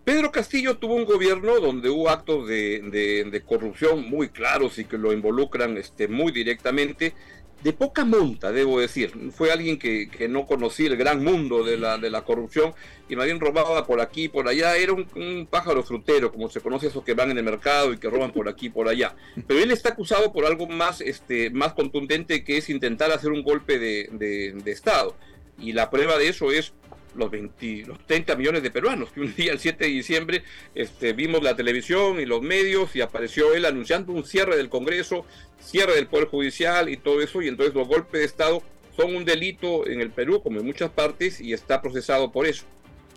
Pedro 0.04 0.32
Castillo 0.32 0.78
tuvo 0.78 0.94
un 0.94 1.04
gobierno 1.04 1.60
donde 1.60 1.88
hubo 1.88 2.08
actos 2.08 2.48
de, 2.48 3.42
corrupción 3.46 4.08
muy 4.08 4.28
claros 4.28 4.78
y 4.78 4.84
que 4.84 4.98
lo 4.98 5.12
involucran 5.12 5.76
este, 5.76 6.08
muy 6.08 6.32
directamente 6.32 7.14
de 7.62 7.72
poca 7.72 8.04
monta, 8.04 8.50
debo 8.52 8.80
decir. 8.80 9.12
Fue 9.32 9.52
alguien 9.52 9.78
que, 9.78 10.08
no 10.28 10.46
conocía 10.46 10.88
el 10.88 10.96
gran 10.96 11.22
mundo 11.22 11.64
de 11.64 11.76
la, 11.76 11.98
de 11.98 12.10
la 12.10 12.22
corrupción 12.22 12.74
y 13.08 13.16
más 13.16 13.26
bien 13.26 13.40
robaba 13.40 13.86
por 13.86 14.00
aquí 14.00 14.24
y 14.24 14.28
por 14.28 14.48
allá. 14.48 14.76
Era 14.76 14.92
un, 14.92 15.46
pájaro 15.50 15.82
frutero, 15.82 16.32
como 16.32 16.48
se 16.48 16.60
conoce 16.60 16.88
esos 16.88 17.04
que 17.04 17.14
van 17.14 17.30
en 17.30 17.38
el 17.38 17.44
mercado 17.44 17.92
y 17.92 17.98
que 17.98 18.10
roban 18.10 18.32
por 18.32 18.48
aquí 18.48 18.68
por 18.68 18.88
allá. 18.88 19.14
Pero 19.46 19.60
él 19.60 19.70
está 19.70 19.90
acusado 19.90 20.32
por 20.32 20.44
algo 20.46 20.66
más, 20.66 21.00
este, 21.00 21.50
más 21.50 21.74
contundente 21.74 22.44
que 22.44 22.56
es 22.56 22.68
intentar 22.70 23.10
hacer 23.12 23.30
un 23.30 23.42
golpe 23.42 23.78
de, 23.78 24.08
de 24.12 24.70
Estado. 24.70 25.16
Y 25.58 25.72
la 25.72 25.90
prueba 25.90 26.18
de 26.18 26.28
eso 26.28 26.50
es 26.50 26.72
los, 27.14 27.30
20, 27.30 27.84
los 27.86 27.98
30 28.06 28.36
millones 28.36 28.62
de 28.62 28.70
peruanos, 28.70 29.10
que 29.12 29.20
un 29.20 29.34
día, 29.34 29.52
el 29.52 29.58
7 29.58 29.84
de 29.84 29.90
diciembre, 29.90 30.44
este, 30.74 31.12
vimos 31.12 31.42
la 31.42 31.56
televisión 31.56 32.20
y 32.20 32.26
los 32.26 32.42
medios 32.42 32.94
y 32.96 33.00
apareció 33.00 33.54
él 33.54 33.64
anunciando 33.64 34.12
un 34.12 34.24
cierre 34.24 34.56
del 34.56 34.68
Congreso, 34.68 35.24
cierre 35.60 35.94
del 35.94 36.06
Poder 36.06 36.28
Judicial 36.28 36.88
y 36.88 36.96
todo 36.96 37.20
eso, 37.20 37.42
y 37.42 37.48
entonces 37.48 37.74
los 37.74 37.88
golpes 37.88 38.20
de 38.20 38.26
Estado 38.26 38.62
son 38.96 39.14
un 39.14 39.24
delito 39.24 39.86
en 39.86 40.00
el 40.00 40.10
Perú, 40.10 40.42
como 40.42 40.60
en 40.60 40.66
muchas 40.66 40.90
partes, 40.90 41.40
y 41.40 41.52
está 41.52 41.80
procesado 41.80 42.30
por 42.30 42.46
eso. 42.46 42.64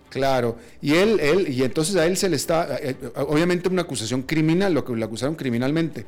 Claro, 0.09 0.57
y 0.81 0.93
él, 0.93 1.19
él, 1.19 1.49
y 1.49 1.63
entonces 1.63 1.95
a 1.97 2.05
él 2.05 2.15
se 2.15 2.29
le 2.29 2.37
está, 2.37 2.77
eh, 2.77 2.95
eh, 3.01 3.11
obviamente 3.15 3.67
una 3.67 3.81
acusación 3.81 4.21
criminal, 4.21 4.73
lo 4.73 4.85
que 4.85 4.95
le 4.95 5.03
acusaron 5.03 5.35
criminalmente. 5.35 6.05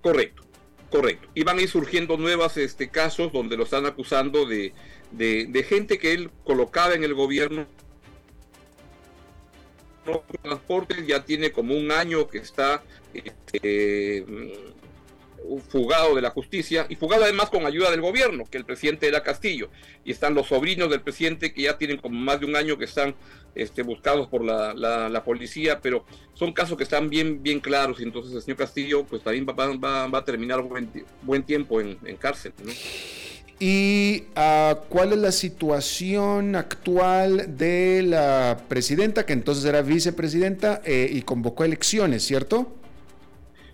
Correcto, 0.00 0.44
correcto. 0.90 1.28
Y 1.34 1.42
van 1.42 1.58
a 1.58 1.62
ir 1.62 1.68
surgiendo 1.68 2.16
nuevos 2.16 2.56
este, 2.56 2.88
casos 2.88 3.32
donde 3.32 3.56
lo 3.56 3.64
están 3.64 3.84
acusando 3.84 4.46
de, 4.46 4.72
de, 5.16 5.66
gente 5.68 5.98
que 5.98 6.12
él 6.12 6.30
colocaba 6.44 6.94
en 6.94 7.04
el 7.04 7.14
gobierno 7.14 7.66
transportes 10.42 11.04
ya 11.04 11.24
tiene 11.24 11.50
como 11.50 11.74
un 11.74 11.90
año 11.90 12.28
que 12.28 12.38
está 12.38 12.84
este, 13.12 14.24
fugado 15.68 16.14
de 16.14 16.22
la 16.22 16.30
justicia 16.30 16.86
y 16.88 16.96
fugado 16.96 17.24
además 17.24 17.50
con 17.50 17.66
ayuda 17.66 17.90
del 17.90 18.00
gobierno, 18.00 18.44
que 18.48 18.58
el 18.58 18.64
presidente 18.64 19.08
era 19.08 19.22
Castillo. 19.22 19.68
Y 20.04 20.12
están 20.12 20.34
los 20.34 20.46
sobrinos 20.46 20.90
del 20.90 21.00
presidente 21.00 21.52
que 21.52 21.62
ya 21.62 21.78
tienen 21.78 21.98
como 21.98 22.18
más 22.18 22.40
de 22.40 22.46
un 22.46 22.56
año 22.56 22.78
que 22.78 22.84
están 22.84 23.14
este, 23.54 23.82
buscados 23.82 24.28
por 24.28 24.44
la, 24.44 25.22
policía, 25.24 25.80
pero 25.80 26.04
son 26.34 26.52
casos 26.52 26.76
que 26.76 26.84
están 26.84 27.10
bien, 27.10 27.42
bien 27.42 27.60
claros. 27.60 28.00
Y 28.00 28.04
entonces 28.04 28.34
el 28.34 28.42
señor 28.42 28.58
Castillo 28.58 29.04
pues 29.04 29.22
también 29.22 29.46
va, 29.46 30.06
va, 30.06 30.18
a 30.18 30.24
terminar 30.24 30.62
buen, 30.62 30.90
buen 31.22 31.42
tiempo 31.42 31.80
en, 31.80 31.98
en 32.04 32.16
cárcel. 32.16 32.52
¿Y 33.58 34.24
ah, 34.34 34.80
cuál 34.88 35.12
es 35.12 35.18
la 35.18 35.32
situación 35.32 36.56
actual 36.56 37.56
de 37.56 38.02
la 38.02 38.58
presidenta, 38.68 39.24
que 39.24 39.32
entonces 39.32 39.64
era 39.64 39.80
vicepresidenta 39.80 40.82
eh, 40.84 41.08
y 41.10 41.22
convocó 41.22 41.64
elecciones, 41.64 42.22
¿cierto? 42.22 42.74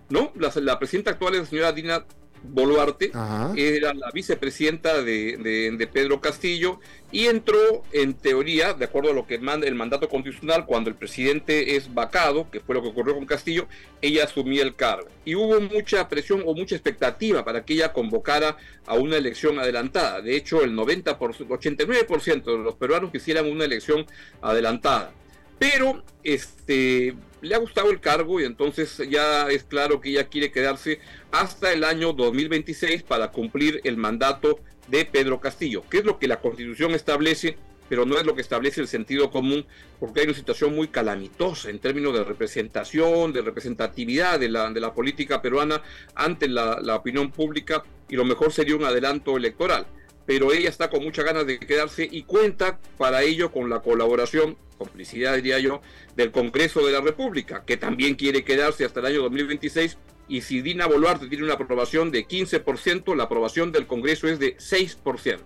No, 0.08 0.30
la, 0.36 0.78
presidenta 0.78 1.10
actual 1.12 1.34
es 1.34 1.40
la 1.40 1.46
señora 1.46 1.72
Dina 1.72 2.04
Boluarte, 2.44 3.12
era 3.56 3.94
la 3.94 4.10
vicepresidenta 4.12 5.02
de, 5.02 5.88
Pedro 5.92 6.20
Castillo 6.20 6.80
y 7.10 7.26
entró 7.26 7.82
en 7.92 8.14
teoría, 8.14 8.72
de 8.72 8.86
acuerdo 8.86 9.10
a 9.10 9.14
lo 9.14 9.26
que 9.26 9.38
manda 9.38 9.66
el 9.66 9.74
mandato 9.74 10.08
constitucional, 10.08 10.64
cuando 10.66 10.90
el 10.90 10.96
presidente 10.96 11.76
es 11.76 11.92
vacado, 11.92 12.50
que 12.50 12.60
fue 12.60 12.74
lo 12.74 12.82
que 12.82 12.88
ocurrió 12.88 13.14
con 13.14 13.26
Castillo, 13.26 13.66
ella 14.00 14.24
asumía 14.24 14.62
el 14.62 14.74
cargo. 14.74 15.08
Y 15.24 15.34
hubo 15.34 15.60
mucha 15.60 16.08
presión 16.08 16.42
o 16.46 16.54
mucha 16.54 16.74
expectativa 16.74 17.44
para 17.44 17.64
que 17.64 17.74
ella 17.74 17.92
convocara 17.92 18.56
a 18.86 18.94
una 18.94 19.16
elección 19.16 19.58
adelantada. 19.58 20.20
De 20.20 20.36
hecho, 20.36 20.62
el 20.62 20.72
90%, 20.72 21.16
89% 21.16 22.44
de 22.44 22.58
los 22.58 22.74
peruanos 22.74 23.12
quisieran 23.12 23.50
una 23.50 23.64
elección 23.64 24.06
adelantada. 24.40 25.12
Pero 25.58 26.02
este, 26.24 27.14
le 27.40 27.54
ha 27.54 27.58
gustado 27.58 27.90
el 27.90 28.00
cargo 28.00 28.40
y 28.40 28.44
entonces 28.44 29.00
ya 29.08 29.48
es 29.48 29.64
claro 29.64 30.00
que 30.00 30.10
ella 30.10 30.28
quiere 30.28 30.50
quedarse 30.50 31.00
hasta 31.30 31.72
el 31.72 31.84
año 31.84 32.12
2026 32.12 33.02
para 33.02 33.30
cumplir 33.30 33.80
el 33.84 33.96
mandato 33.96 34.60
de 34.88 35.04
Pedro 35.04 35.40
Castillo, 35.40 35.82
que 35.88 35.98
es 35.98 36.04
lo 36.04 36.18
que 36.18 36.28
la 36.28 36.40
constitución 36.40 36.92
establece, 36.92 37.56
pero 37.88 38.06
no 38.06 38.18
es 38.18 38.24
lo 38.24 38.34
que 38.34 38.40
establece 38.40 38.80
el 38.80 38.88
sentido 38.88 39.30
común, 39.30 39.66
porque 40.00 40.20
hay 40.20 40.26
una 40.26 40.36
situación 40.36 40.74
muy 40.74 40.88
calamitosa 40.88 41.70
en 41.70 41.78
términos 41.78 42.14
de 42.14 42.24
representación, 42.24 43.32
de 43.32 43.42
representatividad 43.42 44.40
de 44.40 44.48
la, 44.48 44.70
de 44.70 44.80
la 44.80 44.94
política 44.94 45.42
peruana 45.42 45.82
ante 46.14 46.48
la, 46.48 46.80
la 46.80 46.96
opinión 46.96 47.30
pública, 47.30 47.82
y 48.08 48.16
lo 48.16 48.24
mejor 48.24 48.52
sería 48.52 48.76
un 48.76 48.84
adelanto 48.84 49.36
electoral 49.36 49.86
pero 50.32 50.50
ella 50.50 50.70
está 50.70 50.88
con 50.88 51.04
muchas 51.04 51.26
ganas 51.26 51.46
de 51.46 51.58
quedarse 51.58 52.08
y 52.10 52.22
cuenta 52.22 52.78
para 52.96 53.22
ello 53.22 53.52
con 53.52 53.68
la 53.68 53.80
colaboración, 53.80 54.56
complicidad 54.78 55.36
diría 55.36 55.58
yo, 55.58 55.82
del 56.16 56.30
Congreso 56.30 56.86
de 56.86 56.90
la 56.90 57.02
República, 57.02 57.64
que 57.66 57.76
también 57.76 58.14
quiere 58.14 58.42
quedarse 58.42 58.86
hasta 58.86 59.00
el 59.00 59.06
año 59.06 59.22
2026 59.24 59.98
y 60.28 60.40
si 60.40 60.62
Dina 60.62 60.86
Boluarte 60.86 61.26
tiene 61.28 61.44
una 61.44 61.52
aprobación 61.52 62.10
de 62.10 62.26
15%, 62.26 63.14
la 63.14 63.24
aprobación 63.24 63.72
del 63.72 63.86
Congreso 63.86 64.26
es 64.26 64.38
de 64.38 64.56
6%. 64.56 65.38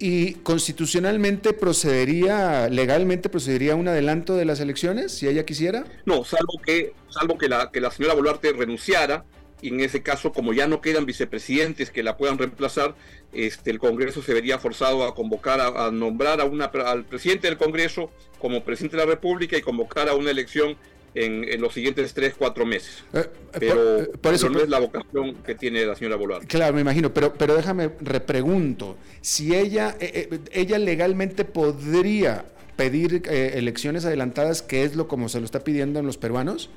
¿Y 0.00 0.32
constitucionalmente 0.34 1.52
procedería, 1.52 2.68
legalmente 2.68 3.28
procedería 3.28 3.76
un 3.76 3.86
adelanto 3.86 4.34
de 4.34 4.44
las 4.44 4.58
elecciones, 4.58 5.12
si 5.12 5.28
ella 5.28 5.46
quisiera? 5.46 5.84
No, 6.04 6.24
salvo 6.24 6.60
que, 6.66 6.94
salvo 7.10 7.38
que 7.38 7.48
la, 7.48 7.70
que 7.70 7.80
la 7.80 7.92
señora 7.92 8.14
Boluarte 8.14 8.52
renunciara, 8.52 9.24
y 9.60 9.68
en 9.68 9.80
ese 9.80 10.02
caso, 10.02 10.32
como 10.32 10.52
ya 10.52 10.66
no 10.66 10.80
quedan 10.80 11.06
vicepresidentes 11.06 11.90
que 11.90 12.02
la 12.02 12.16
puedan 12.16 12.38
reemplazar, 12.38 12.94
este, 13.32 13.70
el 13.70 13.78
Congreso 13.78 14.22
se 14.22 14.32
vería 14.32 14.58
forzado 14.58 15.04
a 15.04 15.14
convocar, 15.14 15.60
a, 15.60 15.90
nombrar 15.90 16.40
a 16.40 16.44
una, 16.44 16.66
al 16.66 17.04
presidente 17.04 17.48
del 17.48 17.56
Congreso 17.56 18.10
como 18.38 18.62
presidente 18.62 18.96
de 18.96 19.04
la 19.04 19.10
República 19.10 19.56
y 19.56 19.62
convocar 19.62 20.08
a 20.08 20.14
una 20.14 20.30
elección 20.30 20.76
en, 21.14 21.60
los 21.60 21.74
siguientes 21.74 22.14
tres, 22.14 22.34
cuatro 22.38 22.64
meses. 22.64 23.02
Eh, 23.12 23.20
eh, 23.20 23.28
pero, 23.58 24.00
eh, 24.02 24.10
por, 24.20 24.34
eso, 24.34 24.48
no 24.48 24.60
es 24.60 24.68
la 24.68 24.78
vocación 24.78 25.34
que 25.44 25.54
tiene 25.54 25.84
la 25.84 25.96
señora 25.96 26.16
Boluarte. 26.16 26.46
Claro, 26.46 26.74
me 26.74 26.80
imagino, 26.80 27.12
pero, 27.12 27.34
pero 27.34 27.56
déjame 27.56 27.90
repregunto, 28.00 28.96
si 29.20 29.54
ella, 29.54 29.96
ella 30.00 30.78
legalmente 30.78 31.44
podría 31.44 32.44
pedir 32.76 33.22
elecciones 33.28 34.04
adelantadas, 34.04 34.62
que 34.62 34.84
es 34.84 34.94
lo 34.94 35.08
como 35.08 35.28
se 35.28 35.40
lo 35.40 35.44
está 35.44 35.64
pidiendo 35.64 35.98
en 35.98 36.06
los 36.06 36.16
peruanos? 36.16 36.70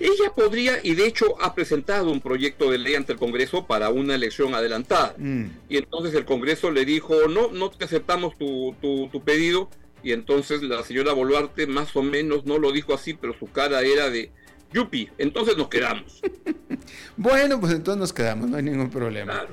Ella 0.00 0.32
podría, 0.34 0.80
y 0.82 0.94
de 0.94 1.06
hecho 1.06 1.40
ha 1.42 1.54
presentado 1.54 2.10
un 2.10 2.22
proyecto 2.22 2.70
de 2.70 2.78
ley 2.78 2.94
ante 2.94 3.12
el 3.12 3.18
Congreso 3.18 3.66
para 3.66 3.90
una 3.90 4.14
elección 4.14 4.54
adelantada. 4.54 5.14
Mm. 5.18 5.44
Y 5.68 5.76
entonces 5.76 6.14
el 6.14 6.24
Congreso 6.24 6.70
le 6.70 6.86
dijo, 6.86 7.28
no, 7.28 7.52
no 7.52 7.70
te 7.70 7.84
aceptamos 7.84 8.36
tu, 8.38 8.74
tu, 8.80 9.22
pedido. 9.22 9.68
Y 10.02 10.12
entonces 10.12 10.62
la 10.62 10.82
señora 10.82 11.12
Boluarte 11.12 11.66
más 11.66 11.94
o 11.94 12.02
menos 12.02 12.46
no 12.46 12.58
lo 12.58 12.72
dijo 12.72 12.94
así, 12.94 13.12
pero 13.12 13.38
su 13.38 13.52
cara 13.52 13.82
era 13.82 14.08
de, 14.08 14.30
yupi, 14.72 15.10
entonces 15.18 15.58
nos 15.58 15.68
quedamos. 15.68 16.22
bueno, 17.18 17.60
pues 17.60 17.74
entonces 17.74 18.00
nos 18.00 18.12
quedamos, 18.14 18.48
no 18.48 18.56
hay 18.56 18.62
ningún 18.62 18.88
problema. 18.88 19.46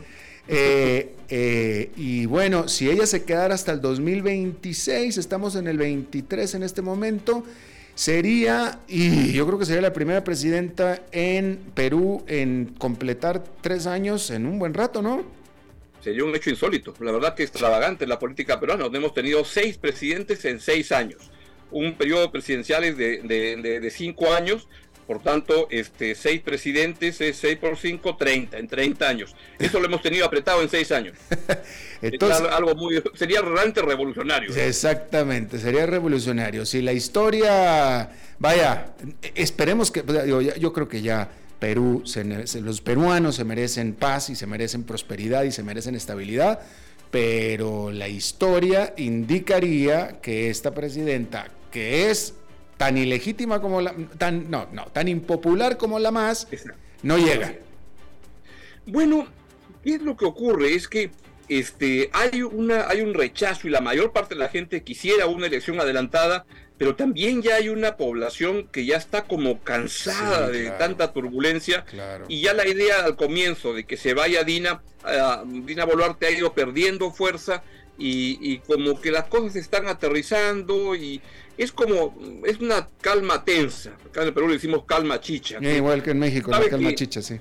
Eh, 0.47 1.13
eh, 1.27 1.91
y 1.97 2.25
bueno, 2.25 2.69
si 2.69 2.89
ella 2.89 3.05
se 3.05 3.25
quedara 3.25 3.53
hasta 3.53 3.73
el 3.73 3.81
2026, 3.81 5.17
estamos 5.17 5.57
en 5.57 5.67
el 5.67 5.77
23 5.77 6.55
en 6.55 6.63
este 6.63 6.81
momento, 6.81 7.43
Sería, 7.97 8.77
y 8.87 9.33
yo 9.33 9.47
creo 9.47 9.57
que 9.57 9.65
sería 9.65 9.81
la 9.81 9.91
primera 9.91 10.23
presidenta 10.23 11.01
en 11.11 11.57
Perú 11.73 12.23
en 12.27 12.75
completar 12.77 13.43
tres 13.61 13.87
años 13.87 14.29
en 14.29 14.45
un 14.45 14.59
buen 14.59 14.75
rato, 14.75 15.01
¿no? 15.01 15.25
Sería 16.03 16.23
un 16.23 16.35
hecho 16.35 16.51
insólito. 16.51 16.93
La 16.99 17.11
verdad 17.11 17.33
que 17.33 17.41
extravagante 17.41 18.05
la 18.05 18.19
política 18.19 18.59
peruana. 18.59 18.85
Hemos 18.85 19.15
tenido 19.15 19.43
seis 19.43 19.79
presidentes 19.79 20.45
en 20.45 20.59
seis 20.59 20.91
años. 20.91 21.31
Un 21.71 21.95
periodo 21.95 22.31
presidencial 22.31 22.83
de, 22.83 23.23
de, 23.23 23.79
de 23.81 23.89
cinco 23.89 24.31
años 24.31 24.67
por 25.07 25.23
tanto, 25.23 25.67
este, 25.71 26.15
seis 26.15 26.41
presidentes 26.41 27.21
es 27.21 27.37
6 27.37 27.57
por 27.59 27.77
5, 27.77 28.17
30, 28.17 28.57
en 28.57 28.67
30 28.67 29.07
años. 29.07 29.35
Eso 29.57 29.79
lo 29.79 29.85
hemos 29.85 30.01
tenido 30.01 30.25
apretado 30.25 30.61
en 30.61 30.69
seis 30.69 30.91
años. 30.91 31.15
Entonces, 32.01 32.45
algo 32.51 32.75
muy, 32.75 33.01
sería 33.15 33.41
realmente 33.41 33.81
revolucionario. 33.81 34.53
Exactamente, 34.53 35.59
sería 35.59 35.85
revolucionario. 35.85 36.65
Si 36.65 36.81
la 36.81 36.91
historia, 36.91 38.11
vaya, 38.37 38.87
esperemos 39.33 39.91
que, 39.91 40.03
yo, 40.27 40.41
yo 40.41 40.73
creo 40.73 40.89
que 40.89 41.01
ya 41.01 41.29
Perú, 41.59 42.03
los 42.61 42.81
peruanos 42.81 43.35
se 43.35 43.43
merecen 43.43 43.93
paz 43.93 44.29
y 44.29 44.35
se 44.35 44.45
merecen 44.45 44.83
prosperidad 44.83 45.43
y 45.43 45.51
se 45.51 45.63
merecen 45.63 45.95
estabilidad, 45.95 46.59
pero 47.09 47.91
la 47.91 48.09
historia 48.09 48.93
indicaría 48.97 50.19
que 50.21 50.49
esta 50.49 50.73
presidenta, 50.73 51.47
que 51.71 52.11
es 52.11 52.35
tan 52.77 52.97
ilegítima 52.97 53.59
como 53.59 53.81
la, 53.81 53.93
tan, 54.17 54.49
no, 54.49 54.67
no, 54.71 54.85
tan 54.85 55.07
impopular 55.07 55.77
como 55.77 55.99
la 55.99 56.11
más, 56.11 56.47
no 57.03 57.17
llega. 57.17 57.55
Bueno, 58.85 59.27
¿qué 59.83 59.95
es 59.95 60.01
lo 60.01 60.15
que 60.15 60.25
ocurre? 60.25 60.73
Es 60.73 60.87
que 60.87 61.11
este, 61.49 62.09
hay, 62.13 62.43
una, 62.43 62.87
hay 62.87 63.01
un 63.01 63.13
rechazo 63.13 63.67
y 63.67 63.71
la 63.71 63.81
mayor 63.81 64.11
parte 64.13 64.35
de 64.35 64.39
la 64.39 64.49
gente 64.49 64.83
quisiera 64.83 65.25
una 65.25 65.47
elección 65.47 65.79
adelantada, 65.79 66.45
pero 66.77 66.95
también 66.95 67.41
ya 67.41 67.55
hay 67.55 67.69
una 67.69 67.97
población 67.97 68.67
que 68.67 68.85
ya 68.85 68.97
está 68.97 69.23
como 69.23 69.59
cansada 69.61 70.49
de 70.49 70.69
tanta 70.71 71.11
turbulencia 71.11 71.85
y 72.27 72.41
ya 72.41 72.53
la 72.53 72.67
idea 72.67 73.03
al 73.03 73.15
comienzo 73.15 73.73
de 73.73 73.85
que 73.85 73.97
se 73.97 74.13
vaya 74.13 74.43
Dina, 74.43 74.83
uh, 75.03 75.63
Dina 75.63 75.85
Boluarte 75.85 76.27
ha 76.27 76.31
ido 76.31 76.53
perdiendo 76.53 77.11
fuerza 77.11 77.63
y, 77.97 78.37
y, 78.41 78.59
como 78.59 78.99
que 79.01 79.11
las 79.11 79.25
cosas 79.25 79.55
están 79.55 79.87
aterrizando 79.87 80.95
y 80.95 81.21
es 81.57 81.71
como, 81.71 82.15
es 82.45 82.59
una 82.59 82.87
calma 83.01 83.43
tensa. 83.43 83.91
Acá 84.05 84.21
en 84.21 84.27
el 84.27 84.33
Perú 84.33 84.47
le 84.47 84.53
decimos 84.53 84.83
calma 84.85 85.19
chicha. 85.19 85.59
igual 85.59 86.03
que 86.03 86.11
en 86.11 86.19
México, 86.19 86.51
la 86.51 86.69
calma 86.69 86.93
chicha, 86.93 87.21
sí. 87.21 87.39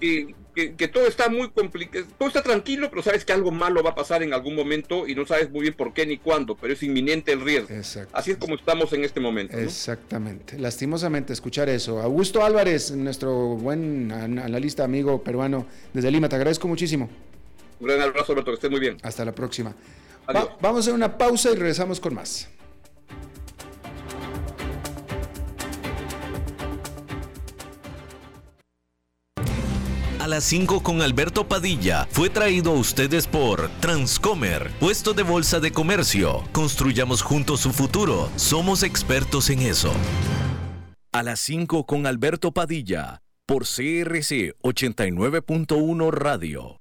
Que, 0.54 0.88
todo 0.88 1.06
está 1.06 1.28
muy 1.28 1.50
complicado, 1.50 2.06
todo 2.18 2.28
está 2.28 2.42
tranquilo, 2.42 2.88
pero 2.88 3.02
sabes 3.02 3.26
que 3.26 3.32
algo 3.34 3.50
malo 3.50 3.82
va 3.82 3.90
a 3.90 3.94
pasar 3.94 4.22
en 4.22 4.32
algún 4.32 4.54
momento 4.54 5.06
y 5.06 5.14
no 5.14 5.26
sabes 5.26 5.50
muy 5.50 5.60
bien 5.60 5.74
por 5.74 5.92
qué 5.92 6.06
ni 6.06 6.16
cuándo, 6.16 6.56
pero 6.56 6.72
es 6.72 6.82
inminente 6.82 7.32
el 7.32 7.42
riesgo. 7.42 7.68
Así 8.12 8.30
es 8.30 8.38
como 8.38 8.54
estamos 8.54 8.90
en 8.94 9.04
este 9.04 9.20
momento. 9.20 9.58
Exactamente. 9.58 10.58
Lastimosamente 10.58 11.34
escuchar 11.34 11.68
eso. 11.68 12.00
Augusto 12.00 12.42
Álvarez, 12.42 12.90
nuestro 12.92 13.34
buen 13.56 14.10
analista 14.10 14.84
amigo 14.84 15.22
peruano 15.22 15.66
desde 15.92 16.10
Lima, 16.10 16.30
te 16.30 16.36
agradezco 16.36 16.66
muchísimo. 16.66 17.10
Un 17.78 17.88
gran 17.88 18.00
abrazo, 18.00 18.32
Alberto, 18.32 18.52
que 18.52 18.54
estés 18.54 18.70
muy 18.70 18.80
bien. 18.80 18.96
Hasta 19.02 19.26
la 19.26 19.32
próxima. 19.32 19.74
Vamos 20.60 20.78
a 20.78 20.80
hacer 20.80 20.94
una 20.94 21.16
pausa 21.16 21.50
y 21.50 21.54
regresamos 21.54 22.00
con 22.00 22.14
más. 22.14 22.48
a 30.26 30.28
las 30.28 30.42
5 30.42 30.82
con 30.82 31.02
Alberto 31.02 31.46
Padilla 31.46 32.08
fue 32.10 32.28
traído 32.28 32.72
a 32.72 32.74
ustedes 32.74 33.28
por 33.28 33.68
Transcomer, 33.78 34.72
puesto 34.80 35.14
de 35.14 35.22
bolsa 35.22 35.60
de 35.60 35.70
comercio. 35.70 36.42
Construyamos 36.50 37.22
juntos 37.22 37.60
su 37.60 37.72
futuro. 37.72 38.28
Somos 38.34 38.82
expertos 38.82 39.50
en 39.50 39.60
eso. 39.60 39.92
A 41.12 41.22
las 41.22 41.38
5 41.38 41.86
con 41.86 42.08
Alberto 42.08 42.50
Padilla 42.50 43.22
por 43.46 43.62
CRC 43.62 44.56
89.1 44.64 46.10
Radio. 46.10 46.80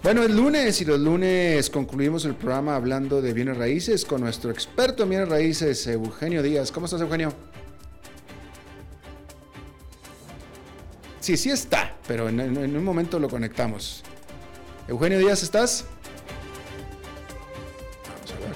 Bueno, 0.00 0.22
el 0.22 0.36
lunes 0.36 0.80
y 0.80 0.84
los 0.84 1.00
lunes 1.00 1.68
concluimos 1.70 2.24
el 2.24 2.36
programa 2.36 2.76
hablando 2.76 3.20
de 3.20 3.32
bienes 3.32 3.56
raíces 3.56 4.04
con 4.04 4.20
nuestro 4.20 4.52
experto 4.52 5.02
en 5.02 5.08
bienes 5.08 5.28
raíces, 5.28 5.84
Eugenio 5.88 6.40
Díaz. 6.40 6.70
¿Cómo 6.70 6.86
estás, 6.86 7.00
Eugenio? 7.00 7.32
Sí, 11.18 11.36
sí 11.36 11.50
está, 11.50 11.96
pero 12.06 12.28
en, 12.28 12.40
un 12.40 12.84
momento 12.84 13.18
lo 13.18 13.28
conectamos. 13.28 14.04
Eugenio 14.86 15.18
Díaz, 15.18 15.42
¿estás? 15.42 15.84
Vamos 18.06 18.32
a 18.32 18.36
ver. 18.38 18.54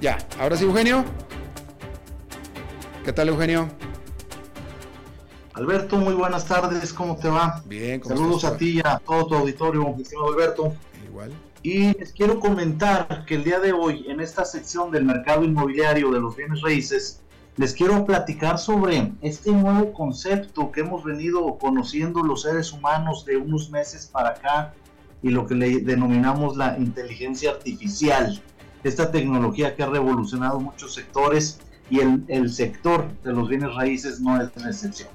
Ya, 0.00 0.18
ahora 0.40 0.56
sí, 0.56 0.64
Eugenio. 0.64 1.04
¿Qué 3.04 3.12
tal, 3.12 3.28
Eugenio? 3.28 3.83
Alberto, 5.54 5.98
muy 5.98 6.14
buenas 6.14 6.46
tardes, 6.46 6.92
¿cómo 6.92 7.16
te 7.16 7.28
va? 7.28 7.62
Bien, 7.66 8.00
¿cómo 8.00 8.16
Saludos 8.16 8.44
a 8.44 8.56
ti 8.56 8.70
y 8.70 8.80
a 8.80 8.98
todo 8.98 9.26
tu 9.28 9.34
auditorio, 9.36 9.94
estimado 10.00 10.32
Alberto. 10.32 10.74
Igual. 11.08 11.32
Y 11.62 11.96
les 11.96 12.12
quiero 12.12 12.40
comentar 12.40 13.24
que 13.24 13.36
el 13.36 13.44
día 13.44 13.60
de 13.60 13.72
hoy, 13.72 14.04
en 14.08 14.20
esta 14.20 14.44
sección 14.44 14.90
del 14.90 15.04
mercado 15.04 15.44
inmobiliario 15.44 16.10
de 16.10 16.18
los 16.18 16.34
bienes 16.34 16.60
raíces, 16.60 17.20
les 17.56 17.72
quiero 17.72 18.04
platicar 18.04 18.58
sobre 18.58 19.12
este 19.20 19.52
nuevo 19.52 19.92
concepto 19.92 20.72
que 20.72 20.80
hemos 20.80 21.04
venido 21.04 21.56
conociendo 21.56 22.24
los 22.24 22.42
seres 22.42 22.72
humanos 22.72 23.24
de 23.24 23.36
unos 23.36 23.70
meses 23.70 24.06
para 24.06 24.30
acá 24.30 24.74
y 25.22 25.28
lo 25.28 25.46
que 25.46 25.54
le 25.54 25.82
denominamos 25.82 26.56
la 26.56 26.76
inteligencia 26.78 27.52
artificial. 27.52 28.42
Esta 28.82 29.12
tecnología 29.12 29.76
que 29.76 29.84
ha 29.84 29.86
revolucionado 29.86 30.58
muchos 30.58 30.94
sectores 30.94 31.60
y 31.88 32.00
el, 32.00 32.24
el 32.26 32.50
sector 32.50 33.06
de 33.22 33.32
los 33.32 33.48
bienes 33.48 33.72
raíces 33.72 34.20
no 34.20 34.42
es 34.42 34.50
la 34.56 34.68
excepción. 34.68 35.08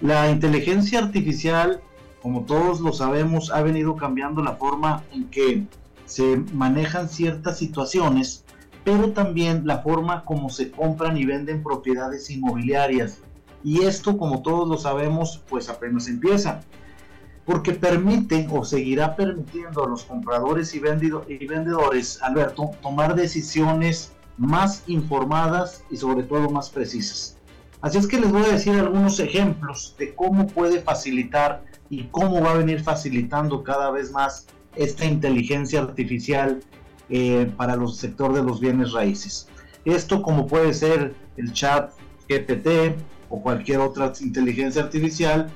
La 0.00 0.30
inteligencia 0.30 0.98
artificial, 0.98 1.80
como 2.20 2.44
todos 2.44 2.80
lo 2.80 2.92
sabemos, 2.92 3.50
ha 3.50 3.62
venido 3.62 3.96
cambiando 3.96 4.42
la 4.42 4.56
forma 4.56 5.02
en 5.12 5.28
que 5.28 5.64
se 6.04 6.36
manejan 6.52 7.08
ciertas 7.08 7.58
situaciones, 7.58 8.44
pero 8.84 9.12
también 9.12 9.66
la 9.66 9.78
forma 9.78 10.24
como 10.24 10.50
se 10.50 10.70
compran 10.70 11.16
y 11.16 11.24
venden 11.24 11.62
propiedades 11.62 12.30
inmobiliarias. 12.30 13.18
Y 13.64 13.82
esto, 13.82 14.18
como 14.18 14.42
todos 14.42 14.68
lo 14.68 14.76
sabemos, 14.76 15.42
pues 15.48 15.70
apenas 15.70 16.08
empieza. 16.08 16.60
Porque 17.46 17.72
permite 17.72 18.46
o 18.50 18.64
seguirá 18.64 19.16
permitiendo 19.16 19.84
a 19.84 19.88
los 19.88 20.04
compradores 20.04 20.74
y, 20.74 20.78
y 20.78 21.46
vendedores, 21.46 22.22
Alberto, 22.22 22.72
tomar 22.82 23.14
decisiones 23.14 24.12
más 24.36 24.82
informadas 24.88 25.82
y 25.90 25.96
sobre 25.96 26.22
todo 26.24 26.50
más 26.50 26.68
precisas. 26.68 27.35
Así 27.80 27.98
es 27.98 28.06
que 28.06 28.18
les 28.18 28.32
voy 28.32 28.42
a 28.42 28.48
decir 28.48 28.74
algunos 28.74 29.20
ejemplos 29.20 29.94
de 29.98 30.14
cómo 30.14 30.46
puede 30.46 30.80
facilitar 30.80 31.64
y 31.90 32.04
cómo 32.04 32.40
va 32.40 32.52
a 32.52 32.56
venir 32.56 32.82
facilitando 32.82 33.62
cada 33.62 33.90
vez 33.90 34.10
más 34.12 34.46
esta 34.74 35.04
inteligencia 35.04 35.80
artificial 35.80 36.60
eh, 37.08 37.50
para 37.56 37.74
el 37.74 37.88
sector 37.88 38.32
de 38.32 38.42
los 38.42 38.60
bienes 38.60 38.92
raíces. 38.92 39.48
Esto 39.84 40.22
como 40.22 40.46
puede 40.46 40.74
ser 40.74 41.14
el 41.36 41.52
chat 41.52 41.92
GPT 42.28 42.96
o 43.28 43.40
cualquier 43.40 43.78
otra 43.78 44.12
inteligencia 44.20 44.82
artificial, 44.82 45.50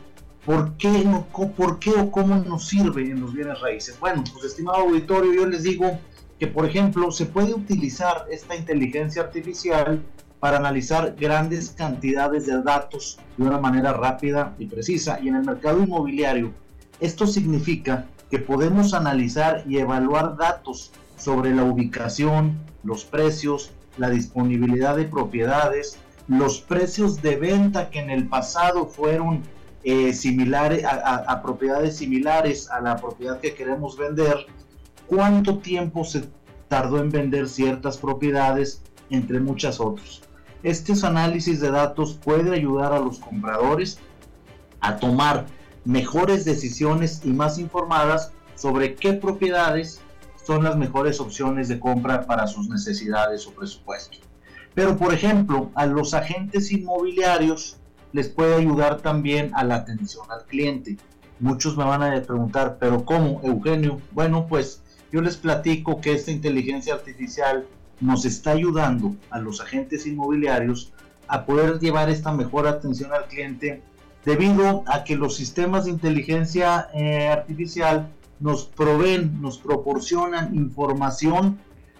¿por 0.44 0.76
qué, 0.76 1.04
no, 1.04 1.26
¿por 1.26 1.78
qué 1.78 1.90
o 1.90 2.10
cómo 2.10 2.36
nos 2.36 2.68
sirve 2.68 3.02
en 3.02 3.20
los 3.20 3.34
bienes 3.34 3.60
raíces? 3.60 3.98
Bueno, 3.98 4.22
pues 4.32 4.44
estimado 4.44 4.78
auditorio, 4.78 5.32
yo 5.32 5.46
les 5.46 5.62
digo 5.62 5.98
que 6.38 6.46
por 6.46 6.64
ejemplo 6.64 7.10
se 7.10 7.26
puede 7.26 7.52
utilizar 7.52 8.26
esta 8.30 8.56
inteligencia 8.56 9.22
artificial 9.22 10.02
para 10.40 10.56
analizar 10.56 11.14
grandes 11.18 11.70
cantidades 11.70 12.46
de 12.46 12.62
datos 12.62 13.18
de 13.36 13.44
una 13.44 13.58
manera 13.58 13.92
rápida 13.92 14.54
y 14.58 14.66
precisa. 14.66 15.20
Y 15.22 15.28
en 15.28 15.36
el 15.36 15.44
mercado 15.44 15.82
inmobiliario, 15.82 16.52
esto 16.98 17.26
significa 17.26 18.06
que 18.30 18.38
podemos 18.38 18.94
analizar 18.94 19.62
y 19.68 19.78
evaluar 19.78 20.36
datos 20.36 20.92
sobre 21.16 21.54
la 21.54 21.64
ubicación, 21.64 22.58
los 22.82 23.04
precios, 23.04 23.70
la 23.98 24.08
disponibilidad 24.08 24.96
de 24.96 25.04
propiedades, 25.04 25.98
los 26.26 26.60
precios 26.60 27.20
de 27.20 27.36
venta 27.36 27.90
que 27.90 28.00
en 28.00 28.08
el 28.08 28.26
pasado 28.28 28.86
fueron 28.86 29.42
eh, 29.82 30.12
similares 30.14 30.84
a 30.84 31.42
propiedades 31.42 31.96
similares 31.96 32.70
a 32.70 32.80
la 32.80 32.96
propiedad 32.96 33.40
que 33.40 33.54
queremos 33.54 33.96
vender, 33.96 34.46
cuánto 35.06 35.58
tiempo 35.58 36.04
se 36.04 36.24
tardó 36.68 37.00
en 37.00 37.10
vender 37.10 37.48
ciertas 37.48 37.98
propiedades, 37.98 38.82
entre 39.10 39.40
muchas 39.40 39.80
otras. 39.80 40.22
Estos 40.62 41.04
análisis 41.04 41.60
de 41.60 41.70
datos 41.70 42.18
puede 42.22 42.54
ayudar 42.54 42.92
a 42.92 42.98
los 42.98 43.18
compradores 43.18 43.98
a 44.80 44.98
tomar 44.98 45.46
mejores 45.86 46.44
decisiones 46.44 47.22
y 47.24 47.30
más 47.30 47.58
informadas 47.58 48.32
sobre 48.56 48.94
qué 48.94 49.14
propiedades 49.14 50.02
son 50.44 50.64
las 50.64 50.76
mejores 50.76 51.18
opciones 51.18 51.68
de 51.68 51.80
compra 51.80 52.26
para 52.26 52.46
sus 52.46 52.68
necesidades 52.68 53.46
o 53.46 53.52
presupuesto. 53.52 54.18
Pero 54.74 54.98
por 54.98 55.14
ejemplo, 55.14 55.70
a 55.74 55.86
los 55.86 56.12
agentes 56.12 56.70
inmobiliarios 56.72 57.78
les 58.12 58.28
puede 58.28 58.54
ayudar 58.54 59.00
también 59.00 59.52
a 59.54 59.64
la 59.64 59.76
atención 59.76 60.26
al 60.30 60.44
cliente. 60.44 60.98
Muchos 61.38 61.76
me 61.78 61.84
van 61.84 62.02
a 62.02 62.20
preguntar, 62.22 62.76
pero 62.78 63.04
¿cómo, 63.06 63.40
Eugenio? 63.42 63.98
Bueno, 64.12 64.46
pues 64.46 64.82
yo 65.10 65.22
les 65.22 65.38
platico 65.38 66.02
que 66.02 66.12
esta 66.12 66.30
inteligencia 66.30 66.92
artificial 66.92 67.66
nos 68.00 68.24
está 68.24 68.52
ayudando 68.52 69.14
a 69.30 69.38
los 69.38 69.60
agentes 69.60 70.06
inmobiliarios 70.06 70.92
a 71.28 71.44
poder 71.44 71.78
llevar 71.78 72.10
esta 72.10 72.32
mejor 72.32 72.66
atención 72.66 73.12
al 73.12 73.26
cliente 73.26 73.82
debido 74.24 74.82
a 74.86 75.04
que 75.04 75.16
los 75.16 75.36
sistemas 75.36 75.84
de 75.84 75.92
inteligencia 75.92 76.88
eh, 76.92 77.28
artificial 77.28 78.10
nos 78.40 78.64
proveen, 78.64 79.40
nos 79.40 79.58
proporcionan 79.58 80.54
información 80.54 81.58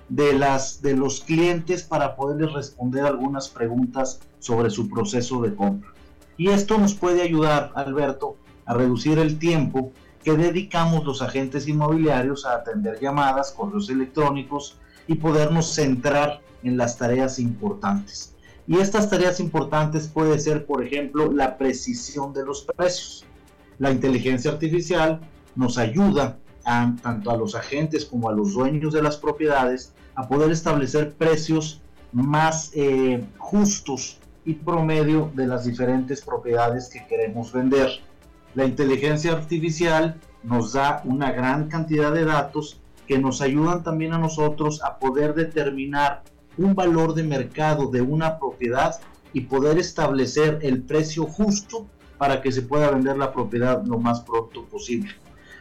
de, 0.08 0.32
las, 0.32 0.82
de 0.82 0.96
los 0.96 1.20
clientes 1.20 1.82
para 1.82 2.16
poderles 2.16 2.52
responder 2.52 3.04
algunas 3.04 3.48
preguntas 3.48 4.20
sobre 4.38 4.70
su 4.70 4.88
proceso 4.88 5.40
de 5.42 5.54
compra. 5.54 5.90
Y 6.36 6.48
esto 6.48 6.78
nos 6.78 6.94
puede 6.94 7.22
ayudar, 7.22 7.70
Alberto, 7.74 8.36
a 8.64 8.74
reducir 8.74 9.18
el 9.18 9.38
tiempo 9.38 9.92
que 10.24 10.32
dedicamos 10.32 11.04
los 11.04 11.22
agentes 11.22 11.68
inmobiliarios 11.68 12.44
a 12.44 12.54
atender 12.54 12.98
llamadas, 13.00 13.52
correos 13.52 13.88
electrónicos 13.90 14.78
y 15.10 15.16
podernos 15.16 15.74
centrar 15.74 16.40
en 16.62 16.76
las 16.76 16.96
tareas 16.96 17.40
importantes. 17.40 18.36
Y 18.68 18.78
estas 18.78 19.10
tareas 19.10 19.40
importantes 19.40 20.06
puede 20.06 20.38
ser, 20.38 20.66
por 20.66 20.84
ejemplo, 20.84 21.32
la 21.32 21.58
precisión 21.58 22.32
de 22.32 22.44
los 22.44 22.62
precios. 22.62 23.24
La 23.80 23.90
inteligencia 23.90 24.52
artificial 24.52 25.20
nos 25.56 25.78
ayuda 25.78 26.38
a, 26.64 26.94
tanto 27.02 27.32
a 27.32 27.36
los 27.36 27.56
agentes 27.56 28.04
como 28.04 28.28
a 28.28 28.32
los 28.32 28.52
dueños 28.52 28.92
de 28.94 29.02
las 29.02 29.16
propiedades 29.16 29.92
a 30.14 30.28
poder 30.28 30.52
establecer 30.52 31.12
precios 31.14 31.80
más 32.12 32.70
eh, 32.74 33.24
justos 33.36 34.20
y 34.44 34.54
promedio 34.54 35.32
de 35.34 35.48
las 35.48 35.64
diferentes 35.64 36.20
propiedades 36.20 36.88
que 36.88 37.04
queremos 37.08 37.52
vender. 37.52 37.88
La 38.54 38.64
inteligencia 38.64 39.32
artificial 39.32 40.20
nos 40.44 40.74
da 40.74 41.02
una 41.04 41.32
gran 41.32 41.66
cantidad 41.68 42.12
de 42.12 42.24
datos 42.24 42.79
que 43.10 43.18
nos 43.18 43.40
ayudan 43.40 43.82
también 43.82 44.12
a 44.12 44.18
nosotros 44.18 44.80
a 44.84 45.00
poder 45.00 45.34
determinar 45.34 46.22
un 46.56 46.76
valor 46.76 47.12
de 47.12 47.24
mercado 47.24 47.90
de 47.90 48.00
una 48.00 48.38
propiedad 48.38 49.00
y 49.32 49.40
poder 49.40 49.80
establecer 49.80 50.60
el 50.62 50.82
precio 50.84 51.24
justo 51.24 51.88
para 52.18 52.40
que 52.40 52.52
se 52.52 52.62
pueda 52.62 52.88
vender 52.88 53.18
la 53.18 53.32
propiedad 53.32 53.84
lo 53.84 53.98
más 53.98 54.20
pronto 54.20 54.64
posible. 54.66 55.10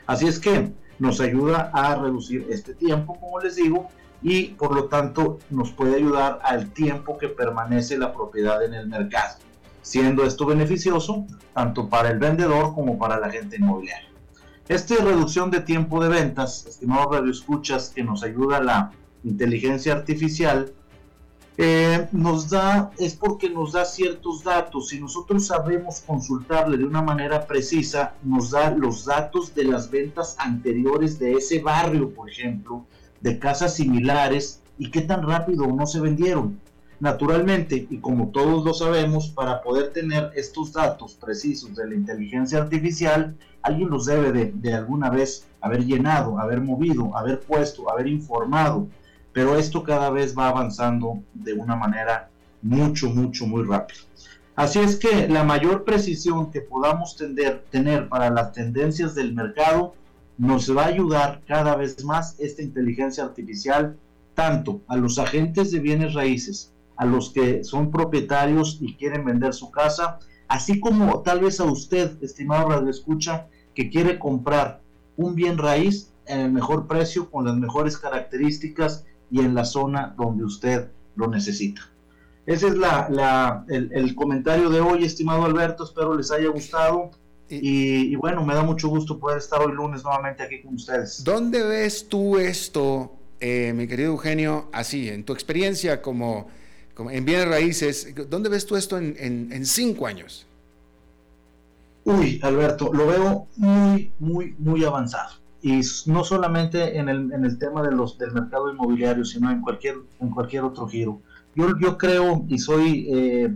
Así 0.06 0.28
es 0.28 0.38
que 0.38 0.72
nos 1.00 1.22
ayuda 1.22 1.72
a 1.74 1.96
reducir 1.96 2.46
este 2.52 2.76
tiempo, 2.76 3.20
como 3.20 3.40
les 3.40 3.56
digo, 3.56 3.88
y 4.22 4.50
por 4.50 4.76
lo 4.76 4.84
tanto 4.86 5.40
nos 5.50 5.72
puede 5.72 5.96
ayudar 5.96 6.42
al 6.44 6.70
tiempo 6.70 7.18
que 7.18 7.30
permanece 7.30 7.98
la 7.98 8.14
propiedad 8.14 8.64
en 8.64 8.76
el 8.76 8.88
mercado, 8.88 9.38
siendo 9.82 10.24
esto 10.24 10.46
beneficioso 10.46 11.26
tanto 11.56 11.90
para 11.90 12.12
el 12.12 12.20
vendedor 12.20 12.76
como 12.76 13.00
para 13.00 13.20
la 13.20 13.32
gente 13.32 13.56
inmobiliaria. 13.56 14.09
Esta 14.70 15.04
reducción 15.04 15.50
de 15.50 15.62
tiempo 15.62 16.00
de 16.00 16.10
ventas, 16.10 16.64
estimados 16.68 17.08
radioescuchas, 17.16 17.90
que 17.90 18.04
nos 18.04 18.22
ayuda 18.22 18.62
la 18.62 18.92
inteligencia 19.24 19.94
artificial, 19.94 20.72
eh, 21.58 22.08
nos 22.12 22.52
da, 22.52 22.92
es 23.00 23.16
porque 23.16 23.50
nos 23.50 23.72
da 23.72 23.84
ciertos 23.84 24.44
datos. 24.44 24.90
Si 24.90 25.00
nosotros 25.00 25.48
sabemos 25.48 26.04
consultarle 26.06 26.78
de 26.78 26.86
una 26.86 27.02
manera 27.02 27.48
precisa, 27.48 28.14
nos 28.22 28.52
da 28.52 28.70
los 28.70 29.06
datos 29.06 29.56
de 29.56 29.64
las 29.64 29.90
ventas 29.90 30.36
anteriores 30.38 31.18
de 31.18 31.34
ese 31.34 31.64
barrio, 31.64 32.14
por 32.14 32.30
ejemplo, 32.30 32.86
de 33.22 33.40
casas 33.40 33.74
similares 33.74 34.62
y 34.78 34.92
qué 34.92 35.02
tan 35.02 35.28
rápido 35.28 35.66
no 35.66 35.88
se 35.88 36.00
vendieron. 36.00 36.60
Naturalmente, 37.00 37.88
y 37.90 37.98
como 38.00 38.30
todos 38.30 38.66
lo 38.66 38.74
sabemos, 38.74 39.30
para 39.30 39.62
poder 39.62 39.92
tener 39.92 40.32
estos 40.36 40.74
datos 40.74 41.14
precisos 41.14 41.76
de 41.76 41.88
la 41.88 41.96
inteligencia 41.96 42.60
artificial, 42.60 43.36
alguien 43.62 43.90
los 43.90 44.06
debe 44.06 44.32
de, 44.32 44.52
de 44.54 44.74
alguna 44.74 45.10
vez 45.10 45.48
haber 45.62 45.86
llenado, 45.86 46.40
haber 46.40 46.62
movido, 46.62 47.16
haber 47.16 47.40
puesto, 47.40 47.90
haber 47.90 48.08
informado 48.08 48.88
pero 49.34 49.58
esto 49.58 49.84
cada 49.84 50.10
vez 50.10 50.38
va 50.38 50.50
avanzando 50.50 51.24
de 51.34 51.54
una 51.54 51.76
manera 51.76 52.30
mucho, 52.62 53.10
mucho, 53.10 53.46
muy 53.46 53.64
rápida. 53.64 54.00
Así 54.56 54.80
es 54.80 54.98
que 54.98 55.28
la 55.28 55.44
mayor 55.44 55.86
precisión 55.86 56.52
que 56.52 56.62
podamos 56.62 57.16
tener 57.16 58.10
para 58.10 58.30
las 58.30 58.52
tendencias 58.52 59.16
del 59.16 59.34
mercado 59.34 59.96
nos 60.38 60.76
va 60.76 60.84
a 60.84 60.88
ayudar 60.88 61.42
cada 61.48 61.76
vez 61.76 62.04
más 62.04 62.38
esta 62.40 62.62
inteligencia 62.62 63.24
artificial, 63.24 63.96
tanto 64.34 64.82
a 64.88 64.98
los 64.98 65.18
agentes 65.20 65.72
de 65.72 65.80
bienes 65.80 66.14
raíces, 66.14 66.74
a 67.00 67.06
los 67.06 67.30
que 67.30 67.64
son 67.64 67.92
propietarios 67.92 68.78
y 68.82 68.94
quieren 68.96 69.24
vender 69.24 69.54
su 69.54 69.72
casa, 69.72 70.20
así 70.50 70.82
como 70.82 71.22
tal 71.22 71.40
vez 71.40 71.62
a 71.62 71.64
usted, 71.64 72.22
estimado 72.22 72.68
Radio 72.68 72.90
Escucha, 72.90 73.48
que 73.74 73.90
quiere 73.90 74.20
comprar 74.20 74.82
un 75.16 75.34
bien 75.34 75.58
raíz 75.58 76.12
en 76.26 76.42
el 76.42 76.52
mejor 76.52 76.88
precio, 76.88 77.32
con 77.32 77.46
las 77.46 77.56
mejores 77.56 77.98
características 77.98 79.06
y 79.32 79.40
en 79.40 79.56
la 79.56 79.64
zona 79.64 80.14
donde 80.18 80.44
usted 80.44 80.90
lo 81.16 81.28
necesita. 81.28 81.90
Ese 82.46 82.68
es 82.68 82.76
la, 82.76 83.64
el, 83.70 84.14
comentario 84.14 84.70
de 84.70 84.82
hoy, 84.82 85.06
estimado 85.06 85.46
Alberto. 85.46 85.86
Espero 85.86 86.18
les 86.18 86.32
haya 86.32 86.50
gustado. 86.50 87.12
Y, 87.48 88.14
bueno, 88.18 88.46
me 88.46 88.54
da 88.54 88.62
mucho 88.62 88.90
gusto 88.90 89.18
poder 89.18 89.38
estar 89.38 89.62
hoy 89.62 89.72
lunes 89.72 90.04
nuevamente 90.04 90.44
aquí 90.44 90.62
con 90.62 90.76
ustedes. 90.76 91.24
¿Dónde 91.24 91.64
ves 91.64 92.10
tú 92.10 92.38
esto, 92.38 93.14
eh, 93.40 93.72
mi 93.74 93.88
querido 93.88 94.12
Eugenio, 94.12 94.68
así, 94.74 95.08
en 95.08 95.24
tu 95.24 95.32
experiencia 95.32 96.02
como, 96.02 96.48
en 97.10 97.26
bienes 97.26 97.48
raíces, 97.48 98.14
¿dónde 98.30 98.50
ves 98.50 98.66
tú 98.66 98.76
esto 98.76 98.98
en, 98.98 99.16
en, 99.18 99.66
cinco 99.66 100.08
años? 100.08 100.46
Uy, 102.04 102.40
Alberto, 102.44 102.92
lo 102.94 103.08
veo 103.08 103.48
muy, 103.56 104.12
muy, 104.20 104.56
muy 104.58 104.84
avanzado 104.84 105.40
y 105.62 105.82
no 106.06 106.24
solamente 106.24 106.98
en 106.98 107.10
el, 107.10 107.32
en 107.32 107.46
el 107.46 107.58
tema 107.58 107.82
de 107.82 107.92
los, 107.92 108.18
del 108.18 108.32
mercado 108.32 108.72
inmobiliario, 108.72 109.26
sino 109.26 109.52
en 109.52 109.62
cualquier, 109.62 109.96
en 110.20 110.30
cualquier 110.30 110.64
otro 110.64 110.88
giro. 110.88 111.22
Yo, 111.56 111.78
yo 111.80 111.98
creo 111.98 112.46
y 112.48 112.60
soy 112.60 113.08
eh, 113.12 113.54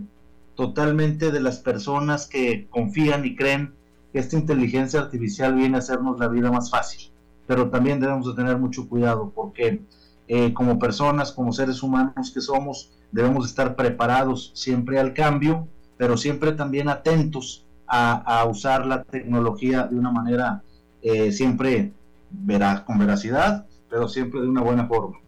totalmente 0.54 1.30
de 1.30 1.40
las 1.40 1.58
personas 1.58 2.26
que 2.26 2.66
confían 2.70 3.24
y 3.24 3.34
creen 3.34 3.72
que 4.12 4.18
esta 4.18 4.36
inteligencia 4.36 5.00
artificial 5.00 5.54
viene 5.54 5.76
a 5.76 5.78
hacernos 5.78 6.18
la 6.18 6.28
vida 6.28 6.50
más 6.50 6.70
fácil, 6.70 7.10
pero 7.46 7.70
también 7.70 8.00
debemos 8.00 8.26
de 8.26 8.34
tener 8.34 8.58
mucho 8.58 8.88
cuidado 8.88 9.32
porque 9.34 9.80
eh, 10.28 10.54
como 10.54 10.78
personas, 10.78 11.32
como 11.32 11.52
seres 11.52 11.82
humanos 11.82 12.30
que 12.32 12.40
somos, 12.40 12.90
debemos 13.14 13.46
estar 13.46 13.76
preparados 13.76 14.50
siempre 14.54 14.98
al 14.98 15.14
cambio, 15.14 15.68
pero 15.96 16.16
siempre 16.16 16.50
también 16.52 16.88
atentos 16.88 17.64
a, 17.86 18.40
a 18.40 18.44
usar 18.44 18.84
la 18.84 19.04
tecnología 19.04 19.84
de 19.84 19.96
una 19.96 20.10
manera 20.10 20.62
eh, 21.00 21.30
siempre 21.30 21.92
verás 22.30 22.80
con 22.80 22.98
veracidad, 22.98 23.66
pero 23.88 24.08
siempre 24.08 24.40
de 24.40 24.48
una 24.48 24.62
buena 24.62 24.88
forma. 24.88 25.20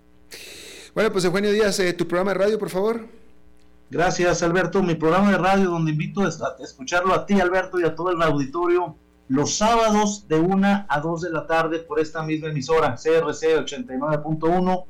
Bueno, 0.95 1.13
pues 1.13 1.25
Eugenio 1.25 1.53
Díaz, 1.53 1.79
eh, 1.79 1.93
tu 1.93 2.09
programa 2.09 2.33
de 2.33 2.39
radio, 2.39 2.59
por 2.59 2.71
favor. 2.71 3.07
Gracias, 3.89 4.43
Alberto. 4.43 4.83
Mi 4.83 4.97
programa 4.97 5.31
de 5.31 5.39
radio, 5.39 5.71
donde 5.71 5.93
invito 5.93 6.23
a 6.23 6.31
escucharlo 6.61 7.15
a 7.15 7.25
ti, 7.25 7.39
Alberto, 7.41 7.79
y 7.79 7.85
a 7.85 7.95
todo 7.95 8.11
el 8.11 8.21
auditorio, 8.21 8.97
los 9.29 9.57
sábados 9.57 10.27
de 10.27 10.41
1 10.41 10.87
a 10.89 11.01
2 11.01 11.21
de 11.21 11.31
la 11.31 11.47
tarde 11.47 11.81
por 11.81 12.01
esta 12.01 12.23
misma 12.23 12.49
emisora, 12.49 12.97
CRC 12.97 13.59
89.1. 13.65 14.85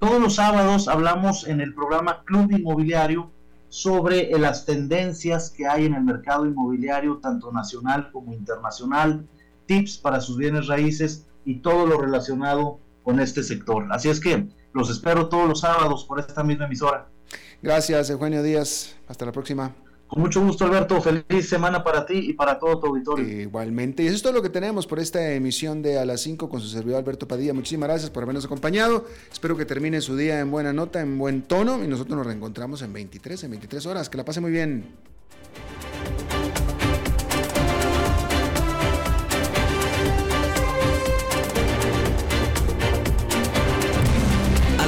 Todos 0.00 0.18
los 0.18 0.36
sábados 0.36 0.88
hablamos 0.88 1.46
en 1.46 1.60
el 1.60 1.74
programa 1.74 2.24
Club 2.24 2.50
Inmobiliario 2.52 3.30
sobre 3.68 4.30
las 4.38 4.64
tendencias 4.64 5.50
que 5.50 5.66
hay 5.66 5.84
en 5.84 5.92
el 5.92 6.02
mercado 6.02 6.46
inmobiliario, 6.46 7.18
tanto 7.18 7.52
nacional 7.52 8.10
como 8.10 8.32
internacional, 8.32 9.28
tips 9.66 9.98
para 9.98 10.22
sus 10.22 10.38
bienes 10.38 10.68
raíces 10.68 11.26
y 11.44 11.56
todo 11.56 11.86
lo 11.86 12.00
relacionado 12.00 12.80
con 13.02 13.20
este 13.20 13.42
sector. 13.42 13.88
Así 13.90 14.08
es 14.08 14.20
que 14.20 14.48
los 14.72 14.88
espero 14.88 15.28
todos 15.28 15.46
los 15.46 15.60
sábados 15.60 16.06
por 16.06 16.18
esta 16.18 16.42
misma 16.42 16.64
emisora. 16.64 17.06
Gracias, 17.60 18.08
Eugenio 18.08 18.42
Díaz. 18.42 18.96
Hasta 19.06 19.26
la 19.26 19.32
próxima. 19.32 19.74
Con 20.10 20.22
mucho 20.22 20.44
gusto, 20.44 20.64
Alberto. 20.64 21.00
Feliz 21.00 21.48
semana 21.48 21.84
para 21.84 22.04
ti 22.04 22.18
y 22.18 22.32
para 22.32 22.58
todo 22.58 22.80
tu 22.80 22.88
auditorio. 22.88 23.42
Igualmente. 23.42 24.02
Y 24.02 24.08
eso 24.08 24.16
es 24.16 24.22
todo 24.22 24.32
lo 24.32 24.42
que 24.42 24.50
tenemos 24.50 24.84
por 24.88 24.98
esta 24.98 25.32
emisión 25.32 25.82
de 25.82 26.00
A 26.00 26.04
las 26.04 26.20
5 26.22 26.48
con 26.48 26.60
su 26.60 26.66
servidor 26.66 26.98
Alberto 26.98 27.28
Padilla. 27.28 27.54
Muchísimas 27.54 27.88
gracias 27.88 28.10
por 28.10 28.24
habernos 28.24 28.44
acompañado. 28.44 29.04
Espero 29.32 29.56
que 29.56 29.64
termine 29.64 30.00
su 30.00 30.16
día 30.16 30.40
en 30.40 30.50
buena 30.50 30.72
nota, 30.72 31.00
en 31.00 31.16
buen 31.16 31.42
tono. 31.42 31.84
Y 31.84 31.86
nosotros 31.86 32.16
nos 32.16 32.26
reencontramos 32.26 32.82
en 32.82 32.92
23, 32.92 33.44
en 33.44 33.50
23 33.52 33.86
horas. 33.86 34.10
Que 34.10 34.16
la 34.16 34.24
pase 34.24 34.40
muy 34.40 34.50
bien. 34.50 34.84